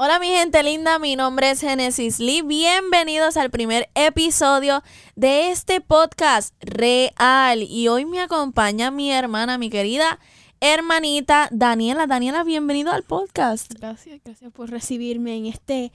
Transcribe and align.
Hola 0.00 0.20
mi 0.20 0.28
gente 0.28 0.62
linda, 0.62 1.00
mi 1.00 1.16
nombre 1.16 1.50
es 1.50 1.60
Genesis 1.60 2.20
Lee. 2.20 2.42
Bienvenidos 2.42 3.36
al 3.36 3.50
primer 3.50 3.88
episodio 3.96 4.84
de 5.16 5.50
este 5.50 5.80
podcast 5.80 6.54
real. 6.60 7.64
Y 7.64 7.88
hoy 7.88 8.04
me 8.04 8.20
acompaña 8.20 8.92
mi 8.92 9.10
hermana, 9.10 9.58
mi 9.58 9.70
querida 9.70 10.20
hermanita 10.60 11.48
Daniela. 11.50 12.06
Daniela, 12.06 12.44
bienvenido 12.44 12.92
al 12.92 13.02
podcast. 13.02 13.74
Gracias, 13.74 14.20
gracias 14.24 14.52
por 14.52 14.70
recibirme 14.70 15.36
en 15.36 15.46
este 15.46 15.90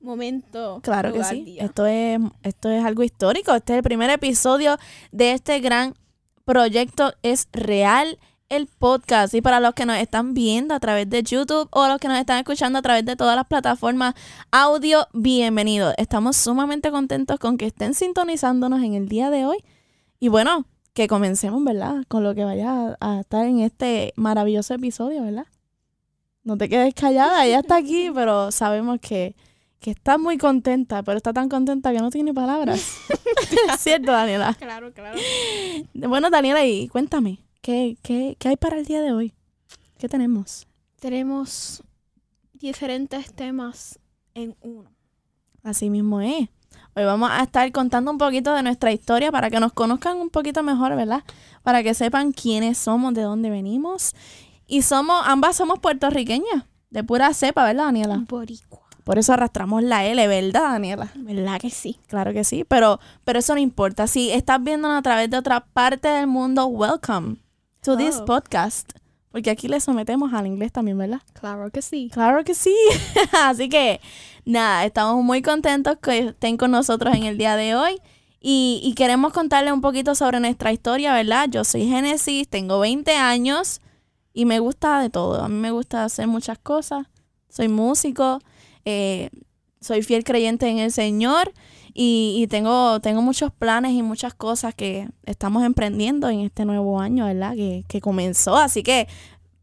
momento. 0.00 0.80
Claro 0.82 1.12
que 1.12 1.22
sí. 1.22 1.56
Esto 1.60 1.86
es, 1.86 2.18
esto 2.42 2.68
es 2.68 2.84
algo 2.84 3.04
histórico. 3.04 3.54
Este 3.54 3.74
es 3.74 3.76
el 3.76 3.84
primer 3.84 4.10
episodio 4.10 4.76
de 5.12 5.30
este 5.30 5.60
gran 5.60 5.94
proyecto. 6.44 7.14
Es 7.22 7.46
real 7.52 8.18
el 8.48 8.66
podcast. 8.66 9.34
Y 9.34 9.40
para 9.40 9.60
los 9.60 9.74
que 9.74 9.86
nos 9.86 9.96
están 9.98 10.34
viendo 10.34 10.74
a 10.74 10.80
través 10.80 11.08
de 11.08 11.22
YouTube 11.22 11.68
o 11.70 11.88
los 11.88 11.98
que 11.98 12.08
nos 12.08 12.18
están 12.18 12.38
escuchando 12.38 12.78
a 12.78 12.82
través 12.82 13.04
de 13.04 13.16
todas 13.16 13.36
las 13.36 13.46
plataformas 13.46 14.14
audio, 14.50 15.06
bienvenidos. 15.12 15.94
Estamos 15.98 16.36
sumamente 16.36 16.90
contentos 16.90 17.38
con 17.38 17.58
que 17.58 17.66
estén 17.66 17.94
sintonizándonos 17.94 18.82
en 18.82 18.94
el 18.94 19.08
día 19.08 19.30
de 19.30 19.44
hoy. 19.46 19.58
Y 20.20 20.28
bueno, 20.28 20.66
que 20.92 21.08
comencemos, 21.08 21.62
¿verdad? 21.64 22.04
Con 22.08 22.22
lo 22.22 22.34
que 22.34 22.44
vaya 22.44 22.96
a, 23.00 23.20
estar 23.20 23.46
en 23.46 23.60
este 23.60 24.12
maravilloso 24.16 24.74
episodio, 24.74 25.22
¿verdad? 25.22 25.46
No 26.44 26.56
te 26.56 26.68
quedes 26.68 26.94
callada, 26.94 27.44
ella 27.44 27.60
está 27.60 27.76
aquí, 27.76 28.10
pero 28.14 28.52
sabemos 28.52 28.98
que, 29.00 29.34
que 29.80 29.90
está 29.90 30.18
muy 30.18 30.38
contenta, 30.38 31.02
pero 31.02 31.16
está 31.16 31.32
tan 31.32 31.48
contenta 31.48 31.92
que 31.92 31.98
no 31.98 32.10
tiene 32.10 32.32
palabras. 32.32 32.98
¿Cierto, 33.78 34.12
Daniela? 34.12 34.54
Claro, 34.54 34.92
claro. 34.92 35.18
Bueno, 35.94 36.30
Daniela, 36.30 36.64
y 36.64 36.88
cuéntame, 36.88 37.40
¿Qué, 37.66 37.98
qué, 38.00 38.36
qué 38.38 38.50
hay 38.50 38.56
para 38.56 38.78
el 38.78 38.84
día 38.84 39.02
de 39.02 39.10
hoy? 39.10 39.34
¿Qué 39.98 40.08
tenemos? 40.08 40.68
Tenemos 41.00 41.82
diferentes 42.52 43.32
temas 43.32 43.98
en 44.34 44.54
uno. 44.60 44.88
Así 45.64 45.90
mismo 45.90 46.20
es. 46.20 46.48
Hoy 46.94 47.04
vamos 47.04 47.28
a 47.32 47.42
estar 47.42 47.72
contando 47.72 48.12
un 48.12 48.18
poquito 48.18 48.54
de 48.54 48.62
nuestra 48.62 48.92
historia 48.92 49.32
para 49.32 49.50
que 49.50 49.58
nos 49.58 49.72
conozcan 49.72 50.18
un 50.18 50.30
poquito 50.30 50.62
mejor, 50.62 50.94
¿verdad? 50.94 51.24
Para 51.64 51.82
que 51.82 51.92
sepan 51.94 52.30
quiénes 52.30 52.78
somos, 52.78 53.14
de 53.14 53.22
dónde 53.22 53.50
venimos. 53.50 54.14
Y 54.68 54.82
somos, 54.82 55.20
ambas 55.24 55.56
somos 55.56 55.80
puertorriqueñas, 55.80 56.66
de 56.90 57.02
pura 57.02 57.34
cepa, 57.34 57.64
¿verdad, 57.64 57.86
Daniela? 57.86 58.24
Boricua. 58.28 58.82
Por 59.02 59.18
eso 59.18 59.32
arrastramos 59.32 59.82
la 59.82 60.04
L, 60.04 60.24
¿verdad, 60.28 60.70
Daniela? 60.70 61.10
¿Verdad 61.16 61.58
que 61.60 61.70
sí? 61.70 61.98
Claro 62.06 62.32
que 62.32 62.44
sí, 62.44 62.62
pero, 62.62 63.00
pero 63.24 63.40
eso 63.40 63.54
no 63.54 63.60
importa. 63.60 64.06
Si 64.06 64.30
estás 64.30 64.62
viéndonos 64.62 64.96
a 64.96 65.02
través 65.02 65.28
de 65.30 65.36
otra 65.36 65.66
parte 65.66 66.06
del 66.06 66.28
mundo, 66.28 66.66
welcome 66.66 67.38
to 67.86 67.96
this 67.96 68.20
podcast. 68.22 68.90
Porque 69.30 69.48
aquí 69.48 69.68
le 69.68 69.78
sometemos 69.78 70.32
al 70.34 70.48
inglés 70.48 70.72
también, 70.72 70.98
¿verdad? 70.98 71.20
Claro 71.34 71.70
que 71.70 71.82
sí. 71.82 72.10
Claro 72.12 72.42
que 72.42 72.52
sí. 72.52 72.74
Así 73.32 73.68
que, 73.68 74.00
nada, 74.44 74.84
estamos 74.84 75.22
muy 75.22 75.40
contentos 75.40 75.96
que 76.02 76.18
estén 76.30 76.56
con 76.56 76.72
nosotros 76.72 77.14
en 77.14 77.22
el 77.22 77.38
día 77.38 77.54
de 77.54 77.76
hoy. 77.76 78.00
Y, 78.40 78.80
y 78.82 78.94
queremos 78.94 79.32
contarles 79.32 79.72
un 79.72 79.82
poquito 79.82 80.16
sobre 80.16 80.40
nuestra 80.40 80.72
historia, 80.72 81.14
¿verdad? 81.14 81.48
Yo 81.48 81.62
soy 81.62 81.86
Genesis, 81.86 82.48
tengo 82.48 82.80
20 82.80 83.14
años 83.14 83.80
y 84.32 84.46
me 84.46 84.58
gusta 84.58 85.00
de 85.00 85.08
todo. 85.08 85.40
A 85.40 85.48
mí 85.48 85.54
me 85.54 85.70
gusta 85.70 86.02
hacer 86.02 86.26
muchas 86.26 86.58
cosas. 86.58 87.06
Soy 87.48 87.68
músico, 87.68 88.40
eh, 88.84 89.30
soy 89.80 90.02
fiel 90.02 90.24
creyente 90.24 90.66
en 90.66 90.78
el 90.78 90.90
Señor 90.90 91.52
y, 91.98 92.46
tengo, 92.48 93.00
tengo 93.00 93.22
muchos 93.22 93.50
planes 93.50 93.92
y 93.92 94.02
muchas 94.02 94.34
cosas 94.34 94.74
que 94.74 95.08
estamos 95.24 95.64
emprendiendo 95.64 96.28
en 96.28 96.40
este 96.40 96.66
nuevo 96.66 97.00
año, 97.00 97.24
¿verdad? 97.24 97.54
Que, 97.54 97.84
que 97.88 98.02
comenzó. 98.02 98.56
Así 98.56 98.82
que, 98.82 99.08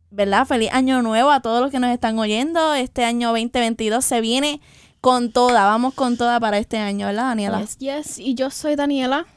¿verdad? 0.09 0.47
Feliz 0.47 0.69
año 0.71 1.03
nuevo 1.03 1.29
a 1.29 1.41
todos 1.41 1.61
los 1.61 1.69
que 1.69 1.79
nos 1.79 1.91
están 1.91 2.17
oyendo. 2.17 2.73
Este 2.73 3.05
año 3.05 3.29
2022 3.29 4.03
se 4.03 4.19
viene 4.19 4.61
con 4.99 5.31
toda. 5.31 5.65
Vamos 5.65 5.93
con 5.93 6.17
toda 6.17 6.39
para 6.39 6.57
este 6.57 6.77
año, 6.79 7.05
¿verdad, 7.05 7.25
Daniela? 7.25 7.61
Yes, 7.61 7.77
yes. 7.77 8.19
Y 8.19 8.33
yo 8.33 8.49
soy 8.49 8.75
Daniela, 8.75 9.27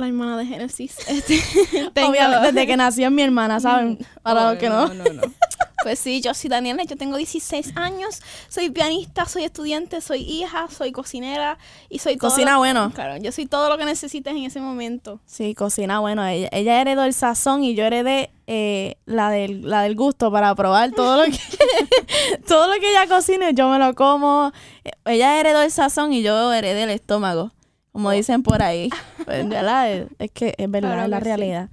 la 0.00 0.08
hermana 0.08 0.36
de 0.36 0.46
Génesis. 0.46 0.96
Este, 1.08 2.04
Obviamente, 2.04 2.52
desde 2.52 2.66
que 2.66 2.76
nació 2.76 3.10
mi 3.10 3.22
hermana, 3.22 3.60
¿saben? 3.60 3.98
Para 4.22 4.50
los 4.50 4.58
que 4.58 4.68
no. 4.68 4.88
No, 4.88 4.94
no, 4.94 5.12
no. 5.12 5.22
Pues 5.82 6.00
sí, 6.00 6.20
yo 6.20 6.34
soy 6.34 6.50
Daniela, 6.50 6.82
yo 6.82 6.96
tengo 6.96 7.16
16 7.16 7.76
años, 7.76 8.20
soy 8.48 8.70
pianista, 8.70 9.24
soy 9.26 9.44
estudiante, 9.44 10.00
soy 10.00 10.22
hija, 10.22 10.66
soy 10.68 10.90
cocinera 10.90 11.58
y 11.88 12.00
soy 12.00 12.16
todo. 12.16 12.30
Cocina 12.30 12.58
bueno. 12.58 12.90
Claro, 12.92 13.18
yo 13.18 13.30
soy 13.30 13.46
todo 13.46 13.68
lo 13.68 13.78
que 13.78 13.84
necesites 13.84 14.34
en 14.34 14.44
ese 14.44 14.58
momento. 14.58 15.20
Sí, 15.26 15.54
cocina 15.54 16.00
bueno. 16.00 16.26
Ella, 16.26 16.48
ella 16.50 16.80
heredó 16.80 17.04
el 17.04 17.14
sazón 17.14 17.62
y 17.62 17.76
yo 17.76 17.84
heredé 17.84 18.32
eh, 18.48 18.96
la, 19.04 19.30
del, 19.30 19.68
la 19.68 19.82
del 19.82 19.94
gusto 19.94 20.32
para 20.32 20.52
probar 20.56 20.90
todo 20.90 21.18
lo 21.18 21.24
que 21.30 21.38
todo 22.48 22.66
lo 22.66 22.80
que 22.80 22.90
ella 22.90 23.06
cocine, 23.06 23.54
yo 23.54 23.68
me 23.68 23.78
lo 23.78 23.94
como. 23.94 24.50
Ella 25.04 25.38
heredó 25.38 25.62
el 25.62 25.70
sazón 25.70 26.12
y 26.12 26.22
yo 26.22 26.52
heredé 26.52 26.82
el 26.82 26.90
estómago, 26.90 27.52
como 27.96 28.10
dicen 28.10 28.42
por 28.42 28.62
ahí. 28.62 28.90
Pues, 29.24 29.46
es, 30.18 30.30
que 30.30 30.54
es 30.56 30.70
verdad, 30.70 31.02
es 31.02 31.08
la 31.08 31.18
realidad. 31.18 31.70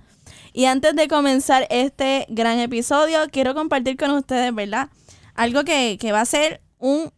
Y 0.53 0.65
antes 0.65 0.95
de 0.95 1.07
comenzar 1.09 1.67
este 1.69 2.25
gran 2.29 2.57
episodio, 2.59 3.19
quiero 3.29 3.53
compartir 3.53 3.97
con 3.97 4.09
ustedes, 4.11 4.55
¿verdad? 4.55 4.89
Algo 5.35 5.65
que, 5.65 5.99
va 6.11 6.21
a 6.21 6.25
ser 6.25 6.61
un 6.79 7.11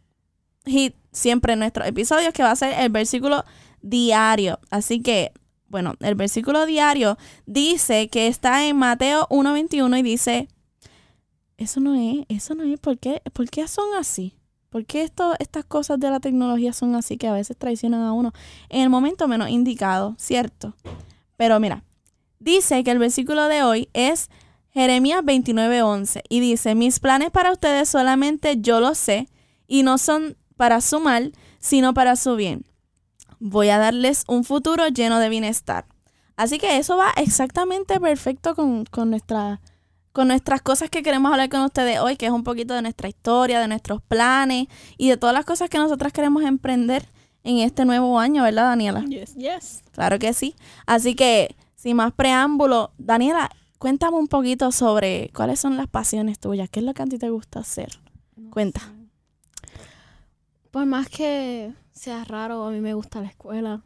hit 0.66 0.96
siempre 1.12 1.52
en 1.52 1.60
nuestros 1.60 1.86
episodios, 1.86 2.34
que 2.34 2.42
va 2.42 2.50
a 2.50 2.56
ser 2.56 2.74
el 2.80 2.90
versículo 2.90 3.44
diario. 3.80 4.58
Así 4.70 5.00
que, 5.00 5.32
bueno, 5.68 5.94
el 6.00 6.16
versículo 6.16 6.66
diario 6.66 7.16
dice 7.46 8.08
que 8.08 8.26
está 8.26 8.66
en 8.66 8.76
Mateo 8.76 9.28
1.21 9.30 10.00
y 10.00 10.02
dice, 10.02 10.48
eso 11.56 11.78
no 11.78 11.94
es, 11.94 12.26
eso 12.28 12.56
no 12.56 12.64
es, 12.64 12.78
¿por 12.80 12.98
qué, 12.98 13.22
¿por 13.32 13.48
qué 13.48 13.68
son 13.68 13.86
así? 13.96 14.36
¿Por 14.76 14.84
qué 14.84 15.04
esto, 15.04 15.32
estas 15.38 15.64
cosas 15.64 15.98
de 15.98 16.10
la 16.10 16.20
tecnología 16.20 16.74
son 16.74 16.96
así 16.96 17.16
que 17.16 17.28
a 17.28 17.32
veces 17.32 17.56
traicionan 17.56 18.02
a 18.02 18.12
uno 18.12 18.34
en 18.68 18.82
el 18.82 18.90
momento 18.90 19.26
menos 19.26 19.48
indicado, 19.48 20.14
¿cierto? 20.18 20.74
Pero 21.38 21.58
mira, 21.60 21.82
dice 22.40 22.84
que 22.84 22.90
el 22.90 22.98
versículo 22.98 23.48
de 23.48 23.62
hoy 23.62 23.88
es 23.94 24.28
Jeremías 24.74 25.22
29:11 25.22 26.24
y 26.28 26.40
dice, 26.40 26.74
mis 26.74 27.00
planes 27.00 27.30
para 27.30 27.52
ustedes 27.52 27.88
solamente 27.88 28.60
yo 28.60 28.80
los 28.80 28.98
sé 28.98 29.30
y 29.66 29.82
no 29.82 29.96
son 29.96 30.36
para 30.58 30.82
su 30.82 31.00
mal, 31.00 31.32
sino 31.58 31.94
para 31.94 32.14
su 32.14 32.36
bien. 32.36 32.66
Voy 33.40 33.70
a 33.70 33.78
darles 33.78 34.24
un 34.28 34.44
futuro 34.44 34.88
lleno 34.88 35.20
de 35.20 35.30
bienestar. 35.30 35.86
Así 36.36 36.58
que 36.58 36.76
eso 36.76 36.98
va 36.98 37.14
exactamente 37.16 37.98
perfecto 37.98 38.54
con, 38.54 38.84
con, 38.84 39.08
nuestra, 39.08 39.62
con 40.16 40.28
nuestras 40.28 40.62
cosas 40.62 40.88
que 40.88 41.02
queremos 41.02 41.30
hablar 41.30 41.50
con 41.50 41.60
ustedes 41.60 42.00
hoy, 42.00 42.16
que 42.16 42.24
es 42.24 42.32
un 42.32 42.42
poquito 42.42 42.72
de 42.72 42.80
nuestra 42.80 43.06
historia, 43.06 43.60
de 43.60 43.68
nuestros 43.68 44.00
planes 44.00 44.66
y 44.96 45.10
de 45.10 45.18
todas 45.18 45.34
las 45.34 45.44
cosas 45.44 45.68
que 45.68 45.76
nosotras 45.76 46.10
queremos 46.10 46.42
emprender 46.42 47.06
en 47.44 47.58
este 47.58 47.84
nuevo 47.84 48.18
año, 48.18 48.42
¿verdad, 48.42 48.62
Daniela? 48.62 49.04
Yes, 49.04 49.34
yes. 49.34 49.84
Claro 49.92 50.18
que 50.18 50.32
sí. 50.32 50.56
Así 50.86 51.14
que 51.14 51.54
sin 51.74 51.96
más 51.96 52.14
preámbulo, 52.14 52.92
Daniela, 52.96 53.50
cuéntame 53.78 54.16
un 54.16 54.26
poquito 54.26 54.72
sobre 54.72 55.30
cuáles 55.34 55.60
son 55.60 55.76
las 55.76 55.86
pasiones 55.86 56.38
tuyas, 56.38 56.70
qué 56.70 56.80
es 56.80 56.86
lo 56.86 56.94
que 56.94 57.02
a 57.02 57.06
ti 57.06 57.18
te 57.18 57.28
gusta 57.28 57.58
hacer. 57.60 57.90
Cuenta. 58.48 58.80
Por 60.70 60.86
más 60.86 61.10
que 61.10 61.74
sea 61.92 62.24
raro, 62.24 62.64
a 62.64 62.70
mí 62.70 62.80
me 62.80 62.94
gusta 62.94 63.20
la 63.20 63.28
escuela. 63.28 63.82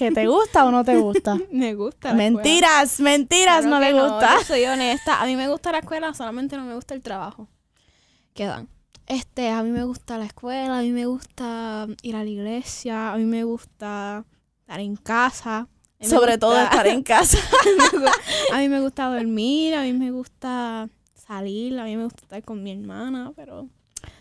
¿Que 0.00 0.10
te 0.12 0.26
gusta 0.26 0.64
o 0.64 0.70
no 0.70 0.82
te 0.82 0.96
gusta? 0.96 1.38
me 1.52 1.74
gusta. 1.74 2.08
La 2.08 2.14
mentiras, 2.14 3.00
mentiras, 3.00 3.66
no 3.66 3.78
le 3.78 3.92
gusta. 3.92 4.34
No, 4.34 4.44
soy 4.44 4.64
honesta. 4.64 5.20
A 5.20 5.26
mí 5.26 5.36
me 5.36 5.46
gusta 5.48 5.72
la 5.72 5.80
escuela, 5.80 6.14
solamente 6.14 6.56
no 6.56 6.64
me 6.64 6.74
gusta 6.74 6.94
el 6.94 7.02
trabajo. 7.02 7.48
Quedan. 8.32 8.70
Este, 9.06 9.50
a 9.50 9.62
mí 9.62 9.68
me 9.68 9.84
gusta 9.84 10.16
la 10.16 10.24
escuela, 10.24 10.78
a 10.78 10.80
mí 10.80 10.90
me 10.90 11.04
gusta 11.04 11.86
ir 12.00 12.16
a 12.16 12.24
la 12.24 12.30
iglesia, 12.30 13.12
a 13.12 13.18
mí 13.18 13.24
me 13.24 13.44
gusta 13.44 14.24
estar 14.60 14.80
en 14.80 14.96
casa. 14.96 15.68
Sobre 16.00 16.38
todo 16.38 16.58
estar 16.58 16.86
en 16.86 17.02
casa. 17.02 17.36
a 18.54 18.58
mí 18.58 18.70
me 18.70 18.80
gusta 18.80 19.14
dormir, 19.14 19.74
a 19.74 19.82
mí 19.82 19.92
me 19.92 20.12
gusta 20.12 20.88
salir, 21.12 21.78
a 21.78 21.84
mí 21.84 21.94
me 21.98 22.04
gusta 22.04 22.22
estar 22.22 22.42
con 22.42 22.62
mi 22.62 22.72
hermana, 22.72 23.34
pero 23.36 23.68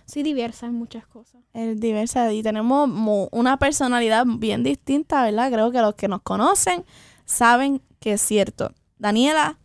soy 0.10 0.24
diversa 0.24 0.66
en 0.66 0.74
muchas 0.74 1.06
cosas. 1.06 1.42
Es 1.54 1.80
diversa 1.80 2.32
y 2.34 2.42
tenemos 2.42 2.90
una 3.32 3.58
personalidad 3.58 4.26
bien 4.28 4.64
distinta, 4.64 5.24
¿verdad? 5.24 5.52
Creo 5.52 5.72
que 5.72 5.82
los 5.82 5.96
que 5.96 6.08
nos 6.08 6.22
conocen 6.22 6.84
saben 7.26 7.82
que 8.00 8.14
es 8.14 8.22
cierto. 8.22 8.74
Daniela, 8.98 9.60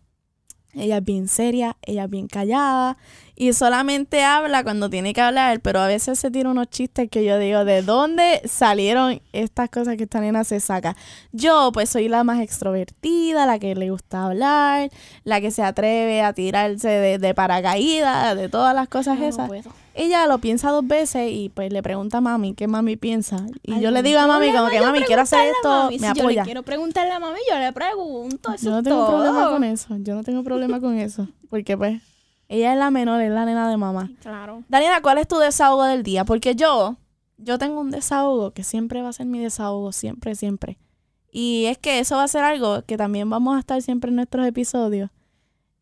ella 0.74 0.98
es 0.98 1.04
bien 1.04 1.28
seria, 1.28 1.76
ella 1.82 2.04
es 2.04 2.10
bien 2.10 2.26
callada, 2.26 2.98
y 3.36 3.52
solamente 3.52 4.22
habla 4.22 4.62
cuando 4.62 4.90
tiene 4.90 5.12
que 5.12 5.20
hablar, 5.20 5.60
pero 5.60 5.80
a 5.80 5.86
veces 5.86 6.18
se 6.18 6.30
tira 6.30 6.50
unos 6.50 6.68
chistes 6.68 7.08
que 7.10 7.24
yo 7.24 7.38
digo, 7.38 7.64
¿de 7.64 7.82
dónde 7.82 8.42
salieron 8.44 9.20
estas 9.32 9.70
cosas 9.70 9.96
que 9.96 10.04
esta 10.04 10.20
nena 10.20 10.44
se 10.44 10.60
saca? 10.60 10.96
Yo 11.32 11.70
pues 11.72 11.88
soy 11.88 12.08
la 12.08 12.22
más 12.22 12.40
extrovertida, 12.40 13.46
la 13.46 13.58
que 13.58 13.74
le 13.74 13.90
gusta 13.90 14.26
hablar, 14.26 14.90
la 15.24 15.40
que 15.40 15.50
se 15.50 15.62
atreve 15.62 16.22
a 16.22 16.32
tirarse 16.32 17.18
de, 17.18 17.34
paracaídas, 17.34 18.36
de 18.36 18.48
todas 18.48 18.74
las 18.74 18.88
cosas 18.88 19.20
esas. 19.20 19.50
Ella 19.96 20.26
lo 20.26 20.38
piensa 20.38 20.70
dos 20.70 20.86
veces 20.86 21.30
y 21.30 21.50
pues 21.50 21.72
le 21.72 21.82
pregunta 21.82 22.18
a 22.18 22.20
mami 22.20 22.54
qué 22.54 22.66
mami 22.66 22.96
piensa. 22.96 23.46
Y 23.62 23.80
yo 23.80 23.90
le 23.92 24.02
digo 24.02 24.18
a 24.18 24.26
mami 24.26 24.52
como 24.52 24.68
que 24.68 24.80
mami 24.80 25.00
quiero 25.02 25.22
hacer 25.22 25.52
esto, 25.54 25.90
me 26.00 26.08
apoya. 26.08 26.22
Yo 26.22 26.28
le 26.40 26.42
quiero 26.42 26.62
preguntarle 26.64 27.12
a 27.12 27.20
mami, 27.20 27.38
yo 27.48 27.58
le 27.58 27.72
pregunto. 27.72 28.54
yo 28.60 28.70
no 28.70 28.82
tengo 28.82 29.06
problema 29.06 29.50
con 29.50 29.62
eso, 29.64 29.96
yo 30.00 30.14
no 30.16 30.24
tengo 30.24 30.42
problema 30.42 30.80
con 30.80 30.98
eso, 30.98 31.28
porque 31.48 31.76
pues 31.78 32.02
Ella 32.48 32.72
es 32.72 32.78
la 32.78 32.90
menor, 32.90 33.20
es 33.22 33.30
la 33.30 33.44
nena 33.44 33.70
de 33.70 33.76
mamá. 33.76 34.10
Claro. 34.20 34.64
Daniela, 34.68 35.00
¿cuál 35.00 35.18
es 35.18 35.28
tu 35.28 35.38
desahogo 35.38 35.84
del 35.84 36.02
día? 36.02 36.24
Porque 36.24 36.54
yo, 36.56 36.96
yo 37.38 37.56
tengo 37.58 37.80
un 37.80 37.90
desahogo 37.90 38.50
que 38.50 38.64
siempre 38.64 39.00
va 39.00 39.08
a 39.10 39.12
ser 39.12 39.26
mi 39.26 39.38
desahogo, 39.38 39.92
siempre, 39.92 40.34
siempre. 40.34 40.76
Y 41.30 41.64
es 41.66 41.78
que 41.78 42.00
eso 42.00 42.16
va 42.16 42.24
a 42.24 42.28
ser 42.28 42.44
algo 42.44 42.82
que 42.82 42.96
también 42.96 43.30
vamos 43.30 43.56
a 43.56 43.60
estar 43.60 43.80
siempre 43.82 44.10
en 44.10 44.16
nuestros 44.16 44.46
episodios. 44.46 45.10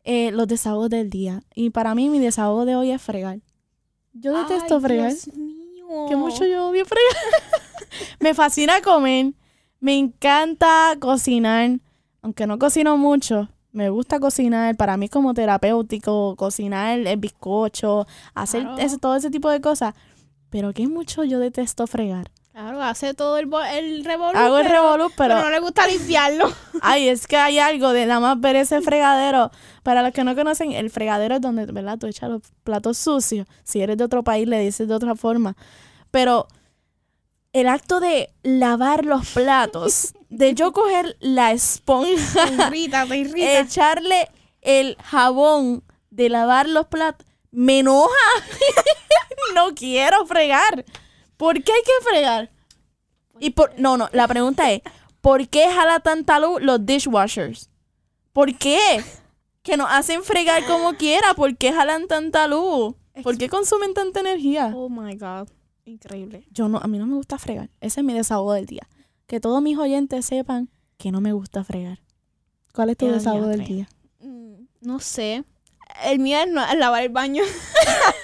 eh, 0.05 0.31
los 0.31 0.47
desahogos 0.47 0.89
del 0.89 1.09
día. 1.09 1.43
Y 1.55 1.69
para 1.69 1.95
mí 1.95 2.09
mi 2.09 2.19
desahogo 2.19 2.65
de 2.65 2.75
hoy 2.75 2.91
es 2.91 3.01
fregar. 3.01 3.39
Yo 4.13 4.37
detesto 4.37 4.75
Ay, 4.75 4.81
fregar. 4.81 5.09
Dios 5.09 5.27
mío. 5.35 6.05
Que 6.07 6.15
mucho 6.15 6.45
yo 6.45 6.69
odio 6.69 6.85
fregar. 6.85 7.15
me 8.19 8.33
fascina 8.33 8.81
comer. 8.81 9.33
Me 9.79 9.97
encanta 9.97 10.95
cocinar. 10.99 11.79
Aunque 12.21 12.47
no 12.47 12.57
cocino 12.57 12.97
mucho. 12.97 13.49
Me 13.71 13.89
gusta 13.89 14.19
cocinar. 14.19 14.75
Para 14.77 14.97
mí 14.97 15.05
es 15.05 15.11
como 15.11 15.33
terapéutico. 15.33 16.35
Cocinar 16.37 16.99
el 16.99 17.17
bizcocho. 17.17 18.05
Hacer 18.33 18.61
Claro. 18.63 18.77
ese- 18.77 18.97
todo 18.99 19.15
ese 19.15 19.29
tipo 19.29 19.49
de 19.49 19.61
cosas. 19.61 19.93
Pero 20.49 20.71
que 20.73 20.87
mucho 20.87 21.23
yo 21.23 21.39
detesto 21.39 21.87
fregar. 21.87 22.29
Claro, 22.53 22.83
hace 22.83 23.15
todo 23.15 23.39
el, 23.39 23.49
el 23.73 24.05
revolú. 24.05 24.37
Hago 24.37 24.59
el 24.59 24.67
pero- 24.67 24.75
revolú, 24.81 25.11
pero... 25.17 25.33
pero 25.35 25.41
no 25.41 25.49
le 25.49 25.59
gusta 25.59 25.87
limpiarlo. 25.87 26.53
Ay, 26.81 27.09
es 27.09 27.25
que 27.25 27.35
hay 27.35 27.57
algo 27.57 27.91
de 27.93 28.05
nada 28.05 28.19
más 28.19 28.39
ver 28.39 28.55
ese 28.55 28.79
fregadero. 28.81 29.49
Para 29.81 30.03
los 30.03 30.13
que 30.13 30.23
no 30.23 30.35
conocen, 30.35 30.71
el 30.71 30.91
fregadero 30.91 31.33
es 31.35 31.41
donde, 31.41 31.65
¿verdad? 31.65 31.97
Tú 31.97 32.05
echas 32.05 32.29
los 32.29 32.43
platos 32.63 32.99
sucios. 32.99 33.47
Si 33.63 33.81
eres 33.81 33.97
de 33.97 34.03
otro 34.03 34.23
país, 34.23 34.47
le 34.47 34.59
dices 34.59 34.87
de 34.87 34.93
otra 34.93 35.15
forma. 35.15 35.57
Pero 36.11 36.47
el 37.53 37.67
acto 37.67 37.99
de 37.99 38.29
lavar 38.43 39.03
los 39.03 39.27
platos, 39.31 40.13
de 40.29 40.53
yo 40.53 40.73
coger 40.73 41.17
la 41.21 41.53
esponja, 41.53 42.45
Te 42.45 42.53
irrita, 42.67 43.05
te 43.07 43.17
irrita. 43.17 43.59
echarle 43.61 44.29
el 44.61 44.95
jabón 45.03 45.83
de 46.11 46.29
lavar 46.29 46.69
los 46.69 46.85
platos, 46.85 47.25
me 47.49 47.79
enoja. 47.79 48.13
no 49.55 49.73
quiero 49.73 50.27
fregar. 50.27 50.85
¿Por 51.43 51.61
qué 51.61 51.71
hay 51.73 51.81
que 51.83 52.05
fregar? 52.09 52.51
Y 53.39 53.49
por, 53.49 53.77
no, 53.77 53.97
no, 53.97 54.07
la 54.13 54.27
pregunta 54.29 54.71
es, 54.71 54.81
¿por 55.19 55.47
qué 55.49 55.69
jala 55.69 55.99
tanta 55.99 56.39
luz 56.39 56.61
los 56.61 56.85
dishwashers? 56.85 57.69
¿Por 58.31 58.57
qué? 58.57 59.03
Que 59.61 59.75
nos 59.75 59.87
hacen 59.91 60.23
fregar 60.23 60.65
como 60.65 60.93
quiera, 60.93 61.33
¿por 61.33 61.57
qué 61.57 61.73
jalan 61.73 62.07
tanta 62.07 62.47
luz? 62.47 62.95
¿Por 63.23 63.37
qué 63.37 63.49
consumen 63.49 63.93
tanta 63.93 64.21
energía? 64.21 64.71
oh 64.73 64.87
my 64.87 65.15
God. 65.15 65.49
Increíble. 65.83 66.47
Yo 66.51 66.69
no, 66.69 66.77
a 66.77 66.87
mí 66.87 66.97
no 66.97 67.05
me 67.07 67.15
gusta 67.15 67.37
fregar. 67.37 67.69
Ese 67.81 67.99
es 67.99 68.05
mi 68.05 68.13
desahogo 68.13 68.53
del 68.53 68.65
día. 68.65 68.87
Que 69.27 69.41
todos 69.41 69.61
mis 69.61 69.77
oyentes 69.77 70.25
sepan 70.25 70.69
que 70.97 71.11
no 71.11 71.19
me 71.19 71.33
gusta 71.33 71.65
fregar. 71.65 71.99
¿Cuál 72.73 72.91
es 72.91 72.97
tu 72.97 73.07
desahogo 73.07 73.47
del 73.47 73.65
día? 73.65 73.89
Mm, 74.19 74.63
No 74.79 74.99
sé. 75.01 75.43
El 76.05 76.19
mío 76.19 76.37
es, 76.39 76.47
no- 76.49 76.63
es 76.65 76.77
lavar 76.77 77.03
el 77.03 77.09
baño. 77.09 77.43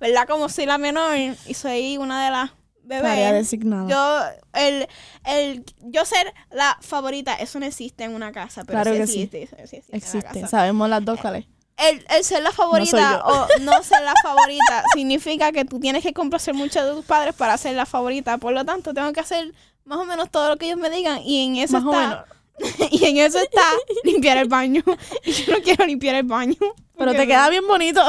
¿Verdad? 0.00 0.26
Como 0.28 0.48
soy 0.48 0.66
la 0.66 0.78
menor 0.78 1.16
y 1.16 1.54
soy 1.54 1.96
una 1.98 2.24
de 2.24 2.30
las 2.30 2.50
bebés. 2.82 3.32
designada. 3.32 3.88
Yo, 3.88 4.60
el, 4.60 4.86
el, 5.24 5.64
yo 5.80 6.04
ser 6.04 6.32
la 6.50 6.76
favorita, 6.80 7.34
eso 7.34 7.58
no 7.58 7.66
existe 7.66 8.04
en 8.04 8.14
una 8.14 8.30
casa. 8.32 8.64
Pero 8.64 8.82
Claro 8.82 8.92
sí 8.92 8.98
que 9.00 9.06
sí. 9.06 9.22
existe, 9.22 9.42
eso 9.42 9.56
sí 9.56 9.76
existe 9.76 9.92
en 9.92 9.92
la 9.92 9.96
Existe. 9.98 10.40
casa. 10.40 10.46
Sabemos 10.48 10.88
las 10.88 11.04
dos 11.04 11.20
cuál 11.20 11.36
es. 11.36 11.46
El, 11.78 12.06
el 12.08 12.24
ser 12.24 12.42
la 12.42 12.52
favorita 12.52 13.22
o 13.26 13.46
no 13.60 13.82
ser 13.82 14.02
la 14.02 14.14
favorita 14.22 14.82
significa 14.94 15.52
que 15.52 15.64
tú 15.66 15.78
tienes 15.78 16.02
que 16.02 16.14
complacer 16.14 16.54
mucho 16.54 16.82
de 16.82 16.92
tus 16.94 17.04
padres 17.04 17.34
para 17.34 17.58
ser 17.58 17.74
la 17.74 17.84
favorita. 17.86 18.38
Por 18.38 18.52
lo 18.54 18.64
tanto, 18.64 18.94
tengo 18.94 19.12
que 19.12 19.20
hacer 19.20 19.52
más 19.84 19.98
o 19.98 20.04
menos 20.06 20.30
todo 20.30 20.48
lo 20.48 20.56
que 20.56 20.66
ellos 20.66 20.78
me 20.78 20.88
digan 20.88 21.20
y 21.22 21.44
en 21.44 21.56
eso 21.56 21.80
Más 21.80 21.84
o 21.84 21.92
está 21.92 22.26
y 22.90 23.04
en 23.04 23.18
eso 23.18 23.38
está 23.38 23.60
limpiar 24.04 24.38
el 24.38 24.48
baño. 24.48 24.82
Y 25.24 25.32
yo 25.32 25.52
no 25.56 25.62
quiero 25.62 25.84
limpiar 25.84 26.14
el 26.14 26.22
baño. 26.22 26.56
Pero 26.96 27.12
te 27.12 27.26
queda 27.26 27.50
bien 27.50 27.66
bonito. 27.66 28.00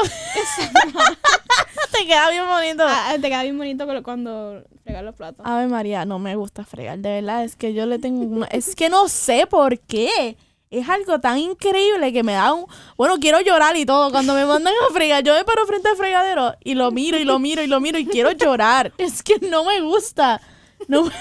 te 1.92 2.06
queda 2.06 2.30
bien 2.32 2.46
bonito. 2.48 2.84
Ah, 2.86 3.14
te 3.22 3.28
queda 3.30 3.44
bien 3.44 3.58
bonito 3.58 3.86
cuando- 4.04 4.64
fregar 4.84 5.04
los 5.04 5.16
platos. 5.16 5.46
Ave 5.46 5.68
María, 5.68 6.06
no 6.06 6.18
me 6.20 6.36
gusta 6.36 6.64
fregar, 6.64 7.00
de 7.00 7.10
verdad, 7.22 7.44
es 7.44 7.56
que 7.56 7.74
yo 7.74 7.86
le 7.86 8.00
tengo 8.00 8.22
una- 8.24 8.46
es 8.52 8.76
que 8.76 8.90
no 8.90 9.08
sé 9.10 9.48
por 9.48 9.80
qué. 9.80 10.38
Es 10.70 10.90
algo 10.90 11.22
tan 11.22 11.38
increíble 11.38 12.12
que 12.12 12.24
me 12.24 12.34
da 12.34 12.52
un... 12.52 12.66
Bueno, 12.98 13.16
quiero 13.22 13.40
llorar 13.40 13.78
y 13.78 13.86
todo 13.86 14.12
cuando 14.12 14.34
me 14.34 14.44
mandan 14.46 14.74
a 14.90 14.94
fregar. 14.94 15.24
Yo 15.24 15.34
me 15.34 15.46
paro 15.46 15.66
frente 15.66 15.88
al 15.88 15.96
fregadero 15.96 16.56
y 16.62 16.76
lo 16.76 16.92
miro 16.92 17.18
y 17.18 17.24
lo 17.24 17.40
miro 17.40 17.62
y 17.64 17.68
lo 17.68 17.80
miro 17.80 17.98
y 17.98 18.06
quiero 18.06 18.32
llorar. 18.34 18.92
Es 18.98 19.24
que 19.24 19.40
no 19.50 19.64
me 19.64 19.80
gusta. 19.80 20.42
No, 20.90 21.04
me- 21.04 21.12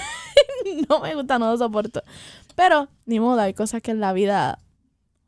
no 0.89 0.99
me 0.99 1.15
gusta, 1.15 1.39
no 1.39 1.49
lo 1.51 1.57
soporto. 1.57 2.03
Pero, 2.55 2.89
ni 3.05 3.21
modo, 3.21 3.39
hay 3.39 3.53
cosas 3.53 3.81
que 3.81 3.91
en 3.91 4.01
la 4.01 4.11
vida 4.11 4.59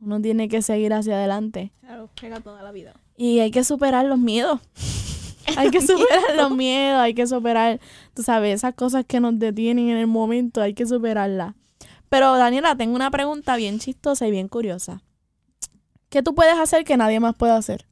uno 0.02 0.20
tiene 0.22 0.50
que 0.50 0.62
seguir 0.62 0.94
hacia 0.94 1.14
adelante. 1.16 1.72
Claro, 1.80 2.10
frega 2.18 2.42
toda 2.42 2.62
la 2.62 2.74
vida. 2.74 2.94
Y 3.16 3.40
hay 3.40 3.52
que 3.52 3.64
superar 3.64 4.04
los 4.06 4.18
miedos. 4.20 4.60
Hay 5.58 5.72
que 5.72 5.82
superar 5.88 6.36
los 6.36 6.52
miedos, 6.52 7.00
hay 7.02 7.14
que 7.14 7.28
superar, 7.28 7.80
tú 8.14 8.24
sabes, 8.24 8.56
esas 8.56 8.74
cosas 8.76 9.06
que 9.08 9.20
nos 9.20 9.38
detienen 9.40 9.90
en 9.90 9.98
el 9.98 10.08
momento, 10.08 10.62
hay 10.62 10.74
que 10.74 10.86
superarlas. 10.86 11.56
Pero 12.10 12.36
Daniela, 12.36 12.76
tengo 12.76 12.96
una 12.96 13.12
pregunta 13.12 13.56
bien 13.56 13.80
chistosa 13.80 14.28
y 14.28 14.32
bien 14.32 14.48
curiosa. 14.48 15.04
¿Qué 16.10 16.24
tú 16.24 16.34
puedes 16.34 16.58
hacer 16.58 16.84
que 16.84 16.98
nadie 16.98 17.20
más 17.20 17.36
pueda 17.36 17.56
hacer? 17.56 17.86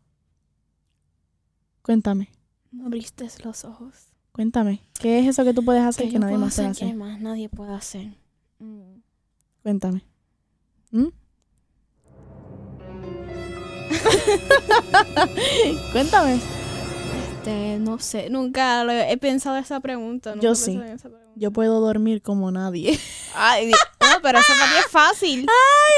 Cuéntame, 1.84 2.30
No 2.72 2.88
abriste 2.88 3.28
los 3.44 3.64
ojos. 3.64 4.08
cuéntame. 4.32 4.82
¿Qué 5.00 5.20
es 5.20 5.28
eso 5.28 5.44
que 5.44 5.54
tú 5.54 5.64
puedes 5.64 5.84
hacer 5.84 6.08
¿Qué 6.08 6.14
que 6.14 6.20
nadie 6.20 6.38
más 6.38 6.56
puede 6.56 6.68
hacer 6.70 6.80
que 6.80 6.86
hacer? 6.86 6.98
más 6.98 7.20
nadie 7.22 7.50
puede 7.50 7.74
hacer? 7.74 8.08
Mm. 8.60 9.02
Cuéntame. 9.64 10.02
¿Mm? 10.92 11.08
Cuéntame. 15.92 16.40
Este, 17.48 17.78
no 17.80 18.00
sé, 18.00 18.30
nunca 18.30 18.84
lo 18.84 18.92
he 18.92 19.12
he 19.12 19.18
pensado 19.18 19.58
esa 19.58 19.80
pregunta. 19.80 20.32
nunca 20.32 20.44
Yo 20.44 20.56
sí. 20.56 20.72
pensado 20.72 20.86
en 20.86 20.92
esa 20.96 21.10
pregunta. 21.10 21.28
Yo 21.36 21.52
puedo 21.52 21.80
dormir 21.80 22.22
como 22.24 22.52
nadie. 22.52 23.00
Ay, 23.36 23.68
Dios. 23.68 23.80
no, 24.02 24.08
pero 24.24 24.40
eso 24.40 24.52
para 24.60 24.72
ti 24.72 24.78
es 24.80 24.88
fácil. 24.92 25.48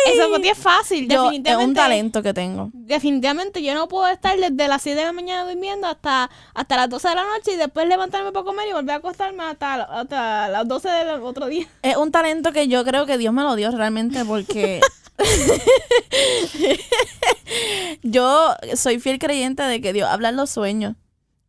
Eso 0.06 0.30
para 0.30 0.42
ti 0.42 0.50
es 0.50 0.58
fácil. 0.58 1.08
Yo, 1.08 1.16
es 1.16 1.22
definitivamente. 1.32 1.66
un 1.70 1.74
talento 1.74 2.22
que 2.22 2.34
tengo. 2.34 2.70
Definitivamente 2.74 3.64
yo 3.64 3.74
no 3.74 3.88
puedo 3.88 4.06
estar 4.08 4.38
desde 4.38 4.68
las 4.68 4.82
6 4.82 4.98
de 4.98 5.04
la 5.06 5.14
mañana 5.14 5.50
durmiendo 5.50 5.88
hasta, 5.88 6.30
hasta 6.54 6.76
las 6.76 6.90
12 6.90 7.08
de 7.08 7.16
la 7.16 7.24
noche 7.24 7.54
y 7.54 7.56
después 7.56 7.88
levantarme 7.88 8.34
para 8.34 8.44
comer 8.44 8.68
y 8.68 8.74
volver 8.74 8.92
a 8.92 8.96
acostarme 8.96 9.44
hasta, 9.44 9.84
hasta 9.84 10.50
las 10.50 10.68
12 10.68 10.90
del 10.90 11.10
otro 11.22 11.48
día. 11.48 11.68
Es 11.82 11.96
un 11.96 12.12
talento 12.12 12.52
que 12.52 12.68
yo 12.68 12.84
creo 12.84 13.06
que 13.06 13.18
Dios 13.18 13.34
me 13.34 13.44
lo 13.44 13.56
dio 13.56 13.72
realmente 13.72 14.26
porque 14.26 14.82
yo 18.04 18.54
soy 18.76 19.00
fiel 19.00 19.20
creyente 19.20 19.64
de 19.64 19.80
que 19.80 19.94
Dios 19.94 20.10
habla 20.10 20.30
en 20.30 20.36
los 20.36 20.50
sueños. 20.50 20.96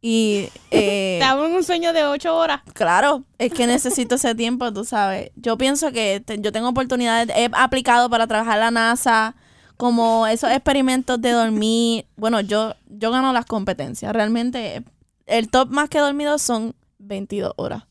Y 0.02 0.48
eh, 0.70 1.18
Te 1.20 1.24
hago 1.24 1.46
un 1.46 1.62
sueño 1.62 1.92
de 1.92 2.04
8 2.04 2.34
horas. 2.36 2.62
claro, 2.72 3.24
es 3.38 3.52
que 3.52 3.66
necesito 3.66 4.14
ese 4.14 4.34
tiempo, 4.34 4.72
tú 4.72 4.84
sabes. 4.84 5.30
Yo 5.36 5.58
pienso 5.58 5.92
que 5.92 6.20
te- 6.24 6.40
yo 6.40 6.52
tengo 6.52 6.68
oportunidades, 6.68 7.28
he 7.36 7.50
aplicado 7.52 8.08
para 8.08 8.26
trabajar 8.26 8.54
en 8.54 8.60
la 8.60 8.70
NASA, 8.70 9.34
como 9.76 10.26
esos 10.26 10.50
experimentos 10.50 11.20
de 11.20 11.30
dormir. 11.32 12.06
Bueno, 12.16 12.40
yo, 12.40 12.74
yo 12.86 13.10
gano 13.10 13.32
las 13.32 13.46
competencias. 13.46 14.12
Realmente 14.12 14.82
el 15.26 15.48
top 15.50 15.68
más 15.70 15.88
que 15.88 15.98
he 15.98 16.00
dormido 16.02 16.38
son 16.38 16.74
22 16.98 17.52
horas. 17.56 17.84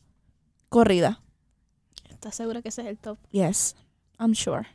Corrida. 0.68 1.20
¿Estás 2.08 2.34
segura 2.36 2.60
que 2.62 2.68
ese 2.68 2.82
es 2.82 2.88
el 2.88 2.98
top? 2.98 3.18
Yes, 3.32 3.74
I'm 4.18 4.34
sure. 4.34 4.66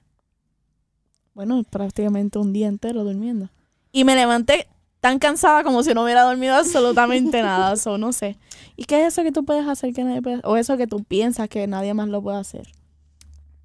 Bueno, 1.33 1.61
prácticamente 1.69 2.39
un 2.39 2.53
día 2.53 2.67
entero 2.67 3.03
durmiendo. 3.03 3.49
Y 3.91 4.03
me 4.03 4.15
levanté 4.15 4.67
tan 5.05 5.19
cansada 5.19 5.63
como 5.63 5.83
si 5.83 5.93
no 5.93 6.03
hubiera 6.03 6.23
dormido 6.23 6.55
absolutamente 6.55 7.39
nada. 7.43 7.73
Eso 7.73 7.99
no 7.99 8.11
sé. 8.11 8.39
¿Y 8.75 8.85
qué 8.85 9.01
es 9.05 9.13
eso 9.13 9.21
que 9.21 9.31
tú 9.31 9.45
puedes 9.45 9.67
hacer 9.67 9.93
que 9.93 10.03
nadie 10.03 10.19
puede 10.19 10.41
O 10.43 10.57
eso 10.57 10.77
que 10.77 10.87
tú 10.87 11.03
piensas 11.03 11.47
que 11.47 11.67
nadie 11.67 11.93
más 11.93 12.07
lo 12.07 12.23
puede 12.23 12.39
hacer. 12.39 12.67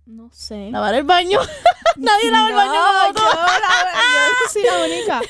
No 0.05 0.29
sé. 0.35 0.71
Lavar 0.71 0.95
el 0.97 1.05
baño. 1.05 1.39
nadie 1.97 2.31
lava 2.31 2.49
el 2.51 2.55
baño 2.55 2.73
tú. 3.15 3.21
yo, 3.21 3.25
la- 3.25 4.03
yo 4.13 4.51
soy 4.53 4.63
la 4.65 4.85
única. 4.85 5.21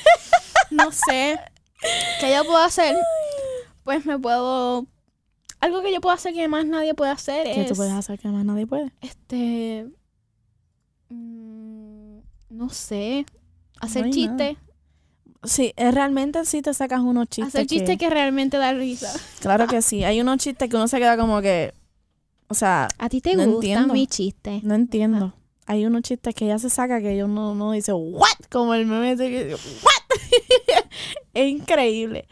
No 0.69 0.91
sé. 0.91 1.39
¿Qué 2.19 2.33
yo 2.35 2.43
puedo 2.43 2.57
hacer? 2.57 2.93
Pues 3.85 4.05
me 4.05 4.19
puedo... 4.19 4.85
Algo 5.61 5.81
que 5.81 5.93
yo 5.93 6.01
puedo 6.01 6.13
hacer 6.13 6.33
que 6.33 6.45
más 6.49 6.65
nadie 6.65 6.93
puede 6.93 7.11
hacer 7.11 7.45
¿Qué 7.45 7.61
es... 7.61 7.69
tú 7.69 7.75
puedes 7.75 7.93
hacer 7.93 8.19
que 8.19 8.27
más 8.27 8.43
nadie 8.43 8.67
puede? 8.67 8.91
Este... 8.99 9.87
mm, 11.07 12.19
no 12.49 12.69
sé. 12.69 13.25
Hacer 13.79 14.07
No 14.07 14.11
chistes. 14.11 14.57
Sí, 15.43 15.73
eh, 15.75 15.91
realmente 15.91 16.45
sí 16.45 16.61
te 16.61 16.73
sacas 16.73 16.99
unos 17.01 17.27
chistes. 17.27 17.55
Hacer 17.55 17.67
chistes 17.67 17.97
que 17.97 18.09
realmente 18.09 18.57
dan 18.57 18.77
risa. 18.77 19.11
Claro 19.39 19.67
que 19.67 19.81
sí. 19.81 20.03
Hay 20.03 20.21
unos 20.21 20.37
chistes 20.37 20.69
que 20.69 20.75
uno 20.75 20.87
se 20.87 20.99
queda 20.99 21.17
como 21.17 21.41
que. 21.41 21.73
O 22.47 22.53
sea, 22.53 22.87
¿A 22.97 23.09
ti 23.09 23.21
te 23.21 23.35
No 23.35 23.49
gustan 23.49 23.91
mis 23.91 24.07
chistes? 24.09 24.63
No 24.63 24.75
entiendo. 24.75 25.33
Hay 25.65 25.85
unos 25.85 26.01
chistes 26.01 26.35
que 26.35 26.45
ella 26.45 26.59
se 26.59 26.69
saca 26.69 27.01
que 27.01 27.15
yo 27.15 27.27
no, 27.27 27.55
no 27.55 27.71
dice, 27.71 27.93
¿what? 27.93 28.27
Como 28.49 28.73
el 28.73 28.85
meme 28.85 29.13
ese 29.13 29.29
que 29.29 29.45
dice, 29.45 29.61
¿what? 29.83 30.83
es 31.33 31.49
increíble. 31.49 32.27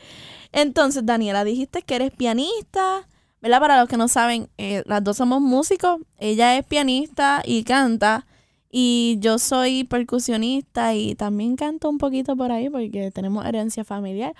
Entonces, 0.51 1.05
Daniela, 1.05 1.43
dijiste 1.43 1.81
que 1.83 1.95
eres 1.95 2.11
pianista, 2.11 3.07
¿verdad? 3.41 3.59
Para 3.59 3.79
los 3.79 3.87
que 3.87 3.97
no 3.97 4.07
saben, 4.07 4.49
eh, 4.57 4.83
las 4.85 5.03
dos 5.03 5.17
somos 5.17 5.41
músicos. 5.41 6.01
Ella 6.17 6.57
es 6.57 6.65
pianista 6.65 7.41
y 7.45 7.63
canta. 7.63 8.25
Y 8.71 9.17
yo 9.19 9.39
soy 9.39 9.83
percusionista 9.83 10.93
y 10.93 11.15
también 11.15 11.55
canto 11.55 11.89
un 11.89 11.97
poquito 11.97 12.35
por 12.35 12.51
ahí 12.51 12.69
porque 12.69 13.11
tenemos 13.11 13.45
herencia 13.45 13.83
familiar. 13.83 14.35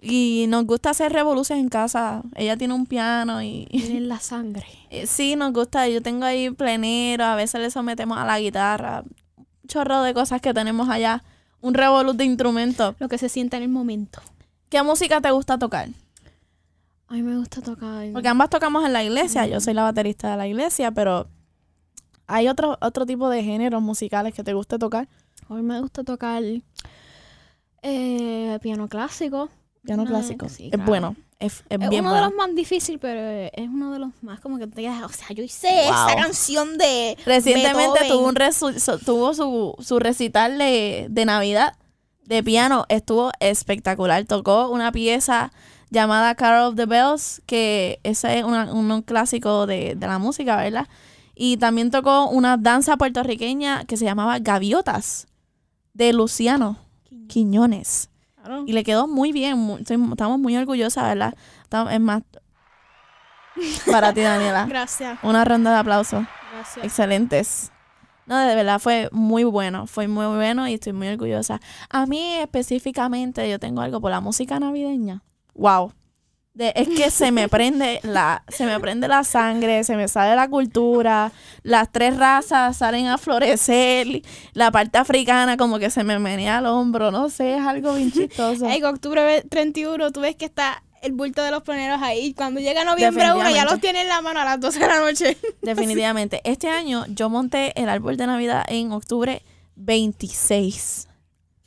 Y 0.00 0.46
nos 0.48 0.64
gusta 0.64 0.90
hacer 0.90 1.12
revoluciones 1.12 1.62
en 1.62 1.68
casa. 1.68 2.22
Ella 2.36 2.56
tiene 2.56 2.74
un 2.74 2.86
piano 2.86 3.42
y... 3.42 3.66
Tienen 3.70 4.08
la 4.08 4.20
sangre. 4.20 4.66
Eh, 4.90 5.06
Sí, 5.06 5.36
nos 5.36 5.52
gusta. 5.52 5.88
Yo 5.88 6.00
tengo 6.02 6.24
ahí 6.24 6.50
plenero, 6.50 7.24
a 7.24 7.34
veces 7.34 7.60
le 7.60 7.70
sometemos 7.70 8.16
a 8.16 8.24
la 8.24 8.38
guitarra. 8.38 9.02
Un 9.36 9.46
chorro 9.66 10.02
de 10.02 10.14
cosas 10.14 10.40
que 10.40 10.54
tenemos 10.54 10.88
allá. 10.88 11.22
Un 11.60 11.74
revolú 11.74 12.12
de 12.12 12.24
instrumentos. 12.24 12.94
Lo 13.00 13.08
que 13.08 13.18
se 13.18 13.28
sienta 13.28 13.56
en 13.56 13.64
el 13.64 13.68
momento. 13.68 14.20
¿Qué 14.70 14.82
música 14.82 15.20
te 15.20 15.30
gusta 15.30 15.58
tocar? 15.58 15.88
A 17.08 17.14
mí 17.14 17.22
me 17.22 17.36
gusta 17.36 17.60
tocar. 17.60 18.12
Porque 18.12 18.28
ambas 18.28 18.50
tocamos 18.50 18.84
en 18.84 18.92
la 18.92 19.02
iglesia. 19.02 19.46
Yo 19.46 19.60
soy 19.60 19.74
la 19.74 19.82
baterista 19.82 20.30
de 20.30 20.36
la 20.36 20.46
iglesia, 20.46 20.90
pero 20.92 21.26
¿hay 22.28 22.46
otro, 22.48 22.78
otro 22.80 23.04
tipo 23.04 23.28
de 23.28 23.42
géneros 23.42 23.82
musicales 23.82 24.32
que 24.34 24.44
te 24.44 24.52
guste 24.54 24.78
tocar? 24.78 25.08
A 25.48 25.54
mí 25.54 25.62
me 25.62 25.80
gusta 25.80 26.04
tocar 26.04 26.42
eh, 27.82 28.58
piano 28.62 28.88
clásico. 28.88 29.48
Piano 29.84 30.02
Ah, 30.02 30.06
clásico. 30.06 30.48
sí, 30.48 30.64
es 30.66 30.70
claro. 30.72 30.84
bueno. 30.86 31.16
Es, 31.38 31.62
es 31.68 31.80
Es 31.80 31.88
bien 31.88 32.04
uno 32.04 32.14
de 32.14 32.20
los 32.22 32.34
más 32.34 32.52
difíciles, 32.54 33.00
pero 33.00 33.20
es 33.20 33.68
uno 33.68 33.92
de 33.92 34.00
los 34.00 34.10
más 34.22 34.40
como 34.40 34.58
que 34.58 34.66
te 34.66 34.82
quedas, 34.82 35.02
o 35.04 35.08
sea, 35.08 35.28
yo 35.30 35.44
hice 35.44 35.68
Wow. 35.68 36.08
esa 36.08 36.16
canción 36.16 36.78
de 36.78 37.16
Recientemente 37.24 37.78
Beethoven. 38.00 38.08
tuvo, 38.08 38.28
un 38.28 38.34
resu- 38.34 39.04
tuvo 39.04 39.34
su, 39.34 39.74
su 39.78 39.98
recital 40.00 40.58
de, 40.58 41.06
de 41.08 41.24
Navidad 41.24 41.74
de 42.24 42.42
piano. 42.42 42.86
Estuvo 42.88 43.30
espectacular. 43.40 44.24
Tocó 44.24 44.68
una 44.68 44.90
pieza 44.90 45.52
llamada 45.90 46.34
Carol 46.34 46.70
of 46.70 46.74
the 46.74 46.86
Bells, 46.86 47.40
que 47.46 48.00
ese 48.02 48.38
es 48.40 48.44
una- 48.44 48.72
un 48.72 49.00
clásico 49.02 49.66
de, 49.66 49.94
de 49.94 50.06
la 50.08 50.18
música, 50.18 50.56
¿verdad? 50.56 50.88
Y 51.40 51.56
también 51.56 51.90
tocó 51.92 52.28
una 52.28 52.56
danza 52.56 52.96
puertorriqueña 52.96 53.84
que 53.84 53.96
se 53.96 54.04
llamaba 54.04 54.40
Gaviotas, 54.40 55.28
de 55.94 56.12
Luciano 56.12 56.78
Quiñones. 57.28 58.10
Claro. 58.34 58.64
Y 58.66 58.72
le 58.72 58.82
quedó 58.82 59.06
muy 59.06 59.30
bien. 59.30 59.76
estoy- 59.78 60.02
estamos 60.10 60.38
muy 60.40 60.56
orgullosas, 60.56 61.04
¿verdad? 61.04 61.34
Estamos- 61.62 61.92
es 61.92 62.00
más, 62.00 62.22
para 63.90 64.12
ti, 64.12 64.20
Daniela. 64.20 64.66
Gracias, 64.66 65.18
Una 65.22 65.44
ronda 65.44 65.70
de 65.72 65.78
aplausos. 65.78 66.24
gracias. 66.52 66.84
Excelentes. 66.84 67.72
No, 68.26 68.36
de 68.38 68.54
verdad 68.54 68.78
fue 68.78 69.08
muy 69.12 69.44
bueno, 69.44 69.86
fue 69.86 70.06
muy 70.06 70.26
bueno 70.26 70.68
y 70.68 70.74
estoy 70.74 70.92
muy 70.92 71.08
orgullosa. 71.08 71.60
A 71.88 72.04
mí 72.06 72.34
específicamente 72.34 73.48
yo 73.48 73.58
tengo 73.58 73.80
algo 73.80 74.00
por 74.00 74.10
la 74.10 74.20
música 74.20 74.58
navideña. 74.60 75.22
Wow. 75.54 75.92
De- 76.58 76.72
es 76.74 76.88
que 76.88 77.10
se 77.12 77.30
me 77.30 77.48
prende 77.48 78.00
la 78.02 78.42
se 78.48 78.66
me 78.66 78.80
prende 78.80 79.06
la 79.06 79.22
sangre, 79.22 79.84
se 79.84 79.94
me 79.94 80.08
sale 80.08 80.34
la 80.34 80.48
cultura, 80.48 81.30
las 81.62 81.92
tres 81.92 82.16
razas 82.16 82.76
salen 82.76 83.06
a 83.06 83.16
florecer, 83.16 84.22
la 84.54 84.72
parte 84.72 84.98
africana 84.98 85.56
como 85.56 85.78
que 85.78 85.88
se 85.88 86.02
me 86.02 86.18
menea 86.18 86.58
al 86.58 86.66
hombro, 86.66 87.12
no 87.12 87.30
sé, 87.30 87.54
es 87.54 87.60
algo 87.64 87.94
bien 87.94 88.10
chistoso. 88.12 88.68
En 88.68 88.84
octubre 88.84 89.22
ve- 89.22 89.44
31 89.48 90.10
tú 90.10 90.20
ves 90.20 90.34
que 90.34 90.46
está 90.46 90.82
el 91.00 91.12
bulto 91.12 91.44
de 91.44 91.52
los 91.52 91.62
planeros 91.62 92.02
ahí. 92.02 92.34
Cuando 92.34 92.58
llega 92.58 92.82
noviembre 92.82 93.32
1 93.32 93.50
ya 93.50 93.64
los 93.64 93.80
tiene 93.80 94.00
en 94.02 94.08
la 94.08 94.20
mano 94.20 94.40
a 94.40 94.44
las 94.44 94.58
12 94.58 94.80
de 94.80 94.86
la 94.88 94.98
noche. 94.98 95.36
Definitivamente. 95.62 96.40
Este 96.42 96.68
año 96.68 97.04
yo 97.06 97.30
monté 97.30 97.72
el 97.80 97.88
árbol 97.88 98.16
de 98.16 98.26
Navidad 98.26 98.64
en 98.68 98.90
octubre 98.90 99.42
26. 99.76 101.06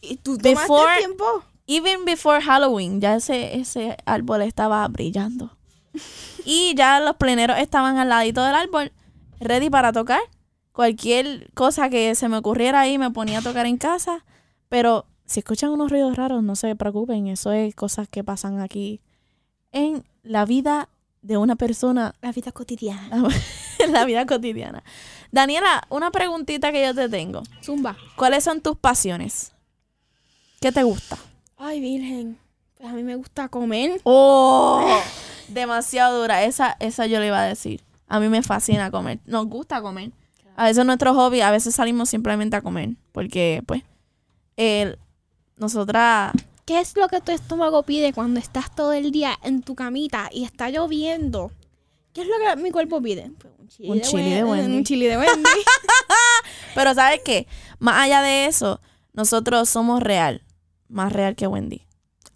¿Y 0.02 0.18
tú 0.18 0.38
tomaste 0.38 0.74
el 0.96 0.98
tiempo? 0.98 1.44
Even 1.72 2.04
before 2.04 2.42
Halloween, 2.42 3.00
ya 3.00 3.16
ese, 3.16 3.56
ese 3.58 3.96
árbol 4.04 4.42
estaba 4.42 4.86
brillando. 4.90 5.56
Y 6.44 6.76
ya 6.76 7.00
los 7.00 7.16
pleneros 7.16 7.58
estaban 7.60 7.98
al 7.98 8.10
ladito 8.10 8.44
del 8.44 8.56
árbol, 8.56 8.92
ready 9.40 9.70
para 9.70 9.94
tocar. 9.94 10.20
Cualquier 10.74 11.50
cosa 11.54 11.90
que 11.90 12.14
se 12.16 12.28
me 12.28 12.36
ocurriera 12.36 12.82
ahí 12.82 12.98
me 12.98 13.10
ponía 13.12 13.40
a 13.40 13.42
tocar 13.42 13.68
en 13.68 13.78
casa. 13.78 14.26
Pero 14.68 15.06
si 15.26 15.40
escuchan 15.40 15.70
unos 15.70 15.90
ruidos 15.92 16.18
raros, 16.18 16.44
no 16.44 16.58
se 16.58 16.76
preocupen. 16.76 17.28
Eso 17.28 17.54
es 17.54 17.74
cosas 17.74 18.10
que 18.10 18.22
pasan 18.22 18.60
aquí 18.60 19.00
en 19.72 20.04
la 20.24 20.44
vida 20.44 20.90
de 21.22 21.38
una 21.38 21.56
persona, 21.56 22.16
La 22.22 22.34
vida 22.34 22.52
cotidiana. 22.52 23.30
la 23.90 24.04
vida 24.04 24.26
cotidiana. 24.26 24.84
Daniela, 25.32 25.84
una 25.88 26.12
preguntita 26.12 26.74
que 26.74 26.84
yo 26.84 26.94
te 26.94 27.08
tengo. 27.08 27.44
Zumba. 27.64 27.96
¿Cuáles 28.18 28.44
son 28.44 28.60
tus 28.60 28.76
pasiones? 28.76 29.54
¿Qué 30.60 30.74
te 30.74 30.84
gusta? 30.84 31.18
Ay, 31.64 31.80
virgen. 31.80 32.40
Pues 32.78 32.90
a 32.90 32.94
mí 32.94 33.04
me 33.04 33.16
gusta 33.16 33.48
comer. 33.50 34.02
¡Oh! 34.04 35.00
Demasiado 35.48 36.20
dura. 36.22 36.44
Esa, 36.44 36.76
esa 36.80 37.06
yo 37.06 37.20
le 37.20 37.28
iba 37.28 37.40
a 37.40 37.46
decir. 37.46 37.82
A 38.08 38.20
mí 38.20 38.28
me 38.30 38.42
fascina 38.42 38.90
comer. 38.90 39.20
Nos 39.26 39.46
gusta 39.46 39.82
comer. 39.82 40.12
A 40.56 40.66
veces 40.66 40.84
nuestro 40.86 41.14
hobby, 41.14 41.42
a 41.42 41.52
veces 41.52 41.76
salimos 41.76 42.10
simplemente 42.10 42.56
a 42.56 42.62
comer. 42.62 42.90
Porque, 43.12 43.62
pues, 43.68 43.84
el, 44.58 44.98
nosotras... 45.58 46.34
¿Qué 46.66 46.80
es 46.80 46.96
lo 46.98 47.08
que 47.10 47.22
tu 47.22 47.32
estómago 47.32 47.84
pide 47.84 48.12
cuando 48.14 48.40
estás 48.40 48.74
todo 48.74 48.94
el 48.94 49.12
día 49.12 49.38
en 49.44 49.62
tu 49.62 49.76
camita 49.76 50.30
y 50.32 50.44
está 50.44 50.70
lloviendo? 50.70 51.52
¿Qué 52.14 52.22
es 52.22 52.28
lo 52.28 52.34
que 52.38 52.62
mi 52.62 52.72
cuerpo 52.72 53.02
pide? 53.02 53.32
Pues 53.40 53.54
un 53.60 53.68
chili, 53.68 53.90
Un 53.90 53.98
de, 53.98 54.02
chili 54.04 54.30
de 54.32 54.44
Wen- 54.44 54.50
Wendy. 54.62 54.78
Un 54.78 54.84
chili 54.84 55.06
de 55.06 55.18
Wendy. 55.18 55.50
Pero, 56.76 56.94
¿sabes 56.96 57.22
qué? 57.24 57.48
Más 57.80 58.04
allá 58.04 58.22
de 58.22 58.46
eso, 58.48 58.82
nosotros 59.14 59.70
somos 59.70 60.02
real. 60.02 60.44
Más 60.92 61.12
real 61.14 61.36
que 61.36 61.48
Wendy. 61.48 61.88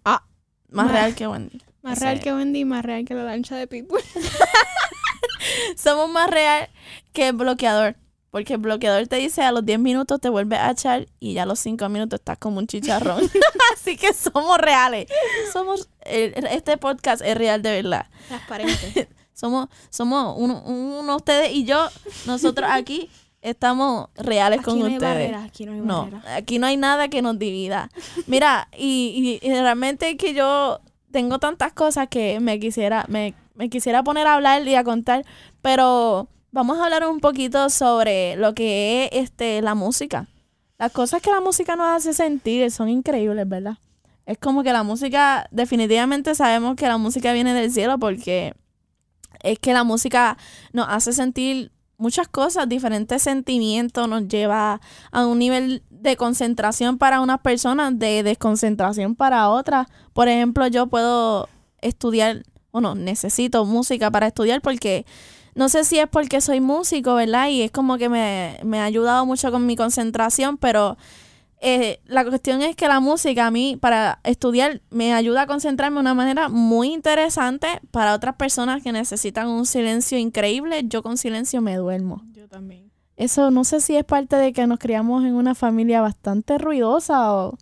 Ah. 0.04 0.24
Más 0.68 0.86
Más- 0.86 0.94
real 0.94 1.14
que 1.14 1.26
Wendy. 1.28 1.60
más 1.82 2.00
real 2.00 2.20
que 2.20 2.32
Wendy, 2.32 2.64
más 2.64 2.84
real 2.84 3.04
que 3.04 3.14
la 3.14 3.22
lancha 3.24 3.54
de 3.56 3.66
Pitbull. 3.66 4.00
Somos 5.76 6.08
más 6.10 6.28
real 6.30 6.68
que 7.12 7.28
el 7.28 7.34
bloqueador. 7.36 7.96
Porque 8.30 8.54
el 8.54 8.58
bloqueador 8.58 9.06
te 9.06 9.16
dice 9.16 9.42
a 9.42 9.52
los 9.52 9.64
10 9.64 9.78
minutos 9.78 10.20
te 10.20 10.28
vuelves 10.28 10.58
a 10.58 10.70
echar 10.72 11.06
y 11.20 11.32
ya 11.34 11.44
a 11.44 11.46
los 11.46 11.58
5 11.60 11.88
minutos 11.88 12.18
estás 12.18 12.36
como 12.36 12.58
un 12.58 12.66
chicharrón. 12.66 13.22
Así 13.72 13.96
que 13.96 14.12
somos 14.12 14.58
reales. 14.58 15.08
Somos, 15.52 15.88
este 16.04 16.76
podcast 16.76 17.22
es 17.24 17.36
real 17.36 17.62
de 17.62 17.82
verdad. 17.82 18.06
Transparente. 18.28 19.08
Somos, 19.32 19.68
somos 19.90 20.34
uno, 20.38 20.62
uno 20.64 21.16
ustedes 21.16 21.52
y 21.52 21.64
yo, 21.64 21.88
nosotros 22.26 22.68
aquí 22.70 23.08
estamos 23.48 24.08
reales 24.16 24.58
Aquí 24.60 24.64
con 24.64 24.78
no 24.80 24.86
hay 24.86 24.92
ustedes. 24.94 25.12
barrera, 25.30 25.44
aquí 25.44 25.64
no 25.66 25.72
hay 25.72 25.80
No, 25.80 26.10
aquí 26.36 26.58
no 26.58 26.66
hay 26.66 26.76
nada 26.76 27.08
que 27.08 27.22
nos 27.22 27.38
divida. 27.38 27.90
Mira, 28.26 28.68
y, 28.76 29.38
y- 29.42 29.46
y 29.46 29.50
realmente 29.52 30.16
que 30.16 30.34
yo 30.34 30.80
tengo 31.10 31.38
tantas 31.38 31.72
cosas 31.72 32.08
que 32.08 32.40
me 32.40 32.58
quisiera, 32.60 33.04
me, 33.08 33.34
me 33.54 33.68
quisiera 33.70 34.02
poner 34.02 34.26
a 34.26 34.34
hablar 34.34 34.66
y 34.66 34.74
a 34.74 34.84
contar, 34.84 35.24
pero 35.62 36.28
vamos 36.50 36.78
a 36.78 36.84
hablar 36.84 37.06
un 37.08 37.20
poquito 37.20 37.70
sobre 37.70 38.36
lo 38.36 38.54
que 38.54 39.04
es 39.12 39.22
este 39.24 39.62
la 39.62 39.74
música. 39.74 40.26
Las 40.78 40.92
cosas 40.92 41.22
que 41.22 41.30
la 41.30 41.40
música 41.40 41.74
nos 41.76 41.88
hace 41.88 42.12
sentir 42.12 42.70
son 42.70 42.88
increíbles, 42.90 43.48
¿verdad? 43.48 43.78
Es 44.26 44.38
como 44.38 44.62
que 44.62 44.72
la 44.72 44.82
música, 44.82 45.46
definitivamente 45.52 46.34
sabemos 46.34 46.76
que 46.76 46.86
la 46.88 46.98
música 46.98 47.32
viene 47.32 47.54
del 47.54 47.70
cielo 47.70 47.96
porque 47.98 48.54
es 49.42 49.58
que 49.58 49.72
la 49.72 49.84
música 49.84 50.36
nos 50.72 50.86
hace 50.88 51.12
sentir 51.12 51.70
muchas 51.98 52.28
cosas, 52.28 52.68
diferentes 52.68 53.22
sentimientos, 53.22 54.08
nos 54.08 54.28
lleva 54.28 54.80
a 55.10 55.26
un 55.26 55.38
nivel 55.38 55.82
de 55.90 56.16
concentración 56.16 56.98
para 56.98 57.20
unas 57.20 57.40
personas, 57.40 57.98
de 57.98 58.22
desconcentración 58.22 59.14
para 59.14 59.48
otras. 59.50 59.88
Por 60.12 60.28
ejemplo, 60.28 60.66
yo 60.66 60.86
puedo 60.86 61.48
estudiar, 61.80 62.42
bueno, 62.72 62.94
necesito 62.94 63.64
música 63.64 64.10
para 64.10 64.26
estudiar 64.26 64.60
porque 64.60 65.06
no 65.54 65.68
sé 65.70 65.84
si 65.84 65.98
es 65.98 66.08
porque 66.08 66.40
soy 66.40 66.60
músico, 66.60 67.14
¿verdad? 67.14 67.48
Y 67.48 67.62
es 67.62 67.70
como 67.70 67.96
que 67.96 68.08
me, 68.08 68.58
me 68.62 68.80
ha 68.80 68.84
ayudado 68.84 69.24
mucho 69.24 69.50
con 69.50 69.64
mi 69.64 69.74
concentración, 69.74 70.58
pero 70.58 70.98
eh, 71.60 72.00
la 72.04 72.24
cuestión 72.24 72.62
es 72.62 72.76
que 72.76 72.88
la 72.88 73.00
música 73.00 73.46
a 73.46 73.50
mí 73.50 73.76
para 73.80 74.20
estudiar 74.24 74.82
me 74.90 75.14
ayuda 75.14 75.42
a 75.42 75.46
concentrarme 75.46 75.96
de 75.96 76.00
una 76.00 76.14
manera 76.14 76.48
muy 76.48 76.92
interesante 76.92 77.80
para 77.90 78.14
otras 78.14 78.36
personas 78.36 78.82
que 78.82 78.92
necesitan 78.92 79.48
un 79.48 79.66
silencio 79.66 80.18
increíble. 80.18 80.82
Yo 80.86 81.02
con 81.02 81.16
silencio 81.16 81.62
me 81.62 81.76
duermo. 81.76 82.22
Yo 82.32 82.48
también. 82.48 82.92
Eso 83.16 83.50
no 83.50 83.64
sé 83.64 83.80
si 83.80 83.96
es 83.96 84.04
parte 84.04 84.36
de 84.36 84.52
que 84.52 84.66
nos 84.66 84.78
criamos 84.78 85.24
en 85.24 85.34
una 85.34 85.54
familia 85.54 86.02
bastante 86.02 86.58
ruidosa 86.58 87.34
o 87.34 87.58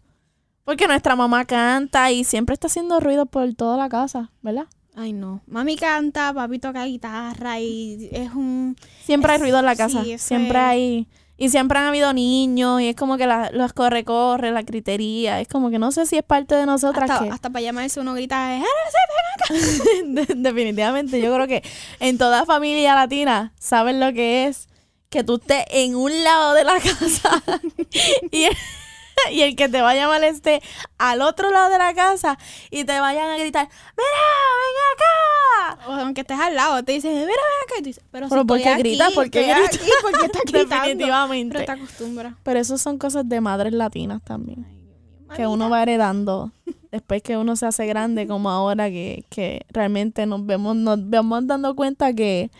porque 0.64 0.88
nuestra 0.88 1.14
mamá 1.14 1.44
canta 1.44 2.10
y 2.10 2.24
siempre 2.24 2.54
está 2.54 2.68
haciendo 2.68 2.98
ruido 2.98 3.26
por 3.26 3.54
toda 3.54 3.76
la 3.76 3.88
casa, 3.88 4.32
¿verdad? 4.40 4.66
Ay, 4.96 5.12
no. 5.12 5.42
Mami 5.46 5.76
canta, 5.76 6.32
papi 6.32 6.58
toca 6.58 6.84
guitarra 6.84 7.60
y 7.60 8.08
es 8.12 8.32
un... 8.32 8.76
Siempre 9.02 9.32
hay 9.32 9.38
ruido 9.38 9.58
en 9.58 9.66
la 9.66 9.76
casa, 9.76 10.02
siempre 10.16 10.58
es. 10.58 10.64
hay 10.64 11.08
y 11.36 11.48
siempre 11.48 11.78
han 11.78 11.86
habido 11.86 12.12
niños 12.12 12.80
y 12.80 12.88
es 12.88 12.96
como 12.96 13.16
que 13.16 13.26
la- 13.26 13.50
los 13.50 13.72
corre 13.72 14.04
corre, 14.04 14.50
la 14.52 14.62
critería, 14.64 15.40
es 15.40 15.48
como 15.48 15.70
que 15.70 15.78
no 15.78 15.90
sé 15.92 16.06
si 16.06 16.16
es 16.16 16.22
parte 16.22 16.54
de 16.54 16.64
nosotras 16.66 17.10
Hasta, 17.10 17.24
que 17.24 17.30
hasta 17.30 17.50
para 17.50 17.62
llamarse 17.62 17.98
uno 18.00 18.14
grita, 18.14 18.56
"Eh, 18.56 18.62
De- 20.04 20.26
Definitivamente, 20.36 21.20
yo 21.20 21.34
creo 21.34 21.46
que 21.46 21.62
en 22.00 22.18
toda 22.18 22.44
familia 22.46 22.94
latina 22.94 23.52
saben 23.58 24.00
lo 24.00 24.12
que 24.12 24.46
es 24.46 24.68
que 25.10 25.22
tú 25.24 25.36
estés 25.36 25.64
en 25.70 25.94
un 25.96 26.24
lado 26.24 26.54
de 26.54 26.64
la 26.64 26.74
casa 26.80 27.42
y, 28.32 28.46
y 29.32 29.42
el 29.42 29.56
que 29.56 29.68
te 29.68 29.80
va 29.80 29.90
a 29.90 29.94
llamar 29.94 30.22
esté 30.24 30.62
al 30.98 31.22
otro 31.22 31.50
lado 31.50 31.70
de 31.70 31.78
la 31.78 31.94
casa 31.94 32.38
y 32.70 32.84
te 32.84 33.00
vayan 33.00 33.30
a 33.30 33.36
gritar, 33.38 33.68
mira, 33.96 34.10
ven 34.60 35.76
acá. 35.76 35.88
O 35.88 35.92
aunque 35.92 36.22
estés 36.22 36.38
al 36.38 36.54
lado, 36.54 36.82
te 36.82 36.92
dicen, 36.92 37.12
mira, 37.12 37.26
ven 37.26 37.34
acá. 37.64 37.74
Y 37.78 37.82
tú 37.82 37.84
dices, 37.84 38.04
pero, 38.10 38.26
si 38.26 38.30
Pero 38.30 38.40
aquí, 38.42 38.48
¿Por 38.48 38.60
qué 38.62 38.70
estoy 38.70 38.82
grita? 38.82 39.06
aquí, 39.06 39.90
¿por 40.02 40.20
qué 40.20 40.26
estás 40.26 40.42
gritando? 40.46 40.76
Definitivamente. 40.76 41.54
Pero 41.54 41.66
te 41.66 41.72
acostumbras. 41.72 42.34
Pero 42.42 42.60
eso 42.60 42.78
son 42.78 42.98
cosas 42.98 43.28
de 43.28 43.40
madres 43.40 43.72
latinas 43.72 44.22
también. 44.22 44.66
Ay, 45.28 45.36
que 45.36 45.46
uno 45.46 45.70
va 45.70 45.82
heredando 45.82 46.52
después 46.94 47.22
que 47.22 47.36
uno 47.36 47.56
se 47.56 47.66
hace 47.66 47.86
grande 47.86 48.28
como 48.28 48.50
ahora 48.50 48.88
que, 48.88 49.24
que 49.28 49.66
realmente 49.70 50.26
nos 50.26 50.46
vemos 50.46 50.76
nos 50.76 51.10
vamos 51.10 51.44
dando 51.44 51.74
cuenta 51.74 52.12
que, 52.12 52.52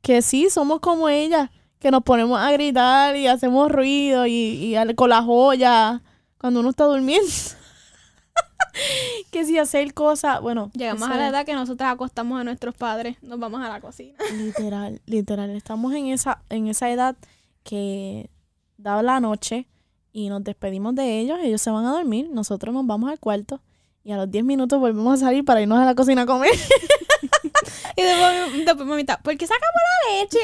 que 0.00 0.22
sí 0.22 0.48
somos 0.48 0.80
como 0.80 1.10
ella 1.10 1.50
que 1.80 1.90
nos 1.90 2.02
ponemos 2.02 2.40
a 2.40 2.50
gritar 2.50 3.14
y 3.14 3.26
hacemos 3.26 3.70
ruido 3.70 4.26
y, 4.26 4.74
y 4.74 4.94
con 4.94 5.10
la 5.10 5.22
joya 5.22 6.00
cuando 6.44 6.60
uno 6.60 6.68
está 6.68 6.84
durmiendo 6.84 7.26
que 9.30 9.46
si 9.46 9.56
hacer 9.56 9.94
cosas 9.94 10.42
bueno 10.42 10.70
Llegamos 10.74 11.08
a 11.08 11.16
la 11.16 11.28
edad 11.28 11.46
que 11.46 11.54
nosotros 11.54 11.88
acostamos 11.88 12.38
a 12.38 12.44
nuestros 12.44 12.74
padres, 12.74 13.16
nos 13.22 13.38
vamos 13.38 13.64
a 13.64 13.70
la 13.70 13.80
cocina. 13.80 14.12
literal 14.36 15.00
literal 15.06 15.48
estamos 15.48 15.94
en 15.94 16.08
esa 16.08 16.42
en 16.50 16.68
esa 16.68 16.90
edad 16.90 17.16
que 17.62 18.28
da 18.76 19.02
la 19.02 19.20
noche 19.20 19.68
y 20.12 20.28
nos 20.28 20.44
despedimos 20.44 20.94
de 20.94 21.18
ellos 21.18 21.38
ellos 21.42 21.62
se 21.62 21.70
van 21.70 21.86
a 21.86 21.92
dormir 21.92 22.28
nosotros 22.30 22.74
nos 22.74 22.86
vamos 22.86 23.10
al 23.10 23.18
cuarto 23.18 23.62
y 24.02 24.12
a 24.12 24.18
los 24.18 24.30
10 24.30 24.44
minutos 24.44 24.78
volvemos 24.78 25.14
a 25.14 25.24
salir 25.24 25.46
para 25.46 25.62
irnos 25.62 25.78
a 25.78 25.86
la 25.86 25.94
cocina 25.94 26.22
a 26.22 26.26
comer 26.26 26.50
Y 27.96 28.02
después, 28.02 28.66
después 28.66 28.86
mamita, 28.86 29.18
¿por 29.22 29.34
qué 29.38 29.46
sacamos 29.46 29.80
la 30.04 30.20
leche? 30.20 30.38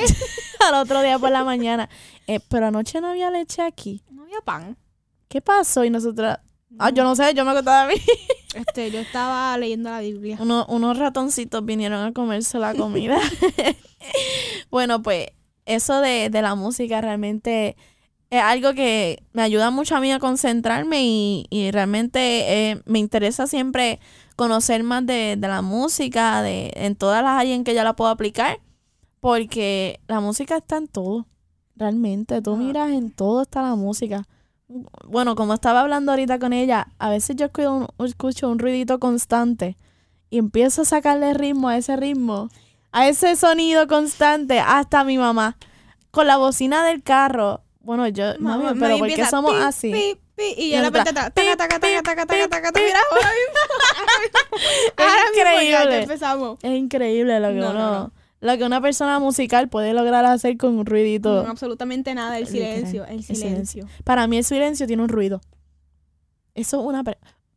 al 0.66 0.76
otro 0.76 1.02
día 1.02 1.18
por 1.18 1.30
la 1.30 1.44
mañana. 1.44 1.90
Eh, 2.28 2.38
pero 2.48 2.68
anoche 2.68 3.00
no 3.00 3.08
había 3.08 3.30
leche 3.30 3.60
aquí. 3.60 4.02
No 4.08 4.22
había 4.22 4.40
pan. 4.40 4.76
¿Qué 5.30 5.40
pasó? 5.40 5.84
Y 5.84 5.90
nosotros, 5.90 6.36
ah, 6.78 6.90
yo 6.90 7.04
no 7.04 7.14
sé, 7.16 7.32
yo 7.34 7.44
me 7.44 7.52
acostaba 7.52 7.84
a 7.84 7.86
mí. 7.88 7.94
Este, 8.52 8.90
yo 8.90 8.98
estaba 8.98 9.56
leyendo 9.58 9.90
la 9.90 10.00
Biblia. 10.00 10.36
Uno- 10.40 10.66
unos 10.68 10.98
ratoncitos 10.98 11.64
vinieron 11.64 12.04
a 12.04 12.12
comerse 12.12 12.58
la 12.58 12.74
comida. 12.74 13.16
bueno, 14.72 15.02
pues 15.02 15.28
eso 15.66 16.00
de, 16.00 16.30
de 16.30 16.42
la 16.42 16.56
música 16.56 17.00
realmente 17.00 17.76
es 18.30 18.42
algo 18.42 18.74
que 18.74 19.22
me 19.32 19.42
ayuda 19.42 19.70
mucho 19.70 19.94
a 19.94 20.00
mí 20.00 20.10
a 20.10 20.18
concentrarme 20.18 21.04
y, 21.04 21.46
y 21.48 21.70
realmente 21.70 22.70
eh, 22.72 22.82
me 22.86 22.98
interesa 22.98 23.46
siempre 23.46 24.00
conocer 24.34 24.82
más 24.82 25.06
de, 25.06 25.36
de 25.38 25.46
la 25.48 25.62
música, 25.62 26.42
de 26.42 26.72
en 26.74 26.96
todas 26.96 27.22
las 27.22 27.38
áreas 27.40 27.54
en 27.56 27.62
que 27.62 27.74
yo 27.76 27.84
la 27.84 27.94
puedo 27.94 28.10
aplicar, 28.10 28.58
porque 29.20 30.00
la 30.08 30.18
música 30.18 30.56
está 30.56 30.76
en 30.76 30.88
todo, 30.88 31.26
realmente. 31.76 32.42
Tú 32.42 32.56
miras, 32.56 32.90
en 32.90 33.12
todo 33.12 33.42
está 33.42 33.62
la 33.62 33.76
música. 33.76 34.26
Bueno, 35.04 35.34
como 35.34 35.54
estaba 35.54 35.80
hablando 35.80 36.12
ahorita 36.12 36.38
con 36.38 36.52
ella, 36.52 36.88
a 36.98 37.10
veces 37.10 37.34
yo 37.34 37.46
escucho 37.46 37.72
un, 37.72 38.06
escucho 38.06 38.48
un 38.48 38.58
ruidito 38.60 39.00
constante 39.00 39.76
y 40.30 40.38
empiezo 40.38 40.82
a 40.82 40.84
sacarle 40.84 41.34
ritmo 41.34 41.68
a 41.68 41.76
ese 41.76 41.96
ritmo, 41.96 42.48
a 42.92 43.08
ese 43.08 43.34
sonido 43.34 43.88
constante, 43.88 44.60
hasta 44.60 45.02
mi 45.02 45.18
mamá, 45.18 45.56
con 46.12 46.28
la 46.28 46.36
bocina 46.36 46.84
del 46.84 47.02
carro. 47.02 47.62
Bueno, 47.80 48.06
yo, 48.08 48.34
mami, 48.38 48.78
pero 48.78 48.98
¿por 48.98 49.08
qué 49.08 49.26
somos 49.26 49.52
pi, 49.52 49.58
así? 49.60 49.90
pi, 49.90 50.18
pi, 50.36 50.54
y 50.56 50.70
yo 50.70 50.82
repente 50.82 51.12
taca, 51.12 51.30
pi, 51.30 51.42
taca, 51.56 51.56
taca, 51.56 51.80
pi, 51.80 52.02
taca, 52.04 52.26
pi, 52.26 52.34
taca, 52.34 52.48
taca, 52.48 52.72
pi, 52.72 52.80
Mira, 52.80 53.00
ahora 53.10 53.28
mismo. 53.28 53.60
Ahora 54.96 55.14
mismo 55.30 55.44
ya 55.44 55.62
increíble. 55.62 56.02
empezamos. 56.02 56.58
Es 56.62 56.72
increíble 56.72 57.40
lo 57.40 57.48
que 57.48 57.54
No, 57.54 57.70
uno, 57.70 57.78
no, 57.78 57.90
no. 57.92 58.12
Lo 58.40 58.56
que 58.56 58.64
una 58.64 58.80
persona 58.80 59.18
musical 59.18 59.68
puede 59.68 59.92
lograr 59.92 60.24
hacer 60.24 60.56
con 60.56 60.78
un 60.78 60.86
ruidito. 60.86 61.42
No, 61.42 61.50
absolutamente 61.50 62.14
nada, 62.14 62.38
el 62.38 62.46
silencio, 62.46 63.04
el 63.04 63.18
el 63.18 63.22
silencio. 63.24 63.86
Para 64.04 64.26
mí 64.26 64.38
el 64.38 64.44
silencio 64.44 64.86
tiene 64.86 65.02
un 65.02 65.08
ruido. 65.08 65.40
Eso 66.54 66.80
es 66.80 66.86
una... 66.86 67.02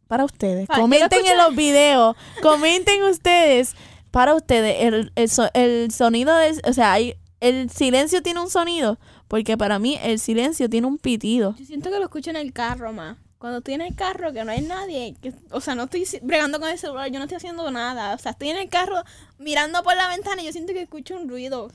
Para 0.08 0.26
ustedes. 0.26 0.68
Comenten 0.68 1.26
en 1.26 1.38
los 1.38 1.56
videos. 1.56 2.16
comenten 2.42 3.02
ustedes. 3.04 3.76
Para 4.12 4.36
ustedes, 4.36 4.76
el, 4.84 5.12
el, 5.16 5.30
so- 5.30 5.50
el 5.54 5.92
sonido 5.92 6.38
es... 6.40 6.62
O 6.68 6.74
sea, 6.74 6.92
hay, 6.94 7.16
el 7.40 7.70
silencio 7.70 8.22
tiene 8.22 8.42
un 8.42 8.50
sonido. 8.50 9.00
Porque 9.28 9.58
para 9.58 9.80
mí 9.80 9.98
el 10.04 10.20
silencio 10.20 10.70
tiene 10.70 10.86
un 10.86 10.98
pitido. 11.00 11.56
Yo 11.58 11.66
siento 11.66 11.90
que 11.90 11.98
lo 11.98 12.04
escucho 12.04 12.30
en 12.30 12.36
el 12.36 12.54
carro 12.54 12.94
más. 12.94 13.18
Cuando 13.44 13.58
estoy 13.58 13.74
en 13.74 13.82
el 13.82 13.94
carro, 13.94 14.32
que 14.32 14.46
no 14.46 14.52
hay 14.54 14.62
nadie, 14.62 15.18
que, 15.22 15.34
o 15.52 15.60
sea, 15.60 15.76
no 15.76 15.84
estoy 15.84 16.08
bregando 16.22 16.62
con 16.62 16.70
el 16.70 16.78
celular, 16.78 17.12
yo 17.12 17.20
no 17.20 17.26
estoy 17.26 17.36
haciendo 17.36 17.70
nada. 17.72 18.16
O 18.16 18.18
sea, 18.18 18.32
estoy 18.32 18.48
en 18.52 18.56
el 18.56 18.70
carro 18.70 19.04
mirando 19.38 19.84
por 19.84 19.98
la 19.98 20.08
ventana 20.08 20.42
y 20.42 20.46
yo 20.46 20.54
siento 20.54 20.72
que 20.72 20.84
escucho 20.84 21.18
un 21.20 21.28
ruido. 21.28 21.70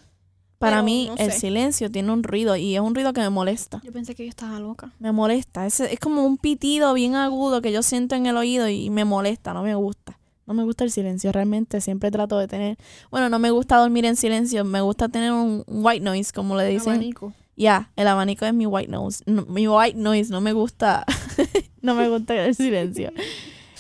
Para 0.57 0.77
Pero 0.77 0.85
mí 0.85 1.09
no 1.09 1.17
el 1.23 1.31
sé. 1.31 1.41
silencio 1.41 1.91
tiene 1.91 2.11
un 2.11 2.23
ruido. 2.23 2.57
Y 2.57 2.75
es 2.75 2.81
un 2.81 2.95
ruido 2.95 3.13
que 3.13 3.21
me 3.21 3.29
molesta. 3.29 3.83
Yo 3.85 3.93
pensé 3.93 4.15
que 4.15 4.25
yo 4.25 4.31
estaba 4.31 4.59
loca. 4.59 4.93
Me 4.99 5.13
molesta. 5.13 5.67
Es, 5.67 5.81
es 5.81 6.01
como 6.01 6.25
un 6.25 6.39
pitido 6.39 6.95
bien 6.95 7.17
agudo 7.17 7.61
que 7.61 7.71
yo 7.71 7.83
siento 7.83 8.15
en 8.15 8.25
el 8.25 8.39
oído 8.39 8.67
y 8.71 8.89
me 8.89 9.05
molesta. 9.05 9.53
No 9.53 9.63
me 9.63 9.75
gusta. 9.75 10.19
No 10.47 10.55
me 10.55 10.65
gusta 10.65 10.85
el 10.85 10.91
silencio. 10.91 11.33
Realmente 11.33 11.83
siempre 11.83 12.11
trato 12.11 12.39
de 12.39 12.49
tener... 12.49 12.79
Bueno, 13.11 13.29
no 13.29 13.39
me 13.39 13.51
gusta 13.51 13.77
dormir 13.77 14.07
en 14.07 14.17
silencio. 14.17 14.65
Me 14.65 14.81
gusta 14.81 15.11
tener 15.11 15.33
un 15.33 15.65
white 15.67 16.03
noise, 16.03 16.33
como 16.33 16.57
le 16.57 16.65
dicen. 16.65 16.95
Abanico. 16.95 17.35
Ya, 17.59 17.91
el 17.97 18.07
abanico 18.07 18.47
es 18.47 18.55
mi 18.55 18.67
white 18.67 18.91
noise. 18.91 19.23
No, 19.27 19.45
mi 19.47 19.67
white 19.67 19.99
noise, 19.99 20.31
no 20.31 20.41
me 20.41 20.53
gusta. 20.53 21.05
no 21.83 21.95
me 21.95 22.09
gusta 22.09 22.35
el 22.35 22.55
silencio. 22.55 23.13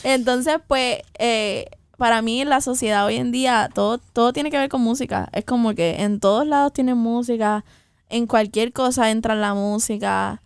Entonces, 0.05 0.57
pues, 0.67 0.99
eh, 1.19 1.67
para 1.97 2.23
mí 2.23 2.45
la 2.45 2.61
sociedad 2.61 3.05
hoy 3.05 3.17
en 3.17 3.33
día 3.33 3.69
todo, 3.75 3.99
todo 3.99 4.33
tiene 4.33 4.51
que 4.51 4.59
ver 4.59 4.69
con 4.69 4.81
música. 4.81 5.29
Es 5.33 5.45
como 5.45 5.75
que 5.75 6.03
en 6.03 6.21
todos 6.21 6.47
lados 6.47 6.73
tienen 6.73 6.97
música. 6.97 7.65
En 8.09 8.27
cualquier 8.27 8.73
cosa 8.73 9.11
entra 9.11 9.35
la 9.35 9.55
música. 9.55 10.41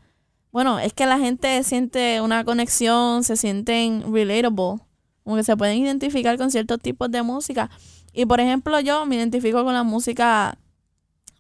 Bueno, 0.50 0.78
es 0.78 0.92
que 0.94 1.06
la 1.06 1.18
gente 1.18 1.62
siente 1.62 2.20
una 2.20 2.44
conexión, 2.44 3.22
se 3.22 3.36
sienten 3.36 4.12
relatable. 4.12 4.82
Como 5.24 5.36
que 5.36 5.44
se 5.44 5.56
pueden 5.56 5.78
identificar 5.78 6.36
con 6.38 6.50
ciertos 6.50 6.80
tipos 6.80 7.10
de 7.10 7.22
música. 7.22 7.70
Y 8.12 8.26
por 8.26 8.40
ejemplo, 8.40 8.80
yo 8.80 9.06
me 9.06 9.16
identifico 9.16 9.62
con 9.62 9.74
la 9.74 9.82
música, 9.82 10.58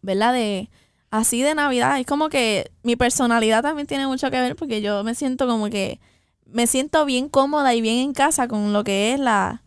¿verdad? 0.02 0.34
De 0.34 0.70
así 1.12 1.42
de 1.42 1.54
Navidad. 1.54 2.00
Es 2.00 2.06
como 2.06 2.28
que 2.28 2.72
mi 2.82 2.96
personalidad 2.96 3.62
también 3.62 3.86
tiene 3.86 4.08
mucho 4.08 4.30
que 4.32 4.40
ver 4.40 4.56
porque 4.56 4.82
yo 4.82 5.04
me 5.04 5.14
siento 5.14 5.46
como 5.46 5.70
que 5.70 6.00
me 6.46 6.66
siento 6.66 7.04
bien 7.04 7.28
cómoda 7.28 7.74
y 7.74 7.80
bien 7.80 7.98
en 7.98 8.12
casa 8.12 8.48
con 8.48 8.72
lo 8.72 8.82
que 8.82 9.12
es 9.12 9.20
la, 9.20 9.62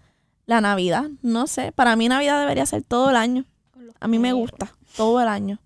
la 0.45 0.59
Navidad. 0.59 1.05
No 1.21 1.47
sé, 1.47 1.71
para 1.71 1.95
mí 1.95 2.09
Navidad 2.09 2.41
debería 2.41 2.65
ser 2.65 2.83
todo 2.83 3.11
el 3.11 3.15
año. 3.15 3.45
A 4.01 4.07
mí 4.07 4.19
me 4.19 4.33
gusta, 4.33 4.75
todo 4.97 5.21
el 5.21 5.27
año. 5.27 5.59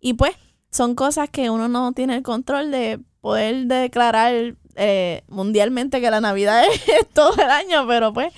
Y 0.00 0.12
pues 0.14 0.36
son 0.70 0.94
cosas 0.94 1.30
que 1.30 1.50
uno 1.50 1.66
no 1.66 1.92
tiene 1.92 2.14
el 2.14 2.22
control 2.22 2.70
de 2.70 3.00
poder 3.20 3.66
declarar 3.66 4.54
eh, 4.76 5.22
mundialmente 5.28 6.00
que 6.00 6.10
la 6.10 6.20
Navidad 6.20 6.62
es, 6.86 7.08
todo 7.08 7.34
el 7.42 7.50
año, 7.50 7.86
pero 7.88 8.12
pues 8.12 8.32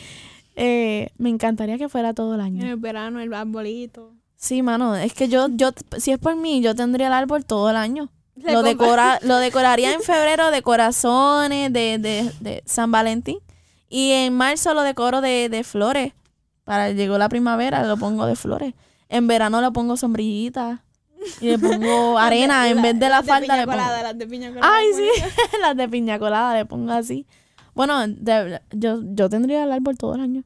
eh, 0.54 1.10
me 1.18 1.28
encantaría 1.28 1.76
que 1.76 1.88
fuera 1.88 2.14
todo 2.14 2.36
el 2.36 2.40
año. 2.40 2.62
En 2.62 2.68
el 2.68 2.76
verano, 2.76 3.20
el 3.20 3.34
arbolito. 3.34 4.14
Sí, 4.40 4.62
mano, 4.62 4.94
es 4.94 5.14
que 5.14 5.28
yo, 5.28 5.48
yo, 5.50 5.70
si 5.98 6.12
es 6.12 6.18
por 6.20 6.36
mí, 6.36 6.60
yo 6.62 6.74
tendría 6.76 7.08
el 7.08 7.12
árbol 7.12 7.44
todo 7.44 7.70
el 7.70 7.76
año. 7.76 8.08
Se 8.40 8.52
Lo, 8.52 8.62
decora, 8.62 9.18
lo 9.22 9.36
decoraría 9.38 9.92
en 9.92 10.00
febrero 10.00 10.52
de 10.52 10.62
corazones, 10.62 11.72
de, 11.72 11.98
de, 11.98 12.32
de 12.38 12.62
San 12.64 12.92
Valentín. 12.92 13.38
Y 13.88 14.12
en 14.12 14.34
marzo 14.34 14.74
lo 14.74 14.82
decoro 14.82 15.20
de, 15.20 15.48
de 15.48 15.64
flores. 15.64 16.12
Para 16.62 16.90
llegó 16.92 17.18
la 17.18 17.28
primavera, 17.28 17.82
lo 17.84 17.96
pongo 17.96 18.26
de 18.26 18.36
flores. 18.36 18.74
En 19.08 19.26
verano 19.26 19.60
le 19.60 19.72
pongo 19.72 19.96
sombrillita. 19.96 20.84
Y 21.40 21.46
le 21.48 21.58
pongo 21.58 22.16
arena 22.18 22.68
en 22.68 22.80
vez 22.80 22.94
de 22.94 23.08
la 23.08 23.16
las 23.18 23.26
falda. 23.26 23.40
piña 23.40 23.56
le 23.56 23.62
pongo- 23.66 23.72
colada, 23.78 24.02
las 24.04 24.18
de 24.18 24.26
piña 24.28 24.48
colada. 24.52 24.72
Ay, 24.72 24.86
sí, 24.94 25.08
las 25.60 25.76
de 25.76 25.88
piña 25.88 26.18
colada 26.20 26.54
le 26.54 26.64
pongo 26.64 26.92
así. 26.92 27.26
Bueno, 27.74 28.06
de- 28.06 28.60
yo, 28.70 29.00
yo 29.02 29.28
tendría 29.28 29.64
el 29.64 29.72
árbol 29.72 29.98
todo 29.98 30.14
el 30.14 30.20
año. 30.20 30.44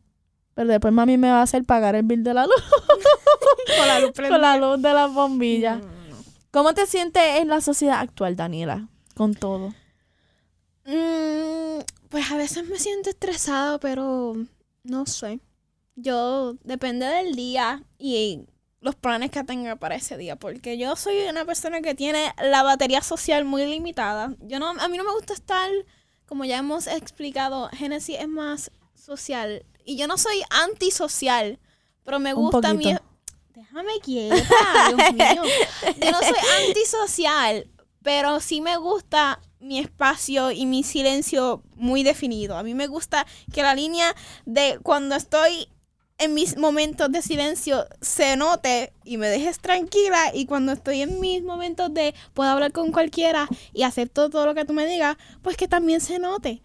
Pero 0.55 0.69
después 0.69 0.95
mami 0.95 1.19
me 1.19 1.31
va 1.31 1.41
a 1.41 1.43
hacer 1.43 1.65
pagar 1.65 1.95
el 1.95 2.05
bill 2.05 2.23
de 2.25 2.33
la 2.35 2.45
luz. 2.47 2.55
Con 3.79 3.89
la 3.89 4.01
luz 4.01 4.13
con 4.13 4.41
la 4.41 4.57
luz 4.57 4.83
de 4.83 4.93
las 4.93 5.13
bombillas. 5.13 5.79
No, 5.79 5.87
no, 5.87 6.17
no. 6.17 6.25
¿Cómo 6.51 6.75
te 6.75 6.87
sientes 6.87 7.23
en 7.41 7.49
la 7.49 7.61
sociedad 7.61 8.01
actual, 8.01 8.37
Daniela? 8.37 8.89
Con 9.15 9.35
todo. 9.35 9.75
Mm, 10.85 11.81
pues 12.09 12.31
a 12.31 12.37
veces 12.37 12.69
me 12.69 12.79
siento 12.79 13.11
estresada, 13.11 13.79
pero 13.79 14.37
no 14.83 15.07
sé. 15.07 15.41
Yo 15.95 16.55
depende 16.65 17.07
del 17.07 17.35
día 17.35 17.83
y 17.99 18.41
los 18.81 18.97
planes 18.97 19.31
que 19.31 19.45
tenga 19.45 19.77
para 19.77 19.95
ese 19.95 20.17
día, 20.17 20.37
porque 20.37 20.77
yo 20.77 20.97
soy 20.97 21.15
una 21.29 21.45
persona 21.45 21.83
que 21.83 21.95
tiene 21.95 22.35
la 22.43 22.63
batería 22.63 23.01
social 23.01 23.45
muy 23.45 23.65
limitada. 23.65 24.35
Yo 24.41 24.59
no, 24.59 24.71
a 24.71 24.89
mí 24.89 24.99
no 24.99 25.05
me 25.05 25.13
gusta 25.13 25.35
estar, 25.35 25.71
como 26.27 26.45
ya 26.45 26.59
hemos 26.59 26.89
explicado, 26.89 27.69
Genesis 27.73 28.17
es 28.19 28.29
más 28.29 28.73
social 28.95 29.65
y 29.85 29.97
yo 29.97 30.07
no 30.07 30.19
soy 30.19 30.43
antisocial, 30.51 31.59
pero 32.05 32.19
me 32.19 32.33
gusta 32.33 32.75
mi. 32.75 32.95
Déjame 33.73 34.01
quieta, 34.01 34.37
Dios 34.89 35.13
mío. 35.15 35.43
Yo 36.03 36.11
no 36.11 36.19
soy 36.19 36.67
antisocial, 36.67 37.71
pero 38.03 38.39
sí 38.41 38.61
me 38.61 38.77
gusta 38.77 39.41
mi 39.61 39.79
espacio 39.79 40.51
y 40.51 40.67
mi 40.67 40.83
silencio 40.83 41.63
muy 41.77 42.03
definido. 42.03 42.59
A 42.59 42.63
mí 42.63 42.75
me 42.75 42.87
gusta 42.87 43.27
que 43.51 43.63
la 43.63 43.75
línea 43.75 44.15
de 44.45 44.79
cuando 44.83 45.15
estoy 45.15 45.69
en 46.19 46.35
mis 46.35 46.59
momentos 46.59 47.11
de 47.11 47.23
silencio 47.23 47.87
se 48.03 48.37
note 48.37 48.93
y 49.05 49.17
me 49.17 49.29
dejes 49.29 49.59
tranquila 49.59 50.33
y 50.35 50.45
cuando 50.45 50.73
estoy 50.73 51.01
en 51.01 51.19
mis 51.19 51.43
momentos 51.43 51.95
de 51.95 52.15
puedo 52.35 52.51
hablar 52.51 52.73
con 52.73 52.93
cualquiera 52.93 53.49
y 53.73 53.85
acepto 53.85 54.29
todo 54.29 54.45
lo 54.45 54.55
que 54.55 54.67
tú 54.67 54.75
me 54.75 54.87
digas, 54.87 55.17
pues 55.41 55.57
que 55.57 55.67
también 55.67 56.03
se 56.03 56.19
note. 56.19 56.61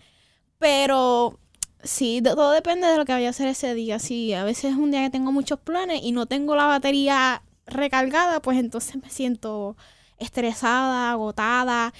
Pero 0.59 1.39
sí, 1.87 2.21
todo 2.23 2.51
depende 2.51 2.87
de 2.87 2.97
lo 2.97 3.05
que 3.05 3.13
vaya 3.13 3.27
a 3.27 3.29
hacer 3.31 3.47
ese 3.47 3.73
día. 3.73 3.99
Si 3.99 4.33
a 4.33 4.43
veces 4.43 4.71
es 4.73 4.77
un 4.77 4.91
día 4.91 5.01
que 5.03 5.09
tengo 5.09 5.31
muchos 5.31 5.59
planes 5.59 6.01
y 6.03 6.11
no 6.11 6.25
tengo 6.25 6.55
la 6.55 6.65
batería 6.65 7.41
recargada, 7.65 8.41
pues 8.41 8.57
entonces 8.59 8.95
me 9.01 9.09
siento 9.09 9.75
estresada, 10.19 11.11
agotada, 11.11 11.93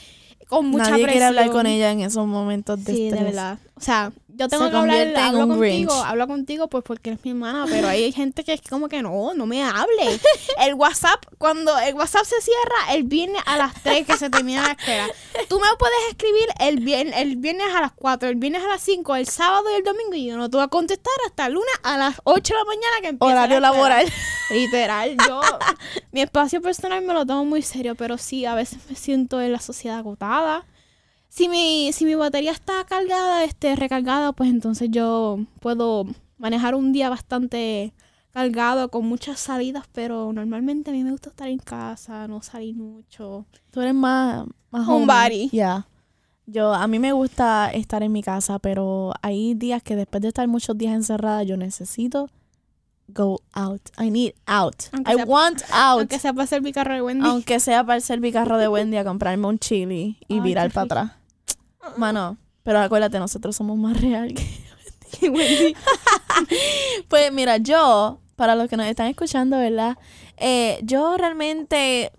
con 0.48 0.68
mucha 0.68 0.92
Nadie 0.92 1.06
quiere 1.06 1.26
hablar 1.26 1.46
presión. 1.46 1.58
con 1.64 1.66
ella 1.68 1.92
en 1.92 2.02
esos 2.02 2.26
momentos 2.28 2.84
de 2.84 2.94
Sí, 2.94 3.04
estrés. 3.08 3.20
de 3.20 3.26
verdad. 3.26 3.60
O 3.76 3.82
sea, 3.82 4.12
yo 4.38 4.48
tengo 4.48 4.66
Se 4.66 4.72
que 4.72 4.78
hablar, 4.78 5.16
hablo 5.18 5.48
contigo, 5.48 5.60
Grinch. 5.60 5.92
hablo 6.06 6.28
contigo 6.28 6.68
pues 6.68 6.84
porque 6.84 7.10
eres 7.10 7.26
mi 7.26 7.32
hermana, 7.32 7.66
pero 7.68 7.88
hay 7.88 8.12
gente 8.12 8.44
que 8.44 8.54
es 8.54 8.62
como 8.62 8.88
que 8.88 9.02
no, 9.02 9.34
no 9.34 9.46
me 9.48 9.64
hable. 9.64 10.20
El 10.60 10.76
WhatsApp, 10.76 11.24
cuando 11.38 11.78
el 11.78 11.94
WhatsApp 11.96 12.26
se 12.26 12.42
cierra, 12.42 12.94
el 12.94 13.04
viernes 13.04 13.42
a 13.46 13.58
las 13.58 13.74
3 13.84 14.06
que 14.06 14.18
se 14.18 14.30
termina 14.30 14.64
la 14.64 14.72
escuela. 14.72 15.08
Tú 15.48 15.60
me 15.60 15.68
puedes 15.78 15.98
escribir 16.10 16.48
el 16.60 16.80
viernes, 16.80 17.16
el 17.18 17.36
viernes 17.38 17.68
a 17.76 17.82
las 17.82 17.92
4, 17.94 18.30
el 18.30 18.36
viernes 18.36 18.64
a 18.64 18.68
las 18.68 18.82
5, 18.82 19.16
el 19.16 19.28
sábado 19.28 19.66
y 19.72 19.76
el 19.76 19.84
domingo 19.84 20.14
y 20.14 20.26
yo 20.26 20.38
no 20.38 20.50
te 20.50 20.58
voy 20.58 20.64
a 20.66 20.68
contestar 20.68 21.14
hasta 21.28 21.48
el 21.48 21.54
lunes 21.54 21.74
a 21.84 21.98
las 21.98 22.16
8 22.24 22.54
de 22.54 22.60
la 22.60 22.66
mañana 22.66 22.96
que 23.02 23.08
empieza 23.10 23.34
Horario 23.34 23.60
la 23.60 23.72
laboral. 23.72 24.06
Literal, 24.50 25.18
yo, 25.28 25.42
mi 26.12 26.22
espacio 26.22 26.62
personal 26.62 27.04
me 27.04 27.14
lo 27.14 27.26
tomo 27.26 27.46
muy 27.46 27.62
serio, 27.62 27.96
pero 27.96 28.18
sí, 28.18 28.46
a 28.46 28.56
veces 28.56 28.80
me 28.90 28.96
siento 28.96 29.42
en 29.42 29.52
la 29.52 29.60
sociedad 29.60 29.98
agotada. 29.98 30.66
Si 31.38 31.48
mi, 31.50 31.94
si 31.94 32.04
mi 32.04 32.16
batería 32.16 32.50
está 32.50 32.84
cargada, 32.86 33.44
este, 33.44 33.76
recargada, 33.76 34.34
pues 34.34 34.50
entonces 34.50 34.90
yo 34.90 35.38
puedo 35.60 36.06
manejar 36.40 36.74
un 36.74 36.92
día 36.92 37.12
bastante 37.12 37.94
cargado 38.32 38.90
con 38.90 39.06
muchas 39.06 39.40
salidas, 39.40 39.86
pero 39.92 40.34
normalmente 40.34 40.90
a 40.90 40.94
mí 40.94 41.04
me 41.04 41.12
gusta 41.12 41.30
estar 41.30 41.48
en 41.48 41.60
casa, 41.60 42.28
no 42.28 42.42
salir 42.42 42.74
mucho. 42.76 43.46
Tú 43.70 43.82
eres 43.82 43.94
más, 43.94 44.48
más 44.72 44.88
Homebody. 44.88 45.50
Ya. 45.52 45.86
Yo, 46.48 46.74
a 46.74 46.88
mí 46.88 46.98
me 46.98 47.12
gusta 47.12 47.70
estar 47.72 48.02
en 48.02 48.14
mi 48.14 48.24
casa, 48.24 48.58
pero 48.58 49.14
hay 49.22 49.54
días 49.54 49.84
que 49.84 49.96
después 49.96 50.24
de 50.24 50.30
estar 50.30 50.48
muchos 50.48 50.76
días 50.76 50.96
encerrada, 50.96 51.44
yo 51.44 51.56
necesito 51.56 52.32
go 53.10 53.42
out. 53.54 53.82
I 54.00 54.10
need 54.10 54.34
out. 54.48 54.86
Aunque 54.92 55.12
I 55.12 55.16
sea- 55.18 55.26
want 55.26 55.62
out. 55.72 56.00
Aunque 56.00 56.18
sea 56.18 56.34
para 56.34 56.46
hacer 56.46 56.64
mi 56.64 56.72
carro 56.74 56.96
de 56.96 57.04
Wendy. 57.04 57.28
Aunque 57.28 57.60
sea 57.60 57.84
para 57.84 57.98
el 57.98 58.02
servicarro 58.02 58.58
de 58.58 58.68
Wendy 58.68 58.98
a 58.98 59.04
comprarme 59.04 59.46
un 59.48 59.60
chili 59.60 60.18
y 60.28 60.36
Ay, 60.36 60.40
virar 60.40 60.72
para 60.72 60.86
atrás. 60.86 61.12
Mano, 61.96 62.38
pero 62.64 62.80
acuérdate, 62.80 63.20
nosotros 63.20 63.56
somos 63.56 63.78
más 63.78 64.00
real 64.02 64.34
que 64.34 64.46
Wendy. 65.30 65.76
Pues 67.08 67.32
mira, 67.32 67.58
yo, 67.58 68.20
para 68.36 68.56
los 68.56 68.70
que 68.70 68.78
nos 68.78 68.88
están 68.88 69.08
escuchando, 69.08 69.58
¿verdad? 69.58 69.98
Eh, 70.38 70.80
yo 70.84 71.18
realmente 71.18 72.12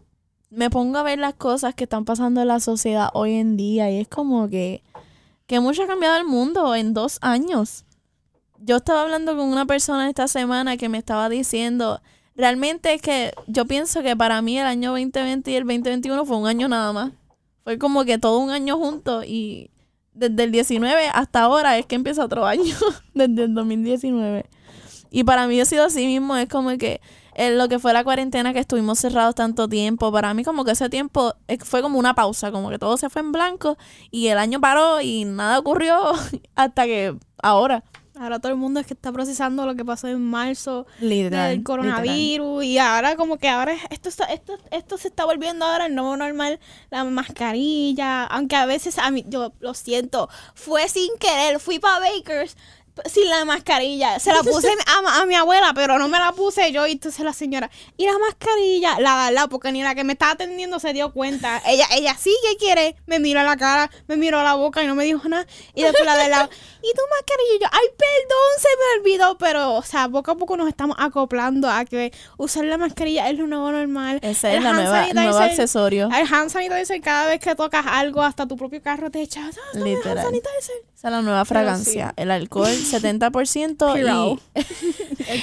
me 0.50 0.70
pongo 0.70 0.98
a 0.98 1.02
ver 1.02 1.18
las 1.18 1.34
cosas 1.34 1.74
que 1.74 1.84
están 1.84 2.04
pasando 2.04 2.40
en 2.40 2.48
la 2.48 2.60
sociedad 2.60 3.10
hoy 3.12 3.34
en 3.34 3.56
día 3.56 3.90
y 3.90 4.00
es 4.00 4.08
como 4.08 4.48
que, 4.48 4.82
que 5.46 5.60
mucho 5.60 5.82
ha 5.82 5.86
cambiado 5.86 6.16
el 6.16 6.24
mundo 6.24 6.74
en 6.74 6.94
dos 6.94 7.18
años. 7.20 7.84
Yo 8.60 8.76
estaba 8.76 9.02
hablando 9.02 9.36
con 9.36 9.46
una 9.46 9.66
persona 9.66 10.08
esta 10.08 10.26
semana 10.26 10.76
que 10.76 10.88
me 10.88 10.98
estaba 10.98 11.28
diciendo, 11.28 12.00
realmente 12.34 12.94
es 12.94 13.02
que 13.02 13.32
yo 13.46 13.66
pienso 13.66 14.02
que 14.02 14.16
para 14.16 14.42
mí 14.42 14.58
el 14.58 14.66
año 14.66 14.92
2020 14.92 15.50
y 15.50 15.54
el 15.54 15.64
2021 15.64 16.24
fue 16.24 16.36
un 16.38 16.46
año 16.46 16.68
nada 16.68 16.92
más. 16.92 17.12
Fue 17.68 17.78
como 17.78 18.06
que 18.06 18.16
todo 18.16 18.38
un 18.38 18.48
año 18.48 18.78
juntos 18.78 19.26
y 19.26 19.70
desde 20.14 20.44
el 20.44 20.52
19 20.52 21.10
hasta 21.12 21.42
ahora 21.42 21.76
es 21.76 21.84
que 21.84 21.96
empieza 21.96 22.24
otro 22.24 22.46
año, 22.46 22.74
desde 23.12 23.44
el 23.44 23.54
2019. 23.54 24.46
Y 25.10 25.24
para 25.24 25.46
mí 25.46 25.60
ha 25.60 25.66
sido 25.66 25.84
así 25.84 26.06
mismo, 26.06 26.34
es 26.38 26.48
como 26.48 26.70
que 26.78 27.02
eh, 27.34 27.50
lo 27.50 27.68
que 27.68 27.78
fue 27.78 27.92
la 27.92 28.04
cuarentena 28.04 28.54
que 28.54 28.60
estuvimos 28.60 29.00
cerrados 29.00 29.34
tanto 29.34 29.68
tiempo, 29.68 30.10
para 30.10 30.32
mí 30.32 30.44
como 30.44 30.64
que 30.64 30.70
ese 30.70 30.88
tiempo 30.88 31.34
eh, 31.46 31.58
fue 31.58 31.82
como 31.82 31.98
una 31.98 32.14
pausa, 32.14 32.50
como 32.50 32.70
que 32.70 32.78
todo 32.78 32.96
se 32.96 33.10
fue 33.10 33.20
en 33.20 33.32
blanco 33.32 33.76
y 34.10 34.28
el 34.28 34.38
año 34.38 34.62
paró 34.62 35.02
y 35.02 35.26
nada 35.26 35.58
ocurrió 35.58 36.14
hasta 36.54 36.86
que 36.86 37.18
ahora. 37.42 37.84
Ahora 38.20 38.38
todo 38.38 38.52
el 38.52 38.58
mundo 38.58 38.80
es 38.80 38.86
que 38.86 38.94
está 38.94 39.12
procesando 39.12 39.64
lo 39.66 39.74
que 39.74 39.84
pasó 39.84 40.08
en 40.08 40.20
marzo 40.22 40.86
Literal. 41.00 41.50
del 41.50 41.62
coronavirus 41.62 42.64
y 42.64 42.78
ahora 42.78 43.16
como 43.16 43.38
que 43.38 43.48
ahora 43.48 43.74
esto 43.90 44.08
está- 44.08 44.24
esto 44.26 44.58
esto 44.70 44.98
se 44.98 45.08
está 45.08 45.24
volviendo 45.24 45.64
ahora 45.64 45.86
el 45.86 45.94
nuevo 45.94 46.16
normal 46.16 46.58
la 46.90 47.04
mascarilla 47.04 48.24
aunque 48.24 48.56
a 48.56 48.66
veces 48.66 48.98
a 48.98 49.10
mí 49.10 49.24
yo 49.28 49.52
lo 49.60 49.74
siento 49.74 50.28
fue 50.54 50.88
sin 50.88 51.08
querer 51.18 51.60
fui 51.60 51.78
para 51.78 52.00
Bakers 52.00 52.56
sin 53.06 53.28
la 53.28 53.44
mascarilla 53.44 54.18
se 54.18 54.32
la 54.32 54.42
puse 54.42 54.68
a, 54.86 55.20
a 55.20 55.24
mi 55.26 55.34
abuela 55.34 55.72
pero 55.74 55.98
no 55.98 56.08
me 56.08 56.18
la 56.18 56.32
puse 56.32 56.72
yo 56.72 56.86
y 56.86 56.92
entonces 56.92 57.24
la 57.24 57.32
señora 57.32 57.70
y 57.96 58.06
la 58.06 58.18
mascarilla 58.18 58.98
la 59.00 59.30
la 59.30 59.48
porque 59.48 59.72
ni 59.72 59.82
la 59.82 59.94
que 59.94 60.04
me 60.04 60.12
estaba 60.14 60.32
atendiendo 60.32 60.78
se 60.80 60.92
dio 60.92 61.12
cuenta 61.12 61.62
ella 61.66 61.86
ella 61.92 62.14
sí 62.18 62.34
que 62.48 62.56
quiere 62.56 62.96
me 63.06 63.18
miró 63.18 63.40
a 63.40 63.44
la 63.44 63.56
cara 63.56 63.90
me 64.06 64.16
miró 64.16 64.38
a 64.40 64.44
la 64.44 64.54
boca 64.54 64.82
y 64.82 64.86
no 64.86 64.94
me 64.94 65.04
dijo 65.04 65.28
nada 65.28 65.46
y 65.74 65.82
después 65.82 66.04
la 66.04 66.16
de 66.16 66.28
la 66.28 66.48
y 66.82 66.92
tu 66.94 67.02
mascarilla 67.10 67.54
y 67.56 67.60
yo 67.60 67.66
ay 67.72 67.86
perdón 67.96 68.52
se 68.60 68.68
me 68.68 69.00
olvidó 69.00 69.38
pero 69.38 69.74
o 69.74 69.82
sea 69.82 70.08
poco 70.08 70.30
a 70.32 70.36
poco 70.36 70.56
nos 70.56 70.68
estamos 70.68 70.96
acoplando 70.98 71.68
a 71.68 71.84
que 71.84 72.12
usar 72.36 72.64
la 72.64 72.78
mascarilla 72.78 73.28
es 73.28 73.38
lo 73.38 73.46
nuevo 73.46 73.70
normal 73.72 74.18
Ese 74.22 74.50
es 74.50 74.56
El 74.58 74.64
la 74.64 74.72
nueva, 74.72 75.06
el 75.06 75.14
nuevo 75.14 75.38
accesorio. 75.38 76.08
el 76.14 76.34
hand 76.34 76.50
sanitizer 76.50 77.00
cada 77.00 77.26
vez 77.28 77.40
que 77.40 77.54
tocas 77.54 77.84
algo 77.86 78.22
hasta 78.22 78.46
tu 78.46 78.56
propio 78.56 78.82
carro 78.82 79.10
te 79.10 79.20
echas 79.22 79.56
ah, 79.58 79.70
el 79.74 79.78
hand 79.82 79.86
Literal. 79.88 80.24
sanitizer. 80.24 80.76
Esa 80.98 81.08
es 81.08 81.12
la 81.12 81.22
nueva 81.22 81.44
fragancia. 81.44 82.12
El 82.16 82.32
alcohol 82.32 82.66
70% 82.72 83.76
Purell. 83.76 84.40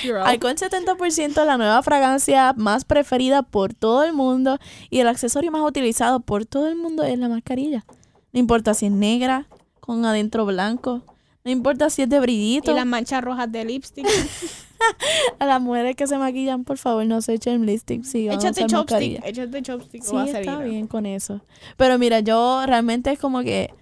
y 0.04 0.10
alcohol 0.26 0.54
70% 0.54 1.30
es 1.30 1.36
la 1.38 1.58
nueva 1.58 1.82
fragancia 1.82 2.52
más 2.58 2.84
preferida 2.84 3.41
por 3.41 3.74
todo 3.74 4.04
el 4.04 4.12
mundo 4.12 4.60
y 4.89 5.00
el 5.00 5.08
accesorio 5.08 5.54
más 5.54 5.62
utilizado 5.62 6.20
por 6.20 6.46
todo 6.46 6.68
el 6.68 6.76
mundo 6.76 7.04
es 7.04 7.18
la 7.18 7.30
mascarilla. 7.30 7.86
No 8.34 8.41
importa 8.41 8.74
si 8.74 8.88
es 8.88 8.91
negra, 8.91 9.48
con 9.80 10.04
adentro 10.04 10.46
blanco, 10.46 11.04
no 11.46 11.52
importa 11.52 11.89
si 11.89 12.02
es 12.02 12.10
de 12.10 12.20
brillito. 12.20 12.72
y 12.72 12.76
las 12.76 12.86
manchas 12.86 13.24
rojas 13.24 13.50
de 13.50 13.63
lipstick 13.63 14.06
A 15.39 15.46
las 15.46 15.62
mujeres 15.62 15.96
que 15.96 16.06
se 16.06 16.18
maquillan, 16.18 16.65
por 16.65 16.78
favor, 16.78 17.06
no 17.06 17.22
se 17.22 17.34
echen 17.34 17.65
lipstick 17.65 18.04
a 18.30 18.34
échate 18.34 18.65
chopstick 18.65 19.26
échate 19.26 19.62
chopstick 19.62 20.04
Sí, 20.04 20.13
va 20.13 20.24
a 20.24 20.26
está 20.26 20.60
bien 20.60 20.88
con 20.88 21.06
eso. 21.06 21.39
Pero 21.78 21.98
mira, 21.98 22.20
yo 22.20 22.62
realmente 22.65 23.10
es 23.10 23.20
como 23.20 23.41
que 23.41 23.74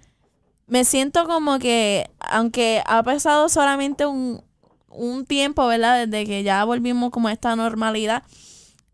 me 0.66 0.84
siento 0.84 1.26
como 1.26 1.58
que, 1.58 2.10
aunque 2.20 2.82
ha 2.86 3.02
pasado 3.02 3.48
solamente 3.48 4.06
un, 4.06 4.42
un 4.88 5.24
tiempo, 5.26 5.66
¿verdad? 5.66 6.06
Desde 6.06 6.26
que 6.26 6.42
ya 6.42 6.64
volvimos 6.64 7.10
como 7.10 7.28
a 7.28 7.32
esta 7.32 7.54
normalidad, 7.56 8.22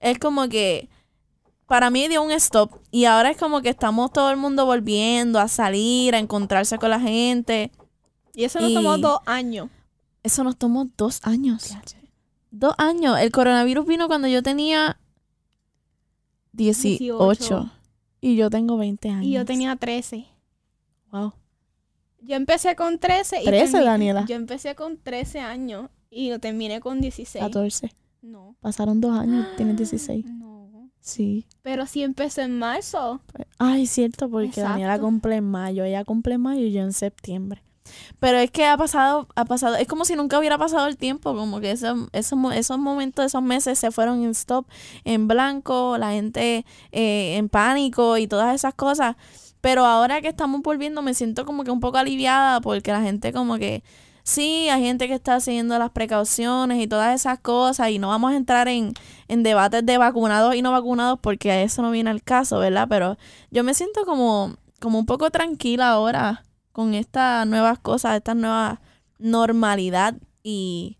es 0.00 0.18
como 0.18 0.48
que 0.48 0.88
para 1.66 1.90
mí 1.90 2.08
dio 2.08 2.22
un 2.22 2.32
stop. 2.32 2.72
Y 2.90 3.04
ahora 3.04 3.30
es 3.30 3.36
como 3.36 3.60
que 3.62 3.68
estamos 3.68 4.12
todo 4.12 4.30
el 4.30 4.36
mundo 4.36 4.66
volviendo 4.66 5.38
a 5.38 5.46
salir, 5.46 6.14
a 6.14 6.18
encontrarse 6.18 6.78
con 6.78 6.90
la 6.90 6.98
gente. 7.00 7.70
y 8.34 8.44
eso 8.44 8.60
nos 8.60 8.70
Y- 8.70 8.74
tomó 8.74 8.96
dos 8.98 9.20
años 9.26 9.68
Eso 10.22 10.42
nos 10.44 10.56
tomó 10.56 10.86
dos 10.96 11.20
años. 11.24 11.74
Dos 12.50 12.74
años. 12.78 13.18
El 13.20 13.30
coronavirus 13.30 13.86
vino 13.86 14.08
cuando 14.08 14.26
yo 14.28 14.42
tenía 14.42 14.98
18. 16.52 16.98
18. 17.18 17.70
Y 18.20 18.36
yo 18.36 18.50
tengo 18.50 18.76
20 18.76 19.08
años. 19.08 19.24
y 19.24 19.32
yo 19.32 19.44
tenía 19.44 19.76
13 19.76 20.26
Wow. 21.12 21.32
Yo 22.22 22.36
empecé 22.36 22.76
con 22.76 22.98
13 22.98 23.42
y 23.42 23.44
13, 23.46 23.78
termi- 23.78 23.84
Daniela. 23.84 24.24
yo 24.26 24.36
empecé 24.36 24.74
con 24.74 24.98
13 24.98 25.40
años 25.40 25.88
y 26.10 26.30
lo 26.30 26.38
terminé 26.38 26.80
con 26.80 27.00
16 27.00 27.42
14. 27.44 27.92
no 28.22 28.56
Pasaron 28.60 29.00
dos 29.00 29.18
años, 29.18 29.46
tienes 29.56 29.76
16. 29.78 30.24
no 30.26 30.50
Sí. 31.02 31.46
pero 31.62 31.86
sí 31.86 32.02
empecé 32.02 32.42
en 32.42 32.58
marzo 32.58 33.20
Ay, 33.58 33.86
cierto, 33.86 34.28
porque 34.28 34.48
Exacto. 34.48 34.70
Daniela 34.70 34.98
cumple 34.98 35.36
en 35.36 35.44
mayo. 35.44 35.84
Ella 35.84 36.04
cumple 36.04 36.34
en 36.34 36.42
mayo 36.42 36.60
y 36.62 36.72
yo 36.72 36.82
en 36.82 36.92
septiembre. 36.92 37.62
Pero 38.20 38.36
es 38.38 38.50
que 38.50 38.66
ha 38.66 38.76
pasado, 38.76 39.26
ha 39.34 39.44
pasado, 39.46 39.76
es 39.76 39.88
como 39.88 40.04
si 40.04 40.14
nunca 40.14 40.38
hubiera 40.38 40.58
pasado 40.58 40.86
el 40.86 40.96
tiempo, 40.98 41.34
como 41.34 41.58
que 41.60 41.70
esos, 41.72 41.98
esos, 42.12 42.38
esos 42.54 42.78
momentos, 42.78 43.24
esos 43.24 43.42
meses 43.42 43.78
se 43.78 43.90
fueron 43.90 44.22
en 44.22 44.30
stop, 44.30 44.66
en 45.04 45.26
blanco, 45.26 45.96
la 45.98 46.10
gente 46.12 46.64
eh, 46.92 47.36
en 47.36 47.48
pánico 47.48 48.18
y 48.18 48.26
todas 48.26 48.54
esas 48.54 48.74
cosas. 48.74 49.16
Pero 49.60 49.84
ahora 49.84 50.20
que 50.20 50.28
estamos 50.28 50.62
volviendo 50.62 51.02
me 51.02 51.14
siento 51.14 51.44
como 51.44 51.64
que 51.64 51.70
un 51.70 51.80
poco 51.80 51.98
aliviada 51.98 52.60
porque 52.60 52.92
la 52.92 53.02
gente 53.02 53.32
como 53.32 53.58
que, 53.58 53.82
sí, 54.22 54.68
hay 54.68 54.82
gente 54.82 55.08
que 55.08 55.14
está 55.14 55.40
siguiendo 55.40 55.78
las 55.78 55.90
precauciones 55.90 56.82
y 56.82 56.86
todas 56.86 57.14
esas 57.14 57.38
cosas 57.40 57.90
y 57.90 57.98
no 57.98 58.08
vamos 58.08 58.32
a 58.32 58.36
entrar 58.36 58.68
en, 58.68 58.94
en 59.28 59.42
debates 59.42 59.84
de 59.84 59.98
vacunados 59.98 60.54
y 60.54 60.62
no 60.62 60.72
vacunados 60.72 61.18
porque 61.20 61.50
a 61.50 61.62
eso 61.62 61.82
no 61.82 61.90
viene 61.90 62.10
al 62.10 62.22
caso, 62.22 62.58
¿verdad? 62.58 62.86
Pero 62.88 63.18
yo 63.50 63.64
me 63.64 63.74
siento 63.74 64.04
como, 64.04 64.56
como 64.80 64.98
un 64.98 65.06
poco 65.06 65.30
tranquila 65.30 65.90
ahora 65.90 66.44
con 66.72 66.94
estas 66.94 67.46
nuevas 67.46 67.78
cosas, 67.78 68.16
esta 68.16 68.34
nueva 68.34 68.80
normalidad 69.18 70.14
y, 70.42 70.96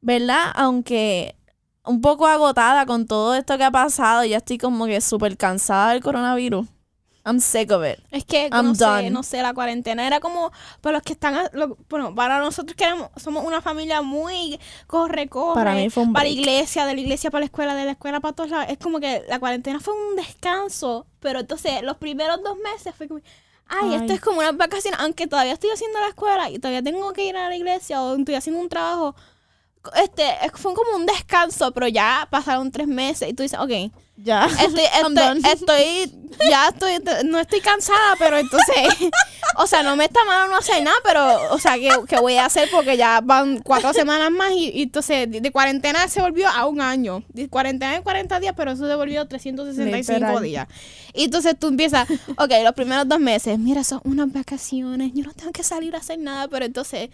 ¿verdad? 0.00 0.52
Aunque 0.54 1.36
un 1.84 2.00
poco 2.00 2.26
agotada 2.26 2.86
con 2.86 3.06
todo 3.06 3.34
esto 3.34 3.58
que 3.58 3.64
ha 3.64 3.70
pasado, 3.70 4.24
ya 4.24 4.38
estoy 4.38 4.58
como 4.58 4.86
que 4.86 5.00
súper 5.00 5.36
cansada 5.36 5.92
del 5.92 6.02
coronavirus. 6.02 6.66
I'm 7.24 7.38
sick 7.40 7.70
of 7.70 7.84
it. 7.86 8.00
Es 8.10 8.24
que 8.24 8.48
I'm 8.52 8.66
no 8.66 8.74
sé, 8.74 8.84
done. 8.84 9.10
no 9.10 9.22
sé, 9.22 9.42
la 9.42 9.54
cuarentena 9.54 10.04
era 10.06 10.18
como 10.18 10.50
para 10.80 10.94
los 10.94 11.02
que 11.02 11.12
están, 11.12 11.34
a- 11.36 11.50
lo- 11.52 11.76
bueno, 11.88 12.14
para 12.14 12.40
nosotros 12.40 12.74
que 12.76 12.82
éramos- 12.84 13.10
somos 13.16 13.44
una 13.44 13.60
familia 13.60 14.02
muy 14.02 14.58
corre, 14.88 15.28
corre, 15.28 15.54
Para 15.54 15.74
mí 15.74 15.88
fue 15.88 16.02
un 16.02 16.12
para 16.12 16.24
la 16.24 16.30
iglesia, 16.30 16.84
de 16.84 16.94
la 16.94 17.00
iglesia 17.00 17.30
para 17.30 17.40
la 17.40 17.46
escuela, 17.46 17.74
de 17.76 17.84
la 17.84 17.92
escuela 17.92 18.18
para 18.18 18.34
todos 18.34 18.50
lados. 18.50 18.66
Es 18.70 18.78
como 18.78 18.98
que 18.98 19.22
la 19.28 19.38
cuarentena 19.38 19.78
fue 19.78 19.94
un 19.94 20.16
descanso, 20.16 21.06
pero 21.20 21.38
entonces 21.40 21.82
los 21.82 21.96
primeros 21.98 22.42
dos 22.42 22.56
meses 22.58 22.92
fue 22.96 23.06
como, 23.06 23.20
ay, 23.68 23.90
Ay. 23.90 23.94
esto 23.94 24.12
es 24.14 24.20
como 24.20 24.40
una 24.40 24.50
vacación, 24.52 24.94
aunque 24.98 25.28
todavía 25.28 25.52
estoy 25.52 25.70
haciendo 25.70 26.00
la 26.00 26.08
escuela 26.08 26.50
y 26.50 26.58
todavía 26.58 26.82
tengo 26.82 27.12
que 27.12 27.24
ir 27.24 27.36
a 27.36 27.48
la 27.48 27.54
iglesia 27.56 28.02
o 28.02 28.16
estoy 28.16 28.34
haciendo 28.34 28.60
un 28.60 28.68
trabajo. 28.68 29.14
Este, 29.96 30.22
es- 30.44 30.52
fue 30.54 30.74
como 30.74 30.96
un 30.96 31.06
descanso, 31.06 31.72
pero 31.72 31.88
ya 31.88 32.26
pasaron 32.30 32.70
tres 32.70 32.86
meses 32.86 33.28
y 33.28 33.32
tú 33.34 33.42
dices, 33.42 33.58
ok, 33.58 33.92
Ya. 34.22 34.46
estoy, 35.52 36.12
ya 36.48 36.68
estoy, 36.68 36.92
no 37.24 37.38
estoy 37.38 37.60
cansada, 37.60 38.14
pero 38.18 38.38
entonces, 38.38 39.10
o 39.56 39.66
sea, 39.66 39.82
no 39.82 39.96
me 39.96 40.04
está 40.04 40.24
mal 40.24 40.48
no 40.48 40.56
hacer 40.56 40.82
nada, 40.82 40.96
pero, 41.02 41.52
o 41.52 41.58
sea, 41.58 41.74
¿qué, 41.74 41.90
qué 42.08 42.20
voy 42.20 42.34
a 42.36 42.46
hacer? 42.46 42.68
Porque 42.70 42.96
ya 42.96 43.20
van 43.20 43.58
cuatro 43.58 43.92
semanas 43.92 44.30
más 44.30 44.52
y, 44.52 44.70
y 44.70 44.82
entonces 44.82 45.30
de, 45.30 45.40
de 45.40 45.52
cuarentena 45.52 46.06
se 46.08 46.20
volvió 46.20 46.48
a 46.48 46.66
un 46.66 46.80
año. 46.80 47.24
De 47.28 47.48
cuarentena 47.48 47.94
de 47.94 48.02
40 48.02 48.40
días, 48.40 48.54
pero 48.56 48.72
eso 48.72 48.86
se 48.86 48.94
volvió 48.94 49.26
365 49.26 50.12
Literal. 50.18 50.42
días. 50.42 50.68
Y 51.14 51.24
entonces 51.24 51.58
tú 51.58 51.68
empiezas, 51.68 52.08
ok, 52.36 52.50
los 52.62 52.74
primeros 52.74 53.08
dos 53.08 53.18
meses, 53.20 53.58
mira, 53.58 53.82
son 53.84 54.00
unas 54.04 54.32
vacaciones, 54.32 55.12
yo 55.14 55.24
no 55.24 55.32
tengo 55.32 55.52
que 55.52 55.62
salir 55.64 55.94
a 55.94 55.98
hacer 55.98 56.18
nada, 56.18 56.48
pero 56.48 56.64
entonces 56.64 57.10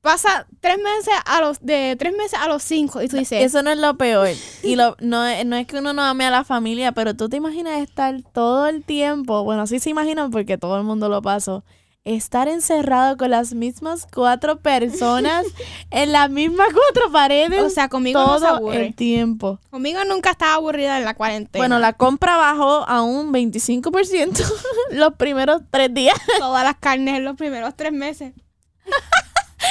pasa 0.00 0.46
tres 0.60 0.78
meses 0.78 1.14
a 1.26 1.40
los, 1.40 1.60
de 1.60 1.94
tres 1.98 2.14
meses 2.16 2.34
a 2.40 2.48
los 2.48 2.62
cinco 2.62 3.02
y 3.02 3.08
tú 3.08 3.16
dices, 3.16 3.44
Eso 3.44 3.62
no 3.62 3.70
es 3.70 3.78
lo 3.78 3.96
peor. 3.96 4.28
Y 4.62 4.76
lo, 4.76 4.96
no, 5.00 5.26
es- 5.26 5.44
no 5.46 5.56
es 5.56 5.66
que 5.66 5.78
uno 5.78 5.92
no 5.92 6.02
ame 6.02 6.24
a 6.26 6.30
la 6.30 6.44
familia, 6.44 6.92
pero 6.92 7.14
tú 7.14 7.28
te 7.28 7.36
imaginas 7.36 7.80
estar 7.80 8.14
todo 8.32 8.66
el 8.66 8.84
tiempo, 8.84 9.44
bueno, 9.44 9.66
sí 9.66 9.78
se 9.80 9.90
imaginan 9.90 10.30
porque 10.30 10.58
todo 10.58 10.76
el 10.78 10.84
mundo 10.84 11.08
lo 11.08 11.20
pasó, 11.22 11.64
estar 12.04 12.48
encerrado 12.48 13.18
con 13.18 13.30
las 13.30 13.52
mismas 13.52 14.06
cuatro 14.10 14.60
personas 14.60 15.44
en 15.90 16.12
las 16.12 16.30
mismas 16.30 16.68
cuatro 16.72 17.12
paredes 17.12 17.62
o 17.62 17.68
sea, 17.68 17.90
conmigo 17.90 18.18
no 18.20 18.38
se 18.38 18.46
todo 18.46 18.56
aburre. 18.56 18.86
el 18.86 18.94
tiempo. 18.94 19.60
Conmigo 19.70 20.02
nunca 20.06 20.30
estaba 20.30 20.54
aburrida 20.54 20.96
en 20.96 21.04
la 21.04 21.12
cuarentena. 21.14 21.60
Bueno, 21.60 21.78
la 21.78 21.92
compra 21.92 22.38
bajó 22.38 22.88
a 22.88 23.02
un 23.02 23.32
25% 23.34 24.50
los 24.92 25.14
primeros 25.14 25.60
tres 25.70 25.92
días. 25.92 26.18
todas 26.38 26.64
las 26.64 26.76
carnes 26.76 27.16
en 27.18 27.24
los 27.26 27.36
primeros 27.36 27.74
tres 27.76 27.92
meses. 27.92 28.32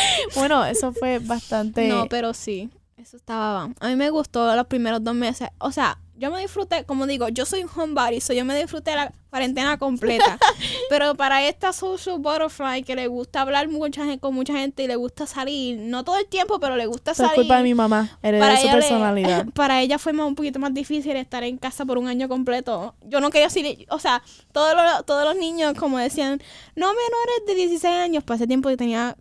Bueno, 0.36 0.66
eso 0.66 0.92
fue 0.94 1.20
bastante... 1.20 1.88
No, 1.88 2.08
pero 2.08 2.34
sí, 2.34 2.70
eso 2.98 3.18
estaba. 3.18 3.70
A 3.80 3.88
mí 3.88 3.96
me 3.96 4.10
gustó 4.10 4.56
los 4.56 4.68
primeros 4.68 5.04
dos 5.04 5.16
meses. 5.16 5.50
O 5.60 5.72
sea, 5.72 5.98
yo 6.18 6.30
me 6.32 6.42
disfruté, 6.42 6.84
como 6.84 7.08
digo, 7.08 7.30
yo 7.30 7.46
soy 7.46 7.64
un 7.64 7.70
homebody, 7.74 8.20
so 8.20 8.34
yo 8.34 8.44
me 8.44 8.58
disfruté 8.60 8.94
la 8.94 9.14
cuarentena 9.30 9.78
completa. 9.78 10.38
pero 10.90 11.16
para 11.16 11.48
esta 11.48 11.72
social 11.72 12.20
butterfly 12.20 12.84
que 12.84 12.96
le 12.96 13.08
gusta 13.08 13.40
hablar 13.42 13.70
mucha 13.70 14.04
gente, 14.04 14.20
con 14.20 14.36
mucha 14.36 14.54
gente 14.54 14.84
y 14.84 14.88
le 14.88 14.98
gusta 14.98 15.26
salir, 15.26 15.80
no 15.80 16.04
todo 16.04 16.18
el 16.18 16.28
tiempo, 16.28 16.60
pero 16.60 16.76
le 16.76 16.88
gusta 16.88 17.12
Eso 17.12 17.24
es 17.24 17.30
salir. 17.30 17.44
culpa 17.44 17.58
de 17.58 17.64
mi 17.64 17.74
mamá, 17.74 18.18
para 18.22 18.58
su 18.58 18.68
le- 18.68 18.74
personalidad. 18.74 19.46
para 19.54 19.82
ella 19.82 19.98
fue 19.98 20.12
más, 20.12 20.28
un 20.28 20.36
poquito 20.36 20.60
más 20.60 20.74
difícil 20.74 21.16
estar 21.16 21.44
en 21.44 21.58
casa 21.58 21.86
por 21.86 21.98
un 21.98 22.10
año 22.10 22.28
completo. 22.28 22.96
Yo 23.06 23.22
no 23.22 23.30
quería 23.30 23.50
salir, 23.50 23.88
o 23.90 24.00
sea, 24.00 24.22
todos 24.52 24.76
los, 24.76 25.06
todos 25.06 25.24
los 25.24 25.38
niños 25.38 25.74
como 25.76 25.98
decían, 26.00 26.42
no 26.76 26.88
menores 26.88 27.46
de 27.48 27.56
16 27.56 27.94
años, 27.96 28.24
pues 28.26 28.42
ese 28.42 28.48
tiempo 28.48 28.70
yo 28.70 28.76
tenía 28.76 29.16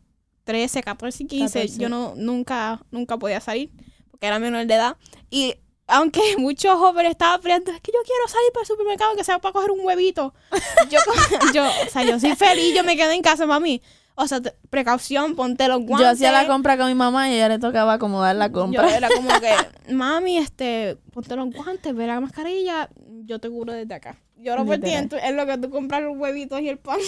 13, 0.48 0.82
14 0.82 1.22
y 1.24 1.26
15, 1.26 1.58
14. 1.60 1.78
yo 1.78 1.88
no 1.90 2.14
nunca 2.16 2.80
nunca 2.90 3.18
podía 3.18 3.38
salir 3.38 3.70
porque 4.10 4.26
era 4.26 4.38
menor 4.38 4.64
de 4.66 4.74
edad 4.74 4.96
y 5.28 5.54
aunque 5.86 6.20
muchos 6.38 6.74
jóvenes 6.78 7.10
estaban 7.12 7.38
peleando, 7.42 7.70
es 7.70 7.80
que 7.82 7.92
yo 7.92 7.98
quiero 8.02 8.26
salir 8.28 8.50
para 8.54 8.62
el 8.62 8.66
supermercado 8.66 9.14
que 9.14 9.24
sea 9.24 9.38
para 9.40 9.52
coger 9.52 9.70
un 9.72 9.80
huevito. 9.84 10.32
Yo, 10.90 10.98
yo, 11.52 11.64
o 11.66 11.90
sea, 11.90 12.02
yo 12.04 12.18
soy 12.18 12.34
feliz, 12.34 12.74
yo 12.74 12.82
me 12.82 12.96
quedé 12.96 13.14
en 13.14 13.20
casa, 13.22 13.44
mami. 13.46 13.82
O 14.14 14.26
sea, 14.26 14.40
te- 14.40 14.54
precaución, 14.70 15.36
ponte 15.36 15.68
los 15.68 15.80
guantes. 15.82 16.00
Yo 16.00 16.08
hacía 16.10 16.32
la 16.32 16.46
compra 16.48 16.76
con 16.78 16.86
mi 16.88 16.94
mamá 16.94 17.28
y 17.28 17.34
ella 17.34 17.48
le 17.50 17.58
tocaba 17.58 17.92
acomodar 17.94 18.34
la 18.36 18.46
Yo 18.48 18.52
compra. 18.54 18.96
era 18.96 19.08
como 19.14 19.28
que, 19.40 19.52
mami, 19.92 20.38
este, 20.38 20.96
ponte 21.12 21.36
los 21.36 21.50
guantes, 21.54 21.94
ve 21.94 22.06
la 22.06 22.20
mascarilla, 22.20 22.88
yo 23.24 23.38
te 23.38 23.48
curo 23.50 23.72
desde 23.74 23.94
acá. 23.94 24.16
Yo 24.36 24.56
lo 24.56 24.64
Literal. 24.64 24.94
en 25.04 25.08
tu- 25.08 25.16
lo 25.34 25.46
que 25.46 25.58
tú 25.58 25.70
compras 25.70 26.02
los 26.02 26.16
huevitos 26.16 26.60
y 26.60 26.68
el 26.68 26.78
pan. 26.78 26.98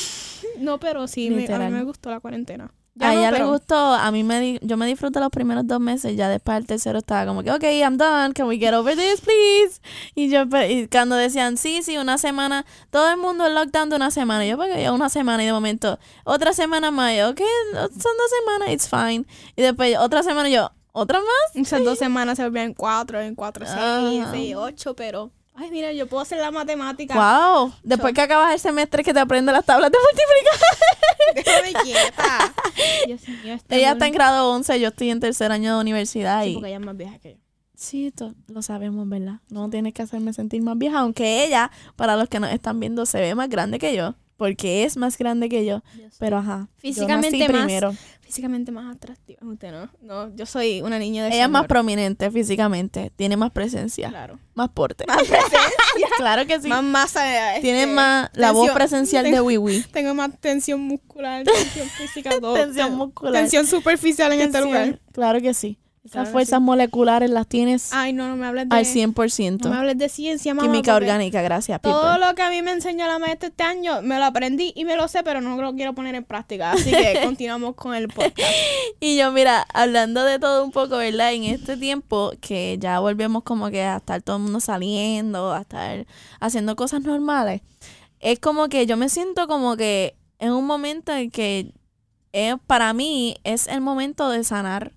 no, 0.58 0.78
pero 0.78 1.06
sí, 1.08 1.30
me- 1.30 1.46
a 1.52 1.58
mí 1.58 1.68
me 1.72 1.82
gustó 1.84 2.10
la 2.10 2.20
cuarentena. 2.20 2.72
Ya 3.00 3.10
a 3.10 3.14
no, 3.14 3.20
ella 3.20 3.30
le 3.30 3.44
gustó, 3.44 3.76
a 3.76 4.10
mí 4.10 4.22
me 4.24 4.40
di- 4.40 4.58
yo 4.62 4.76
me 4.76 4.86
disfruté 4.86 5.18
los 5.20 5.30
primeros 5.30 5.66
dos 5.66 5.80
meses, 5.80 6.16
ya 6.16 6.28
después 6.28 6.58
el 6.58 6.66
tercero 6.66 6.98
estaba 6.98 7.26
como 7.26 7.42
que, 7.42 7.50
ok, 7.50 7.62
I'm 7.64 7.96
done, 7.96 8.32
can 8.34 8.46
we 8.46 8.58
get 8.58 8.74
over 8.74 8.94
this, 8.96 9.20
please? 9.20 9.80
Y 10.14 10.28
yo, 10.28 10.48
pe- 10.48 10.70
y 10.70 10.86
cuando 10.88 11.16
decían, 11.16 11.56
sí, 11.56 11.82
sí, 11.82 11.96
una 11.96 12.18
semana, 12.18 12.64
todo 12.90 13.10
el 13.10 13.16
mundo 13.16 13.46
en 13.46 13.54
lockdown 13.54 13.90
de 13.90 13.96
una 13.96 14.10
semana, 14.10 14.44
yo, 14.46 14.56
porque 14.56 14.82
ya 14.82 14.92
una 14.92 15.08
semana 15.08 15.42
y 15.42 15.46
de 15.46 15.52
momento, 15.52 15.98
otra 16.24 16.52
semana 16.52 16.90
más, 16.90 17.16
yo, 17.16 17.30
ok, 17.30 17.40
son 17.72 17.90
dos 17.90 18.30
semanas, 18.38 18.68
it's 18.74 18.88
fine. 18.88 19.24
Y 19.56 19.62
después 19.62 19.96
otra 19.98 20.22
semana 20.22 20.48
yo, 20.48 20.70
¿otra 20.92 21.18
más? 21.20 21.56
Esas 21.56 21.82
dos 21.84 21.98
semanas 21.98 22.36
se 22.36 22.44
volvían 22.44 22.74
cuatro, 22.74 23.20
en 23.20 23.34
cuatro, 23.34 23.64
seis, 23.66 24.22
Ajá. 24.22 24.30
seis, 24.32 24.54
ocho, 24.56 24.94
pero... 24.94 25.30
Ay, 25.60 25.70
mira, 25.70 25.92
yo 25.92 26.06
puedo 26.06 26.22
hacer 26.22 26.38
la 26.38 26.50
matemática. 26.50 27.14
Wow, 27.14 27.74
después 27.82 28.14
que 28.14 28.22
acabas 28.22 28.54
el 28.54 28.58
semestre 28.58 29.04
que 29.04 29.12
te 29.12 29.20
aprendes 29.20 29.52
las 29.52 29.66
tablas 29.66 29.90
de 29.90 29.98
multiplicar. 29.98 30.64
Déjame 31.62 31.84
quieta. 31.84 32.54
Dios 33.06 33.28
mío, 33.28 33.54
este 33.54 33.76
Ella 33.76 33.92
está 33.92 34.06
en 34.06 34.14
grado 34.14 34.50
11, 34.52 34.80
yo 34.80 34.88
estoy 34.88 35.10
en 35.10 35.20
tercer 35.20 35.52
año 35.52 35.74
de 35.74 35.80
universidad 35.82 36.44
Sí, 36.44 36.50
y... 36.50 36.54
porque 36.54 36.68
ella 36.68 36.78
es 36.78 36.86
más 36.86 36.96
vieja 36.96 37.18
que 37.18 37.32
yo. 37.32 37.36
Sí, 37.74 38.10
lo 38.48 38.62
sabemos, 38.62 39.06
¿verdad? 39.06 39.40
No 39.50 39.68
tienes 39.68 39.92
que 39.92 40.00
hacerme 40.00 40.32
sentir 40.32 40.62
más 40.62 40.78
vieja, 40.78 41.00
aunque 41.00 41.44
ella, 41.44 41.70
para 41.94 42.16
los 42.16 42.30
que 42.30 42.40
nos 42.40 42.50
están 42.52 42.80
viendo, 42.80 43.04
se 43.04 43.20
ve 43.20 43.34
más 43.34 43.50
grande 43.50 43.78
que 43.78 43.94
yo, 43.94 44.14
porque 44.38 44.84
es 44.84 44.96
más 44.96 45.18
grande 45.18 45.50
que 45.50 45.66
yo. 45.66 45.82
Pero 46.18 46.38
ajá, 46.38 46.68
Físicamente 46.76 47.38
yo 47.38 47.44
nací 47.44 47.52
más 47.52 47.64
primero. 47.64 47.94
Físicamente 48.30 48.70
más 48.70 48.94
atractiva. 48.94 49.40
Usted 49.44 49.72
no. 49.72 49.90
No, 50.02 50.32
yo 50.36 50.46
soy 50.46 50.82
una 50.82 51.00
niña 51.00 51.24
de 51.24 51.30
Ella 51.34 51.44
es 51.46 51.50
más 51.50 51.66
prominente 51.66 52.30
físicamente, 52.30 53.10
tiene 53.16 53.36
más 53.36 53.50
presencia, 53.50 54.08
Claro. 54.08 54.38
más 54.54 54.68
porte. 54.68 55.04
Más 55.08 55.16
presencia. 55.18 55.58
claro 56.16 56.46
que 56.46 56.60
sí. 56.60 56.68
Más 56.68 56.84
masa. 56.84 57.56
este, 57.56 57.62
tiene 57.62 57.88
más 57.88 58.30
la 58.34 58.52
voz 58.52 58.70
presencial 58.70 59.24
de 59.24 59.32
tengo- 59.32 59.42
Wiwi. 59.46 59.82
Tengo 59.90 60.14
más 60.14 60.30
tensión 60.38 60.80
muscular, 60.80 61.42
tensión 61.44 61.88
física, 61.88 62.30
todo. 62.40 62.54
Tensión 62.66 62.94
muscular. 62.94 63.32
Tensión 63.32 63.66
superficial 63.66 64.32
en 64.32 64.42
este 64.42 64.60
lugar. 64.60 65.00
Claro 65.12 65.40
que 65.40 65.52
sí. 65.52 65.76
Esas 66.02 66.12
Claro 66.12 66.30
fuerzas 66.30 66.62
moleculares 66.62 67.28
las 67.28 67.46
tienes 67.46 67.92
Ay, 67.92 68.14
no, 68.14 68.26
no 68.26 68.34
me 68.34 68.46
hables 68.46 68.70
de... 68.70 68.74
al 68.74 68.86
100%. 68.86 69.64
No 69.64 69.70
me 69.70 69.76
hables 69.76 69.98
de 69.98 70.08
ciencia, 70.08 70.54
mamá. 70.54 70.66
Química 70.66 70.94
orgánica, 70.94 71.42
gracias, 71.42 71.78
Todo 71.82 72.16
lo 72.16 72.34
que 72.34 72.40
a 72.40 72.48
mí 72.48 72.62
me 72.62 72.72
enseñó 72.72 73.06
la 73.06 73.18
maestra 73.18 73.50
este 73.50 73.64
año, 73.64 74.00
me 74.00 74.18
lo 74.18 74.24
aprendí 74.24 74.72
y 74.74 74.86
me 74.86 74.96
lo 74.96 75.08
sé, 75.08 75.22
pero 75.22 75.42
no 75.42 75.60
lo 75.60 75.74
quiero 75.74 75.94
poner 75.94 76.14
en 76.14 76.24
práctica. 76.24 76.72
Así 76.72 76.90
que 76.90 77.20
continuamos 77.24 77.74
con 77.74 77.94
el 77.94 78.08
podcast. 78.08 78.50
Y 78.98 79.18
yo, 79.18 79.30
mira, 79.30 79.66
hablando 79.74 80.24
de 80.24 80.38
todo 80.38 80.64
un 80.64 80.70
poco, 80.70 80.96
¿verdad? 80.96 81.34
En 81.34 81.44
este 81.44 81.76
tiempo 81.76 82.32
que 82.40 82.78
ya 82.78 82.98
volvemos 83.00 83.42
como 83.42 83.70
que 83.70 83.82
a 83.82 83.98
estar 83.98 84.22
todo 84.22 84.36
el 84.36 84.44
mundo 84.44 84.60
saliendo, 84.60 85.52
a 85.52 85.60
estar 85.60 86.06
haciendo 86.40 86.76
cosas 86.76 87.02
normales, 87.02 87.60
es 88.20 88.38
como 88.38 88.70
que 88.70 88.86
yo 88.86 88.96
me 88.96 89.10
siento 89.10 89.46
como 89.46 89.76
que 89.76 90.16
en 90.38 90.52
un 90.52 90.66
momento 90.66 91.12
en 91.12 91.30
que 91.30 91.74
eh, 92.32 92.56
para 92.66 92.92
mí 92.94 93.36
es 93.44 93.66
el 93.66 93.80
momento 93.80 94.30
de 94.30 94.44
sanar, 94.44 94.92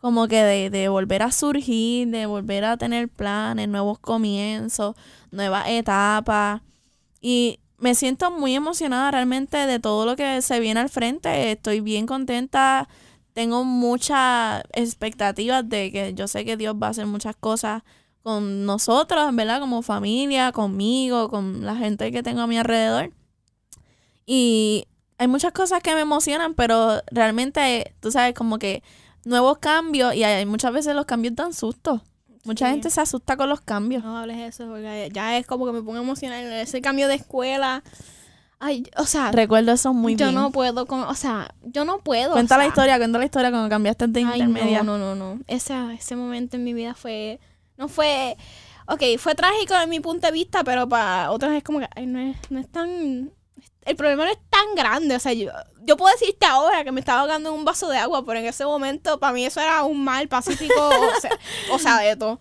como 0.00 0.28
que 0.28 0.42
de, 0.42 0.70
de 0.70 0.88
volver 0.88 1.22
a 1.22 1.30
surgir, 1.30 2.08
de 2.08 2.26
volver 2.26 2.64
a 2.64 2.76
tener 2.76 3.08
planes, 3.08 3.68
nuevos 3.68 3.98
comienzos, 3.98 4.96
nuevas 5.30 5.68
etapas. 5.68 6.62
Y 7.20 7.60
me 7.78 7.94
siento 7.94 8.30
muy 8.30 8.54
emocionada 8.54 9.10
realmente 9.10 9.56
de 9.56 9.78
todo 9.78 10.06
lo 10.06 10.16
que 10.16 10.42
se 10.42 10.60
viene 10.60 10.80
al 10.80 10.88
frente. 10.88 11.52
Estoy 11.52 11.80
bien 11.80 12.06
contenta. 12.06 12.88
Tengo 13.32 13.64
muchas 13.64 14.62
expectativas 14.72 15.68
de 15.68 15.92
que 15.92 16.14
yo 16.14 16.28
sé 16.28 16.44
que 16.44 16.56
Dios 16.56 16.76
va 16.80 16.88
a 16.88 16.90
hacer 16.90 17.06
muchas 17.06 17.36
cosas 17.36 17.82
con 18.22 18.66
nosotros, 18.66 19.34
¿verdad? 19.34 19.60
Como 19.60 19.82
familia, 19.82 20.52
conmigo, 20.52 21.28
con 21.30 21.64
la 21.64 21.76
gente 21.76 22.12
que 22.12 22.22
tengo 22.22 22.42
a 22.42 22.46
mi 22.46 22.58
alrededor. 22.58 23.12
Y 24.26 24.86
hay 25.18 25.28
muchas 25.28 25.52
cosas 25.52 25.82
que 25.82 25.94
me 25.94 26.02
emocionan, 26.02 26.54
pero 26.54 27.02
realmente, 27.10 27.94
tú 28.00 28.10
sabes, 28.10 28.34
como 28.34 28.58
que 28.58 28.82
nuevos 29.24 29.58
cambios 29.58 30.14
y 30.14 30.24
hay 30.24 30.46
muchas 30.46 30.72
veces 30.72 30.94
los 30.94 31.04
cambios 31.06 31.34
dan 31.34 31.52
susto. 31.52 32.02
Mucha 32.44 32.66
Sí. 32.66 32.72
gente 32.72 32.90
se 32.90 33.00
asusta 33.00 33.36
con 33.36 33.48
los 33.50 33.60
cambios. 33.60 34.02
No 34.02 34.16
hables 34.16 34.36
de 34.38 34.46
eso, 34.46 34.66
porque 34.66 35.10
ya 35.12 35.36
es 35.36 35.46
como 35.46 35.66
que 35.66 35.72
me 35.72 35.82
pongo 35.82 35.98
emocional. 35.98 36.44
Ese 36.54 36.80
cambio 36.80 37.06
de 37.08 37.16
escuela. 37.16 37.82
Ay, 38.58 38.84
o 38.96 39.04
sea, 39.04 39.30
Recuerdo 39.32 39.72
eso 39.72 39.92
muy 39.94 40.16
yo 40.16 40.26
bien. 40.26 40.34
no 40.34 40.50
puedo 40.50 40.86
con, 40.86 41.00
o 41.02 41.14
sea, 41.14 41.54
yo 41.62 41.84
no 41.86 41.98
puedo. 42.00 42.32
cuenta 42.32 42.56
o 42.56 42.58
la 42.58 42.66
historia, 42.66 42.98
cuenta 42.98 43.18
la 43.18 43.24
historia 43.24 43.50
cuando 43.50 43.68
cambiaste 43.70 44.06
de 44.08 44.20
Ay, 44.20 44.40
intermedia. 44.42 44.82
no, 44.82 44.98
no, 44.98 45.14
no, 45.14 45.34
no. 45.34 45.40
Ese, 45.46 45.74
ese 45.94 46.14
momento 46.16 46.56
en 46.56 46.64
mi 46.64 46.74
vida 46.74 46.94
fue, 46.94 47.40
no 47.78 47.88
fue, 47.88 48.36
ok, 48.86 49.02
fue 49.18 49.34
trágico 49.34 49.74
en 49.82 49.88
mi 49.88 50.00
punto 50.00 50.26
de 50.26 50.32
vista, 50.34 50.62
pero 50.62 50.86
para 50.86 51.30
otros 51.30 51.52
es 51.54 51.62
como 51.62 51.78
que, 51.80 51.88
ay, 51.96 52.04
no 52.06 52.18
es, 52.20 52.36
no 52.50 52.58
es 52.58 52.68
tan, 52.70 53.30
el 53.90 53.96
problema 53.96 54.24
no 54.24 54.30
es 54.30 54.38
tan 54.48 54.74
grande, 54.74 55.16
o 55.16 55.20
sea, 55.20 55.32
yo, 55.32 55.50
yo 55.82 55.96
puedo 55.96 56.12
decirte 56.12 56.46
ahora 56.46 56.84
que 56.84 56.92
me 56.92 57.00
estaba 57.00 57.20
ahogando 57.20 57.48
en 57.50 57.56
un 57.56 57.64
vaso 57.64 57.88
de 57.88 57.98
agua, 57.98 58.24
pero 58.24 58.38
en 58.38 58.46
ese 58.46 58.64
momento 58.64 59.18
para 59.18 59.32
mí 59.32 59.44
eso 59.44 59.60
era 59.60 59.82
un 59.84 60.02
mal 60.02 60.28
pacífico, 60.28 60.74
o 60.88 61.20
sea, 61.20 61.30
o 61.72 61.78
sea, 61.78 61.98
de 61.98 62.16
todo. 62.16 62.40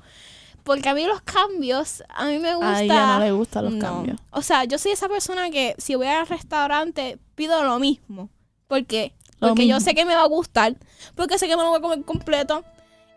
Porque 0.64 0.88
a 0.90 0.94
mí 0.94 1.04
los 1.06 1.22
cambios, 1.22 2.04
a 2.10 2.26
mí 2.26 2.38
me 2.38 2.54
gusta. 2.54 2.76
A 2.76 2.84
ella 2.84 3.06
no 3.08 3.20
le 3.22 3.32
gustan 3.32 3.66
los 3.66 3.74
No. 3.74 3.80
cambios. 3.80 4.20
O 4.30 4.42
sea, 4.44 4.66
yo 4.66 4.78
soy 4.78 4.92
esa 4.92 5.10
persona 5.10 5.50
que 5.50 5.74
si 5.80 5.96
voy 5.96 6.06
al 6.08 6.28
restaurante 6.28 7.18
pido 7.34 7.64
lo 7.64 7.80
mismo. 7.80 8.30
¿Por 8.68 8.86
qué? 8.86 9.14
Lo 9.40 9.50
Porque 9.50 9.66
yo 9.66 9.80
sé 9.80 9.96
que 9.96 10.06
me 10.06 10.14
va 10.16 10.24
a 10.24 10.28
gustar, 10.28 10.76
porque 11.16 11.40
sé 11.40 11.48
que 11.48 11.56
me 11.58 11.64
lo 11.64 11.70
voy 11.70 11.80
a 11.80 11.82
comer 11.82 12.04
completo 12.04 12.64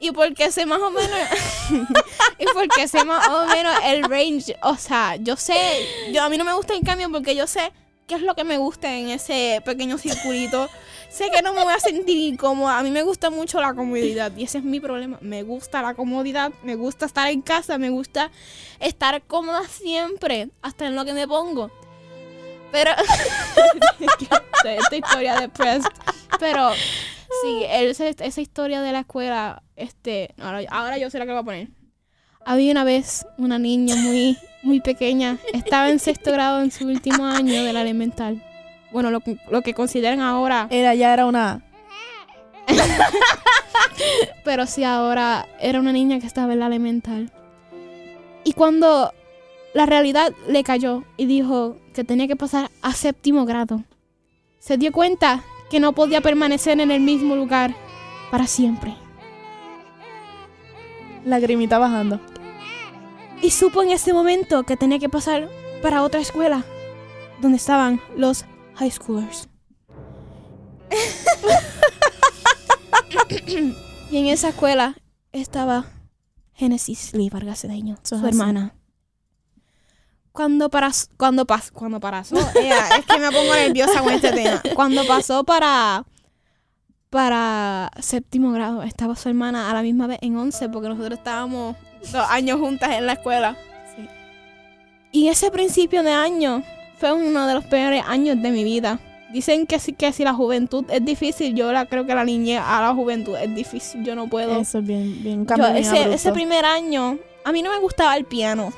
y 0.01 0.13
porque 0.13 0.51
sé 0.51 0.65
más 0.67 0.81
o 0.81 0.91
menos 0.91 1.11
y 2.39 2.45
porque 2.55 2.89
sé 2.89 3.05
más 3.05 3.29
o 3.29 3.47
menos 3.47 3.75
el 3.85 4.05
range, 4.05 4.57
o 4.63 4.77
sea, 4.77 5.17
yo 5.17 5.37
sé, 5.37 5.55
yo 6.13 6.23
a 6.23 6.29
mí 6.29 6.39
no 6.39 6.45
me 6.45 6.53
gusta 6.55 6.75
el 6.75 6.83
cambio 6.83 7.11
porque 7.11 7.35
yo 7.37 7.47
sé 7.47 7.73
qué 8.13 8.17
es 8.17 8.23
lo 8.25 8.35
que 8.35 8.45
me 8.45 8.59
gusta 8.59 8.95
en 8.95 9.09
ese 9.09 9.63
pequeño 9.65 9.97
circulito. 9.97 10.69
Sé 11.09 11.31
que 11.31 11.41
no 11.41 11.55
me 11.55 11.65
voy 11.65 11.73
a 11.73 11.81
sentir 11.81 12.19
incómoda. 12.19 12.79
A 12.79 12.83
mí 12.83 12.91
me 12.91 13.03
gusta 13.03 13.31
mucho 13.31 13.59
la 13.59 13.73
comodidad 13.73 14.31
y 14.37 14.45
ese 14.45 14.59
es 14.59 14.65
mi 14.65 14.81
problema. 14.81 15.17
Me 15.23 15.43
gusta 15.43 15.81
la 15.81 15.95
comodidad, 15.95 16.53
me 16.63 16.75
gusta 16.75 17.07
estar 17.07 17.31
en 17.31 17.41
casa, 17.41 17.79
me 17.79 17.89
gusta 17.89 18.31
estar 18.81 19.23
cómoda 19.23 19.67
siempre, 19.67 20.51
hasta 20.61 20.87
en 20.87 20.95
lo 20.95 21.07
que 21.07 21.15
me 21.15 21.27
pongo. 21.27 21.71
Pero 22.71 22.91
esta 24.65 24.97
historia 24.97 25.41
de 25.41 25.49
Prest. 25.49 25.89
Pero 26.39 26.73
sí, 27.43 27.65
esa, 27.67 28.09
esa 28.09 28.41
historia 28.43 28.83
de 28.83 28.93
la 28.93 29.01
escuela, 29.01 29.63
este, 29.75 30.35
ahora, 30.39 30.61
ahora 30.69 30.99
yo 30.99 31.09
sé 31.09 31.19
la 31.19 31.25
que 31.25 31.33
voy 31.33 31.41
a 31.41 31.45
poner. 31.45 31.82
Había 32.45 32.73
una 32.73 32.85
vez 32.85 33.27
una 33.39 33.59
niña 33.59 33.95
muy, 33.97 34.37
muy 34.63 34.81
pequeña, 34.81 35.39
estaba 35.53 35.89
en 35.91 35.99
sexto 35.99 36.33
grado 36.33 36.61
en 36.63 36.71
su 36.71 36.87
último 36.87 37.25
año 37.25 37.63
de 37.65 37.73
la 37.73 37.83
elemental. 37.83 38.43
Bueno, 38.91 39.11
lo, 39.11 39.21
que- 39.21 39.39
lo 39.51 39.63
que 39.63 39.75
consideran 39.75 40.21
ahora, 40.21 40.67
Era, 40.71 40.95
ya 40.95 41.13
era 41.13 41.27
una... 41.27 41.63
pero 44.45 44.67
sí 44.67 44.85
ahora 44.85 45.47
era 45.61 45.81
una 45.81 45.93
niña 45.93 46.19
que 46.21 46.27
estaba 46.27 46.53
en 46.53 46.61
la 46.61 46.67
elemental. 46.67 47.31
Y 48.45 48.53
cuando 48.55 49.13
la 49.75 49.87
realidad 49.87 50.33
le 50.49 50.63
cayó 50.65 51.05
y 51.17 51.27
dijo 51.27 51.77
que 51.95 52.05
tenía 52.05 52.27
que 52.27 52.37
pasar 52.37 52.71
a 52.83 52.93
séptimo 52.93 53.47
grado, 53.47 53.85
se 54.59 54.77
dio 54.77 54.93
cuenta 54.93 55.43
que 55.71 55.81
no 55.81 55.93
podía 55.93 56.21
permanecer 56.21 56.81
en 56.81 56.91
el 56.91 57.01
mismo 57.01 57.35
lugar 57.37 57.75
para 58.31 58.47
siempre. 58.47 58.95
Lagrimita 61.25 61.79
bajando. 61.79 62.21
Y 63.43 63.51
supo 63.51 63.83
en 63.83 63.91
ese 63.91 64.13
momento 64.13 64.63
que 64.63 64.77
tenía 64.77 65.01
que 65.01 65.09
pasar 65.09 65.51
para 65.83 66.05
otra 66.05 66.21
escuela, 66.21 66.65
donde 67.41 67.57
estaban 67.57 68.01
los 68.17 68.45
high 68.77 68.93
schoolers. 68.93 69.49
y 74.11 74.17
en 74.17 74.27
esa 74.27 74.51
escuela 74.51 74.95
estaba 75.33 75.87
Génesis 76.55 77.15
Lee 77.15 77.31
Vargas 77.31 77.63
Cedeño, 77.63 77.99
su 78.05 78.15
así. 78.15 78.27
hermana. 78.27 78.77
Cuando, 80.31 80.71
paras, 80.71 81.11
cuando, 81.17 81.45
pas, 81.45 81.73
cuando 81.73 81.99
pasó, 81.99 82.37
ea, 82.55 82.97
es 82.97 83.07
que 83.07 83.19
me 83.19 83.33
pongo 83.33 83.55
nerviosa 83.55 84.03
con 84.03 84.13
este 84.13 84.31
tema. 84.31 84.63
Cuando 84.77 85.05
pasó 85.05 85.43
para, 85.43 86.07
para 87.11 87.91
séptimo 87.99 88.53
grado, 88.53 88.85
estaba 88.85 89.17
su 89.17 89.29
hermana 89.29 89.69
a 89.69 89.75
la 89.75 89.83
misma 89.83 90.07
vez 90.07 90.21
en 90.23 90.37
once, 90.37 90.69
porque 90.69 90.89
nosotros 90.89 91.19
estábamos 91.19 91.77
dos 92.11 92.27
años 92.29 92.59
juntas 92.59 92.91
en 92.93 93.07
la 93.07 93.15
escuela. 93.15 93.57
Sí. 93.95 94.09
Y 95.13 95.29
ese 95.29 95.51
principio 95.51 96.03
de 96.03 96.13
año 96.13 96.63
fue 96.99 97.13
uno 97.13 97.47
de 97.47 97.55
los 97.55 97.65
peores 97.65 98.03
años 98.07 98.41
de 98.43 98.51
mi 98.51 98.65
vida. 98.65 98.99
Dicen 99.33 99.67
que 99.67 99.79
si, 99.79 99.95
que 99.95 100.13
si 100.13 100.25
la 100.25 100.35
juventud 100.35 100.85
es 100.91 101.05
difícil, 101.05 101.55
yo 101.55 101.73
la 101.73 101.87
creo 101.87 102.07
que 102.07 102.15
la 102.15 102.25
niñez 102.25 102.61
a 102.63 102.83
la 102.83 102.95
juventud 102.95 103.35
es 103.37 103.55
difícil. 103.55 104.05
Yo 104.05 104.15
no 104.15 104.29
puedo. 104.29 104.61
Eso 104.61 104.79
es 104.79 104.87
bien, 104.87 105.23
bien 105.23 105.47
Yo, 105.47 105.67
ese, 105.69 106.13
ese 106.13 106.33
primer 106.33 106.65
año, 106.67 107.19
a 107.45 107.53
mí 107.53 107.63
no 107.63 107.71
me 107.71 107.79
gustaba 107.79 108.17
el 108.17 108.25
piano. 108.25 108.73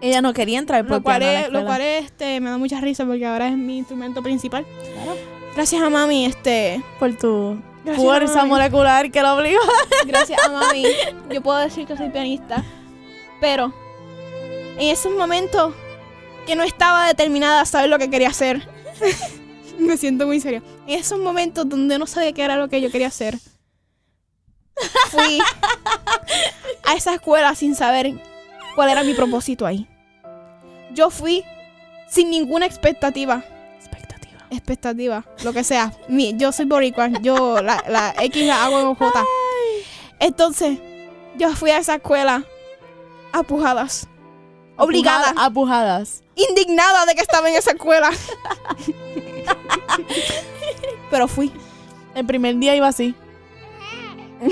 Ella 0.00 0.20
no 0.20 0.32
quería 0.32 0.58
entrar 0.58 0.86
por 0.86 0.98
Lo 0.98 1.02
cual, 1.02 1.20
piano 1.20 1.30
a 1.30 1.40
la 1.40 1.46
es, 1.46 1.52
lo 1.52 1.64
cual 1.64 1.80
es, 1.80 2.04
este, 2.04 2.38
me 2.40 2.50
da 2.50 2.58
mucha 2.58 2.80
risa 2.80 3.06
porque 3.06 3.26
ahora 3.26 3.48
es 3.48 3.56
mi 3.56 3.78
instrumento 3.78 4.22
principal. 4.22 4.66
Claro. 4.94 5.18
Gracias 5.54 5.82
a 5.82 5.90
mami, 5.90 6.26
este. 6.26 6.82
Por 7.00 7.16
tu 7.16 7.58
Gracias 7.88 8.04
fuerza 8.04 8.44
molecular 8.44 9.10
que 9.10 9.22
lo 9.22 9.34
obligó. 9.34 9.60
Gracias 10.06 10.38
a 10.44 10.48
mami. 10.52 10.84
Yo 11.30 11.42
puedo 11.42 11.58
decir 11.58 11.86
que 11.86 11.96
soy 11.96 12.10
pianista. 12.10 12.64
Pero 13.40 13.72
en 14.78 14.90
esos 14.90 15.12
momentos 15.12 15.74
que 16.46 16.56
no 16.56 16.62
estaba 16.62 17.06
determinada 17.06 17.62
a 17.62 17.66
saber 17.66 17.90
lo 17.90 17.98
que 17.98 18.10
quería 18.10 18.28
hacer. 18.28 18.66
Me 19.78 19.96
siento 19.96 20.26
muy 20.26 20.40
seria. 20.40 20.62
En 20.86 20.98
esos 20.98 21.18
momentos 21.18 21.68
donde 21.68 21.98
no 21.98 22.06
sabía 22.06 22.32
qué 22.32 22.42
era 22.42 22.56
lo 22.56 22.68
que 22.68 22.80
yo 22.80 22.90
quería 22.90 23.08
hacer. 23.08 23.38
Fui 25.10 25.38
a 26.84 26.94
esa 26.94 27.14
escuela 27.14 27.54
sin 27.54 27.74
saber 27.74 28.12
cuál 28.74 28.90
era 28.90 29.02
mi 29.02 29.14
propósito 29.14 29.66
ahí. 29.66 29.86
Yo 30.94 31.10
fui 31.10 31.44
sin 32.08 32.30
ninguna 32.30 32.66
expectativa. 32.66 33.44
Expectativa. 34.50 35.18
expectativa, 35.18 35.44
lo 35.44 35.52
que 35.52 35.64
sea. 35.64 35.92
Mi, 36.08 36.34
yo 36.36 36.52
soy 36.52 36.64
boricua, 36.66 37.08
yo 37.20 37.60
la, 37.62 37.82
la 37.88 38.14
X 38.18 38.46
la 38.46 38.64
hago 38.64 38.80
en 38.80 38.94
J. 38.94 39.24
Entonces, 40.20 40.78
yo 41.36 41.54
fui 41.54 41.70
a 41.70 41.78
esa 41.78 41.96
escuela 41.96 42.44
apujadas, 43.32 44.08
obligada, 44.76 45.30
Apujada- 45.30 45.46
Apujadas. 45.46 46.22
indignada 46.34 47.04
de 47.06 47.14
que 47.14 47.20
estaba 47.22 47.48
en 47.50 47.56
esa 47.56 47.72
escuela. 47.72 48.10
Pero 51.10 51.28
fui. 51.28 51.52
El 52.14 52.26
primer 52.26 52.56
día 52.56 52.74
iba 52.74 52.88
así. 52.88 53.14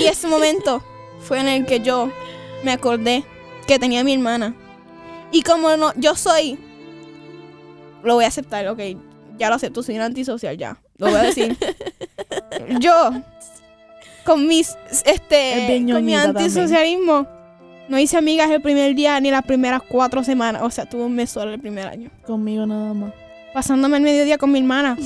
Y 0.00 0.06
ese 0.06 0.26
momento 0.26 0.82
fue 1.20 1.40
en 1.40 1.48
el 1.48 1.66
que 1.66 1.80
yo 1.80 2.10
me 2.64 2.72
acordé 2.72 3.24
que 3.66 3.78
tenía 3.78 4.00
a 4.00 4.04
mi 4.04 4.14
hermana. 4.14 4.54
Y 5.30 5.42
como 5.42 5.76
no, 5.76 5.92
yo 5.96 6.14
soy, 6.16 6.58
lo 8.08 8.14
voy 8.14 8.24
a 8.24 8.28
aceptar, 8.28 8.66
ok, 8.66 8.80
ya 9.38 9.48
lo 9.48 9.54
acepto, 9.54 9.82
soy 9.82 9.94
una 9.94 10.06
antisocial, 10.06 10.56
ya, 10.56 10.80
lo 10.96 11.06
voy 11.06 11.16
a 11.16 11.22
decir. 11.22 11.56
yo, 12.80 13.12
con 14.24 14.46
mis, 14.46 14.76
Es 14.90 15.04
este, 15.06 15.52
con 15.52 15.66
mi 15.66 15.80
ñoñita 15.80 15.92
también. 15.92 16.18
antisocialismo, 16.20 17.28
no 17.88 17.98
hice 17.98 18.16
amigas 18.16 18.50
el 18.50 18.60
primer 18.60 18.94
día 18.96 19.20
ni 19.20 19.30
las 19.30 19.44
primeras 19.44 19.82
cuatro 19.88 20.24
semanas, 20.24 20.62
o 20.62 20.70
sea, 20.70 20.86
tuve 20.86 21.04
un 21.04 21.14
mes 21.14 21.30
solo 21.30 21.52
el 21.52 21.60
primer 21.60 21.86
año. 21.86 22.10
Conmigo 22.26 22.66
nada 22.66 22.92
más. 22.92 23.12
Pasándome 23.54 23.98
el 23.98 24.02
mediodía 24.02 24.36
con 24.36 24.50
mi 24.50 24.58
hermana, 24.58 24.96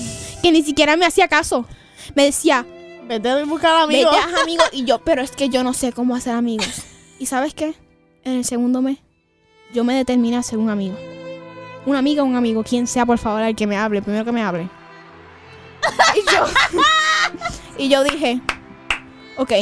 que 0.42 0.50
ni 0.50 0.62
siquiera 0.62 0.96
me 0.96 1.04
hacía 1.04 1.28
caso. 1.28 1.66
Me 2.14 2.24
decía, 2.24 2.66
Vete 3.08 3.28
a 3.28 3.44
buscar 3.44 3.82
amigos. 3.82 4.14
Vete, 4.14 4.34
haz 4.34 4.42
amigos. 4.42 4.68
Y 4.72 4.84
yo, 4.84 4.98
pero 5.00 5.22
es 5.22 5.32
que 5.32 5.48
yo 5.48 5.62
no 5.62 5.72
sé 5.72 5.92
cómo 5.92 6.14
hacer 6.14 6.34
amigos. 6.34 6.82
¿Y 7.18 7.26
sabes 7.26 7.54
qué? 7.54 7.74
En 8.24 8.34
el 8.34 8.44
segundo 8.44 8.82
mes, 8.82 8.98
yo 9.74 9.84
me 9.84 9.94
determiné 9.94 10.36
a 10.36 10.42
ser 10.42 10.58
un 10.58 10.70
amigo. 10.70 10.96
Una 11.84 11.98
amiga 11.98 12.22
un 12.22 12.36
amigo, 12.36 12.62
quien 12.62 12.86
sea, 12.86 13.04
por 13.04 13.18
favor, 13.18 13.42
el 13.42 13.56
que 13.56 13.66
me 13.66 13.76
hable, 13.76 14.02
primero 14.02 14.24
que 14.24 14.32
me 14.32 14.42
hable. 14.42 14.68
Y 17.78 17.88
yo, 17.88 18.04
dije, 18.04 18.40
ok, 19.36 19.52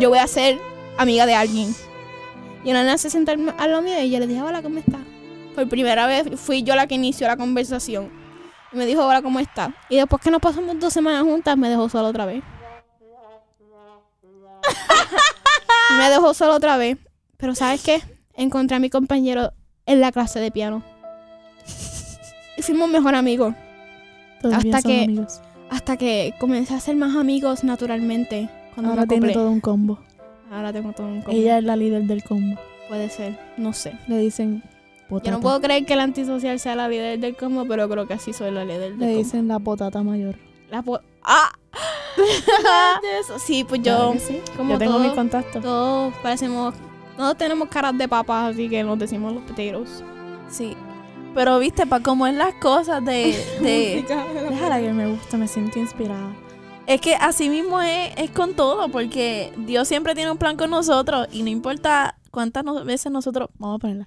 yo 0.00 0.10
voy 0.10 0.18
a 0.18 0.26
ser 0.26 0.60
amiga 0.98 1.26
de 1.26 1.34
alguien. 1.34 1.74
Y 2.64 2.70
una 2.70 2.82
nena 2.82 2.98
se 2.98 3.08
sentó 3.08 3.32
al 3.32 3.54
al 3.58 3.70
lado 3.70 3.82
mío 3.82 4.02
y 4.02 4.10
yo 4.10 4.18
le 4.18 4.26
dije, 4.26 4.42
hola, 4.42 4.62
¿cómo 4.62 4.78
estás? 4.78 5.00
Por 5.54 5.68
primera 5.68 6.06
vez 6.06 6.40
fui 6.40 6.62
yo 6.62 6.74
la 6.74 6.86
que 6.86 6.96
inició 6.96 7.26
la 7.26 7.36
conversación. 7.36 8.10
Y 8.72 8.76
me 8.76 8.86
dijo, 8.86 9.06
hola, 9.06 9.22
¿cómo 9.22 9.38
estás? 9.38 9.70
Y 9.88 9.96
después 9.96 10.20
que 10.20 10.30
nos 10.30 10.40
pasamos 10.40 10.78
dos 10.80 10.92
semanas 10.92 11.22
juntas, 11.22 11.56
me 11.56 11.68
dejó 11.68 11.88
sola 11.88 12.08
otra 12.08 12.26
vez. 12.26 12.42
me 15.98 16.10
dejó 16.10 16.34
sola 16.34 16.54
otra 16.54 16.76
vez. 16.76 16.98
Pero 17.36 17.54
¿sabes 17.54 17.82
qué? 17.82 18.02
Encontré 18.34 18.76
a 18.76 18.80
mi 18.80 18.90
compañero 18.90 19.52
en 19.86 20.00
la 20.00 20.10
clase 20.10 20.40
de 20.40 20.50
piano. 20.50 20.82
Y 22.56 22.62
fuimos 22.62 22.88
mejor 22.88 23.14
amigos. 23.14 23.54
Todavía 24.40 24.76
hasta 24.76 24.88
que- 24.88 25.04
amigos. 25.04 25.40
Hasta 25.70 25.96
que 25.96 26.34
comencé 26.38 26.74
a 26.74 26.80
ser 26.80 26.94
más 26.96 27.16
amigos 27.16 27.64
naturalmente. 27.64 28.48
Cuando 28.74 28.90
Ahora 28.92 29.06
tiene 29.06 29.32
todo 29.32 29.50
un 29.50 29.60
combo. 29.60 29.98
Ahora 30.52 30.72
tengo 30.72 30.92
todo 30.92 31.06
un 31.06 31.22
combo. 31.22 31.36
Ella 31.36 31.58
es 31.58 31.64
la 31.64 31.74
líder 31.76 32.04
del 32.04 32.22
combo. 32.22 32.60
Puede 32.88 33.08
ser, 33.08 33.38
no 33.56 33.72
sé. 33.72 33.98
Le 34.06 34.18
dicen 34.18 34.62
Yo 34.62 35.08
potata. 35.08 35.30
no 35.32 35.40
puedo 35.40 35.60
creer 35.60 35.84
que 35.86 35.94
el 35.94 36.00
antisocial 36.00 36.60
sea 36.60 36.76
la 36.76 36.88
líder 36.88 37.18
del 37.18 37.34
combo, 37.36 37.64
pero 37.66 37.88
creo 37.88 38.06
que 38.06 38.14
así 38.14 38.32
soy 38.32 38.50
la 38.50 38.64
líder 38.64 38.80
del 38.80 38.98
Le 38.98 39.06
combo. 39.06 39.18
dicen 39.18 39.48
la 39.48 39.58
potata 39.58 40.02
mayor. 40.02 40.36
La 40.70 40.82
po- 40.82 41.00
¡Ah! 41.22 41.50
Sí, 43.38 43.64
pues 43.64 43.82
yo, 43.82 43.96
Claro 43.96 44.12
que 44.12 44.18
sí. 44.20 44.40
como 44.56 44.72
Yo 44.74 44.78
tengo 44.78 44.92
todo- 44.94 45.02
mis 45.04 45.12
contactos. 45.12 45.62
todos 45.62 46.14
parecemos, 46.22 46.74
todos 47.16 47.36
tenemos 47.36 47.68
caras 47.68 47.96
de 47.98 48.06
papas, 48.08 48.52
así 48.52 48.68
que 48.68 48.82
nos 48.84 48.98
decimos 48.98 49.32
los 49.32 49.42
peteros. 49.44 50.02
Sí. 50.48 50.76
Pero 51.34 51.58
viste, 51.58 51.86
para 51.86 52.02
cómo 52.02 52.26
es 52.26 52.34
las 52.34 52.54
cosas 52.54 53.04
de... 53.04 53.34
de 53.60 54.04
déjala 54.50 54.80
que 54.80 54.92
me 54.92 55.08
gusta, 55.08 55.36
me 55.36 55.48
siento 55.48 55.78
inspirada. 55.78 56.30
Es 56.86 57.00
que 57.00 57.14
así 57.14 57.48
mismo 57.48 57.80
es, 57.80 58.12
es 58.16 58.30
con 58.30 58.54
todo, 58.54 58.88
porque 58.88 59.52
Dios 59.58 59.88
siempre 59.88 60.14
tiene 60.14 60.30
un 60.30 60.38
plan 60.38 60.56
con 60.56 60.70
nosotros 60.70 61.28
y 61.32 61.42
no 61.42 61.48
importa 61.48 62.16
cuántas 62.30 62.64
no- 62.64 62.84
veces 62.84 63.10
nosotros... 63.10 63.48
Vamos 63.58 63.76
a 63.76 63.78
ponerla. 63.80 64.06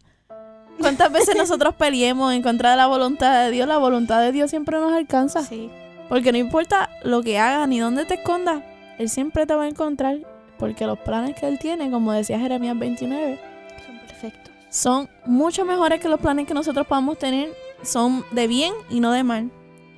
Cuántas 0.80 1.12
veces 1.12 1.36
nosotros 1.38 1.74
peleemos 1.76 2.34
en 2.34 2.42
contra 2.44 2.72
de 2.72 2.78
la 2.78 2.88
voluntad 2.88 3.44
de 3.46 3.52
Dios, 3.52 3.68
la 3.68 3.78
voluntad 3.78 4.22
de 4.22 4.32
Dios 4.32 4.50
siempre 4.50 4.80
nos 4.80 4.94
alcanza. 4.94 5.42
Sí. 5.44 5.70
Porque 6.08 6.32
no 6.32 6.38
importa 6.38 6.90
lo 7.04 7.22
que 7.24 7.40
hagas 7.40 7.68
ni 7.68 7.80
dónde 7.80 8.06
te 8.06 8.14
escondas, 8.14 8.64
Él 8.98 9.10
siempre 9.10 9.46
te 9.46 9.56
va 9.56 9.64
a 9.64 9.68
encontrar 9.68 10.20
porque 10.58 10.86
los 10.88 10.98
planes 11.00 11.36
que 11.36 11.48
Él 11.48 11.60
tiene, 11.60 11.92
como 11.92 12.14
decía 12.14 12.40
Jeremías 12.40 12.78
29, 12.80 13.40
Son 13.86 14.00
perfectos. 14.00 14.54
Son 14.70 15.10
mucho 15.26 15.66
mejores 15.66 16.00
que 16.00 16.10
los 16.10 16.20
planes 16.20 16.48
que 16.48 16.54
nosotros 16.54 16.88
podamos 16.88 17.18
tener. 17.18 17.54
Son 17.84 18.26
de 18.32 18.48
bien 18.48 18.74
y 18.90 19.00
no 19.00 19.12
de 19.12 19.24
mal. 19.24 19.52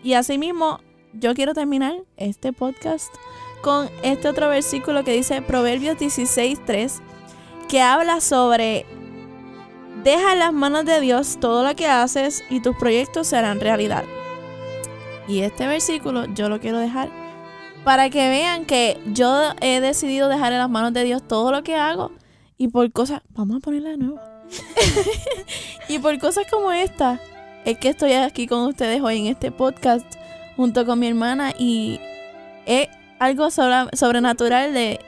Y 0.04 0.14
asimismo, 0.14 0.80
yo 1.14 1.34
quiero 1.34 1.54
terminar 1.54 1.96
este 2.18 2.54
podcast 2.54 3.14
con 3.62 3.90
este 4.04 4.28
otro 4.28 4.50
versículo 4.50 5.04
que 5.04 5.14
dice 5.14 5.42
Proverbios 5.42 5.98
16.3, 5.98 7.02
que 7.68 7.82
habla 7.82 8.22
sobre 8.22 8.86
deja 10.04 10.34
en 10.34 10.40
las 10.40 10.54
manos 10.54 10.86
de 10.86 11.02
Dios 11.02 11.38
todo 11.40 11.64
lo 11.64 11.76
que 11.76 11.88
haces 11.88 12.44
y 12.50 12.62
tus 12.62 12.76
proyectos 12.78 13.28
serán 13.28 13.60
realidad. 13.60 14.04
Y 15.28 15.42
este 15.42 15.68
versículo 15.68 16.26
yo 16.34 16.50
lo 16.50 16.60
quiero 16.60 16.78
dejar 16.78 17.10
para 17.84 18.10
que 18.10 18.30
vean 18.30 18.66
que 18.66 19.00
yo 19.14 19.54
he 19.62 19.80
decidido 19.80 20.28
dejar 20.28 20.52
en 20.52 20.60
las 20.60 20.70
manos 20.70 20.94
de 20.94 21.04
Dios 21.04 21.28
todo 21.28 21.52
lo 21.52 21.64
que 21.64 21.76
hago 21.76 22.12
y 22.58 22.70
por 22.70 22.92
cosas, 22.92 23.22
vamos 23.30 23.58
a 23.58 23.60
ponerla 23.60 23.90
de 23.92 23.98
nuevo. 23.98 24.39
y 25.88 26.00
por 26.00 26.18
cosas 26.20 26.46
como 26.50 26.72
esta, 26.72 27.20
es 27.66 27.78
que 27.78 27.90
estoy 27.90 28.14
aquí 28.14 28.48
con 28.48 28.62
ustedes 28.68 29.02
hoy 29.02 29.20
en 29.20 29.28
este 29.28 29.52
podcast 29.52 30.06
junto 30.56 30.86
con 30.86 31.00
mi 31.00 31.08
hermana 31.08 31.54
y 31.58 32.00
es 32.66 32.88
algo 33.20 33.52
sobre- 33.52 33.96
sobrenatural 33.96 34.74
de, 34.74 35.00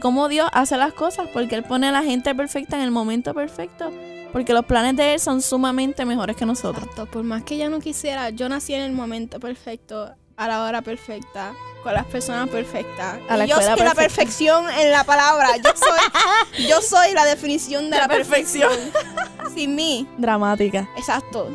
cómo 0.00 0.28
Dios 0.28 0.48
hace 0.52 0.76
las 0.76 0.92
cosas, 0.92 1.28
porque 1.32 1.54
Él 1.56 1.62
pone 1.62 1.88
a 1.88 1.92
la 1.92 2.02
gente 2.02 2.34
perfecta 2.34 2.76
en 2.76 2.82
el 2.82 2.90
momento 2.90 3.34
perfecto, 3.34 3.92
porque 4.32 4.52
los 4.52 4.64
planes 4.64 4.96
de 4.96 5.14
Él 5.14 5.20
son 5.20 5.42
sumamente 5.42 6.04
mejores 6.04 6.36
que 6.36 6.46
nosotros. 6.46 6.86
Por 7.12 7.22
más 7.22 7.42
que 7.44 7.58
yo 7.58 7.68
no 7.70 7.80
quisiera, 7.80 8.30
yo 8.30 8.48
nací 8.48 8.74
en 8.74 8.82
el 8.82 8.92
momento 8.92 9.38
perfecto, 9.40 10.14
a 10.36 10.48
la 10.48 10.64
hora 10.64 10.82
perfecta, 10.82 11.52
con 11.84 11.94
las 11.94 12.06
personas 12.06 12.48
perfectas. 12.48 13.18
A 13.28 13.36
la 13.36 13.44
Y 13.44 13.50
yo 13.50 13.60
soy 13.60 13.78
la 13.78 13.94
perfección 13.94 14.68
en 14.70 14.90
la 14.90 15.04
palabra. 15.04 15.56
Yo 15.58 15.70
soy, 15.76 16.66
yo 16.68 16.80
soy 16.80 17.12
la 17.12 17.24
definición 17.26 17.84
de 17.84 17.98
La 17.98 18.02
la, 18.02 18.08
perfección. 18.08 18.70
perfección. 18.70 19.54
Sin 19.54 19.76
mí. 19.76 20.08
Dramática. 20.18 20.88
Exacto. 20.96 21.48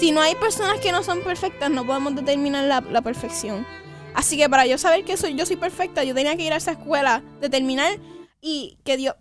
Si 0.00 0.12
no 0.12 0.22
hay 0.22 0.34
personas 0.36 0.80
que 0.80 0.92
no 0.92 1.02
son 1.02 1.20
perfectas, 1.22 1.70
no 1.70 1.84
podemos 1.84 2.14
determinar 2.14 2.64
la, 2.64 2.80
la 2.80 3.02
perfección. 3.02 3.66
Así 4.14 4.36
que 4.38 4.48
para 4.48 4.64
yo 4.64 4.78
saber 4.78 5.04
que 5.04 5.16
soy, 5.16 5.34
yo 5.34 5.44
soy 5.44 5.56
perfecta, 5.56 6.04
yo 6.04 6.14
tenía 6.14 6.36
que 6.36 6.44
ir 6.44 6.52
a 6.52 6.56
esa 6.56 6.70
escuela, 6.72 7.22
determinar 7.40 7.98
y 8.40 8.78
que 8.84 8.96
Dios, 8.96 9.16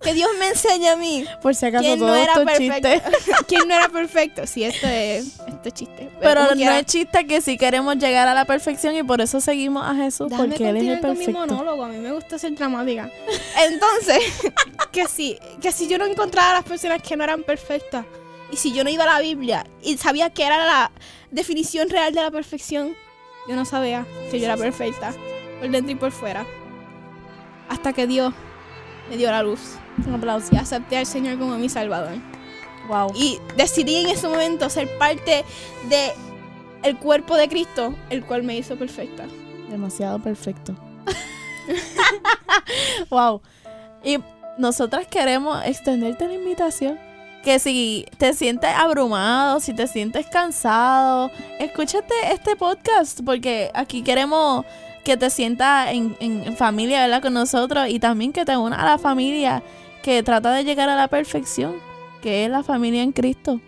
que 0.00 0.14
Dios 0.14 0.28
me 0.38 0.48
enseñe 0.48 0.86
a 0.88 0.96
mí 0.96 1.24
Por 1.42 1.54
si 1.56 1.66
acaso 1.66 1.82
quién 1.82 1.98
todo 1.98 2.08
no 2.08 2.14
era 2.14 2.32
esto 2.32 2.42
es 2.42 2.58
perfecto. 2.58 2.88
chiste. 2.88 3.32
quién 3.48 3.68
no 3.68 3.74
era 3.74 3.88
perfecto. 3.88 4.46
Sí, 4.46 4.64
esto 4.64 4.86
es, 4.86 5.26
esto 5.40 5.60
es 5.64 5.74
chiste. 5.74 6.10
Pero 6.20 6.54
no 6.54 6.70
es 6.70 6.86
chiste 6.86 7.26
que 7.26 7.40
si 7.40 7.56
queremos 7.58 7.96
llegar 7.96 8.28
a 8.28 8.34
la 8.34 8.44
perfección 8.44 8.94
y 8.94 9.02
por 9.02 9.20
eso 9.20 9.40
seguimos 9.40 9.84
a 9.84 9.94
Jesús, 9.96 10.28
Déjame 10.30 10.48
porque 10.50 10.68
Él 10.68 10.76
es 10.76 10.82
el 10.84 11.00
continuar 11.00 11.00
con 11.00 11.18
mi 11.18 11.24
perfecto. 11.26 11.54
monólogo, 11.54 11.84
a 11.84 11.88
mí 11.88 11.96
me 11.98 12.12
gusta 12.12 12.38
ser 12.38 12.54
dramática. 12.54 13.10
Entonces, 13.68 14.22
que 14.92 15.06
si, 15.06 15.38
que 15.60 15.72
si 15.72 15.88
yo 15.88 15.98
no 15.98 16.06
encontraba 16.06 16.50
a 16.50 16.54
las 16.54 16.64
personas 16.64 17.02
que 17.02 17.16
no 17.16 17.24
eran 17.24 17.42
perfectas, 17.42 18.04
y 18.52 18.56
si 18.56 18.72
yo 18.72 18.84
no 18.84 18.90
iba 18.90 19.04
a 19.04 19.06
la 19.06 19.20
Biblia 19.20 19.66
y 19.82 19.98
sabía 19.98 20.30
que 20.30 20.44
era 20.44 20.64
la 20.64 20.90
definición 21.30 21.90
real 21.90 22.14
de 22.14 22.22
la 22.22 22.30
perfección, 22.30 22.94
yo 23.48 23.56
no 23.56 23.64
sabía 23.64 24.06
que 24.30 24.38
yo 24.38 24.44
era 24.46 24.56
perfecta, 24.56 25.12
por 25.60 25.68
dentro 25.70 25.92
y 25.92 25.96
por 25.96 26.12
fuera. 26.12 26.46
Hasta 27.68 27.92
que 27.92 28.06
Dios 28.06 28.32
me 29.08 29.16
dio 29.16 29.30
la 29.30 29.42
luz 29.42 29.60
Un 30.06 30.14
aplauso. 30.14 30.48
y 30.52 30.56
acepté 30.56 30.96
al 30.98 31.06
Señor 31.06 31.38
como 31.38 31.56
mi 31.56 31.68
Salvador. 31.68 32.16
Wow. 32.88 33.12
Y 33.14 33.38
decidí 33.56 33.96
en 33.96 34.08
ese 34.08 34.28
momento 34.28 34.70
ser 34.70 34.88
parte 34.98 35.44
de 35.88 36.12
el 36.82 36.96
cuerpo 36.96 37.36
de 37.36 37.48
Cristo, 37.48 37.94
el 38.10 38.24
cual 38.24 38.42
me 38.44 38.56
hizo 38.56 38.76
perfecta. 38.76 39.26
Demasiado 39.70 40.18
perfecto. 40.18 40.74
wow. 43.10 43.42
Y 44.02 44.18
nosotras 44.56 45.06
queremos 45.06 45.62
extenderte 45.64 46.26
la 46.26 46.34
invitación. 46.34 46.98
Que 47.44 47.58
si 47.58 48.04
te 48.18 48.34
sientes 48.34 48.70
abrumado, 48.74 49.60
si 49.60 49.72
te 49.72 49.86
sientes 49.86 50.26
cansado, 50.26 51.30
escúchate 51.60 52.14
este 52.32 52.56
podcast 52.56 53.20
porque 53.24 53.70
aquí 53.74 54.02
queremos 54.02 54.64
que 55.04 55.16
te 55.16 55.30
sientas 55.30 55.92
en, 55.92 56.16
en 56.20 56.56
familia, 56.56 57.00
¿verdad? 57.00 57.22
Con 57.22 57.34
nosotros 57.34 57.88
y 57.88 57.98
también 57.98 58.32
que 58.32 58.44
te 58.44 58.56
unas 58.56 58.80
a 58.80 58.84
la 58.84 58.98
familia 58.98 59.62
que 60.02 60.22
trata 60.22 60.52
de 60.52 60.64
llegar 60.64 60.88
a 60.88 60.96
la 60.96 61.08
perfección, 61.08 61.76
que 62.22 62.44
es 62.44 62.50
la 62.50 62.62
familia 62.62 63.02
en 63.02 63.12
Cristo. 63.12 63.60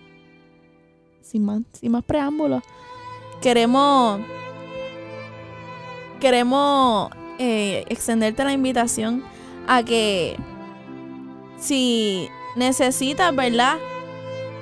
Sin 1.22 1.44
más, 1.44 1.62
sin 1.72 1.92
más 1.92 2.04
preámbulos. 2.04 2.62
Queremos 3.40 4.20
queremos 6.20 7.10
eh, 7.38 7.84
extenderte 7.88 8.44
la 8.44 8.52
invitación 8.52 9.24
a 9.66 9.82
que 9.82 10.36
si 11.58 12.28
necesitas, 12.56 13.34
¿verdad? 13.34 13.78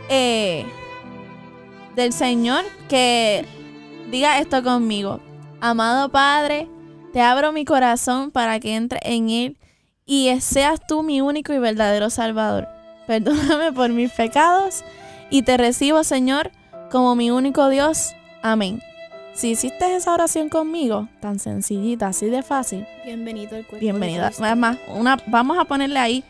Eh, 0.09 0.65
del 1.97 2.13
Señor, 2.13 2.65
que 2.89 3.45
diga 4.11 4.39
esto 4.39 4.63
conmigo. 4.63 5.21
Amado 5.61 6.09
Padre, 6.11 6.69
te 7.13 7.21
abro 7.21 7.53
mi 7.53 7.65
corazón 7.65 8.31
para 8.31 8.61
que 8.61 8.77
entre 8.77 9.01
en 9.03 9.29
Él 9.29 9.57
y 10.07 10.41
seas 10.41 10.81
tú 10.87 11.03
mi 11.03 11.21
único 11.21 11.53
y 11.53 11.59
verdadero 11.59 12.11
Salvador. 12.11 12.69
Perdóname 13.07 13.73
por 13.73 13.91
mis 13.91 14.13
pecados 14.13 14.85
y 15.31 15.43
te 15.43 15.57
recibo, 15.57 16.05
Señor, 16.05 16.51
como 16.91 17.17
mi 17.17 17.31
único 17.31 17.69
Dios. 17.71 18.15
Amén. 18.43 18.81
Si 19.35 19.51
hiciste 19.51 19.97
esa 19.97 20.15
oración 20.15 20.49
conmigo, 20.49 21.09
tan 21.21 21.39
sencillita, 21.39 22.09
así 22.09 22.27
de 22.27 22.43
fácil, 22.43 22.87
Bienvenido 23.05 23.57
al 23.57 23.67
cuerpo. 23.67 23.81
bienvenida. 23.81 24.31
Además, 24.41 24.79
una, 24.89 25.17
vamos 25.27 25.59
a 25.59 25.65
ponerle 25.65 25.99
ahí 25.99 26.25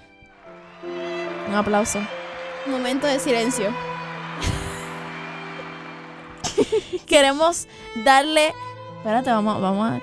un 1.48 1.54
aplauso. 1.54 2.00
Momento 2.66 3.06
de 3.06 3.18
silencio. 3.18 3.74
Queremos 7.06 7.66
darle. 8.04 8.52
Espérate, 8.98 9.30
vamos, 9.30 9.60
vamos 9.60 9.90
a. 9.90 10.00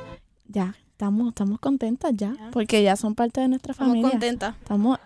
Ya, 0.47 0.73
estamos, 0.91 1.29
estamos 1.29 1.59
contentas 1.59 2.11
ya, 2.15 2.33
Ya. 2.37 2.49
porque 2.51 2.81
ya 2.83 2.95
son 2.95 3.15
parte 3.15 3.41
de 3.41 3.47
nuestra 3.47 3.71
Estamos 3.71 3.91
familia. 3.91 4.11
contentas. 4.11 4.55
Estamos. 4.61 4.99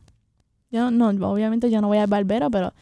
Yo 0.70 0.90
no, 0.90 1.08
obviamente 1.30 1.70
yo 1.70 1.80
no 1.80 1.86
voy 1.88 1.98
al 1.98 2.06
barbero, 2.06 2.50
pero 2.50 2.72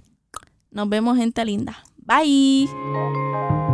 nos 0.70 0.88
vemos 0.88 1.16
gente 1.18 1.44
linda. 1.44 1.76
Bye. 1.96 3.65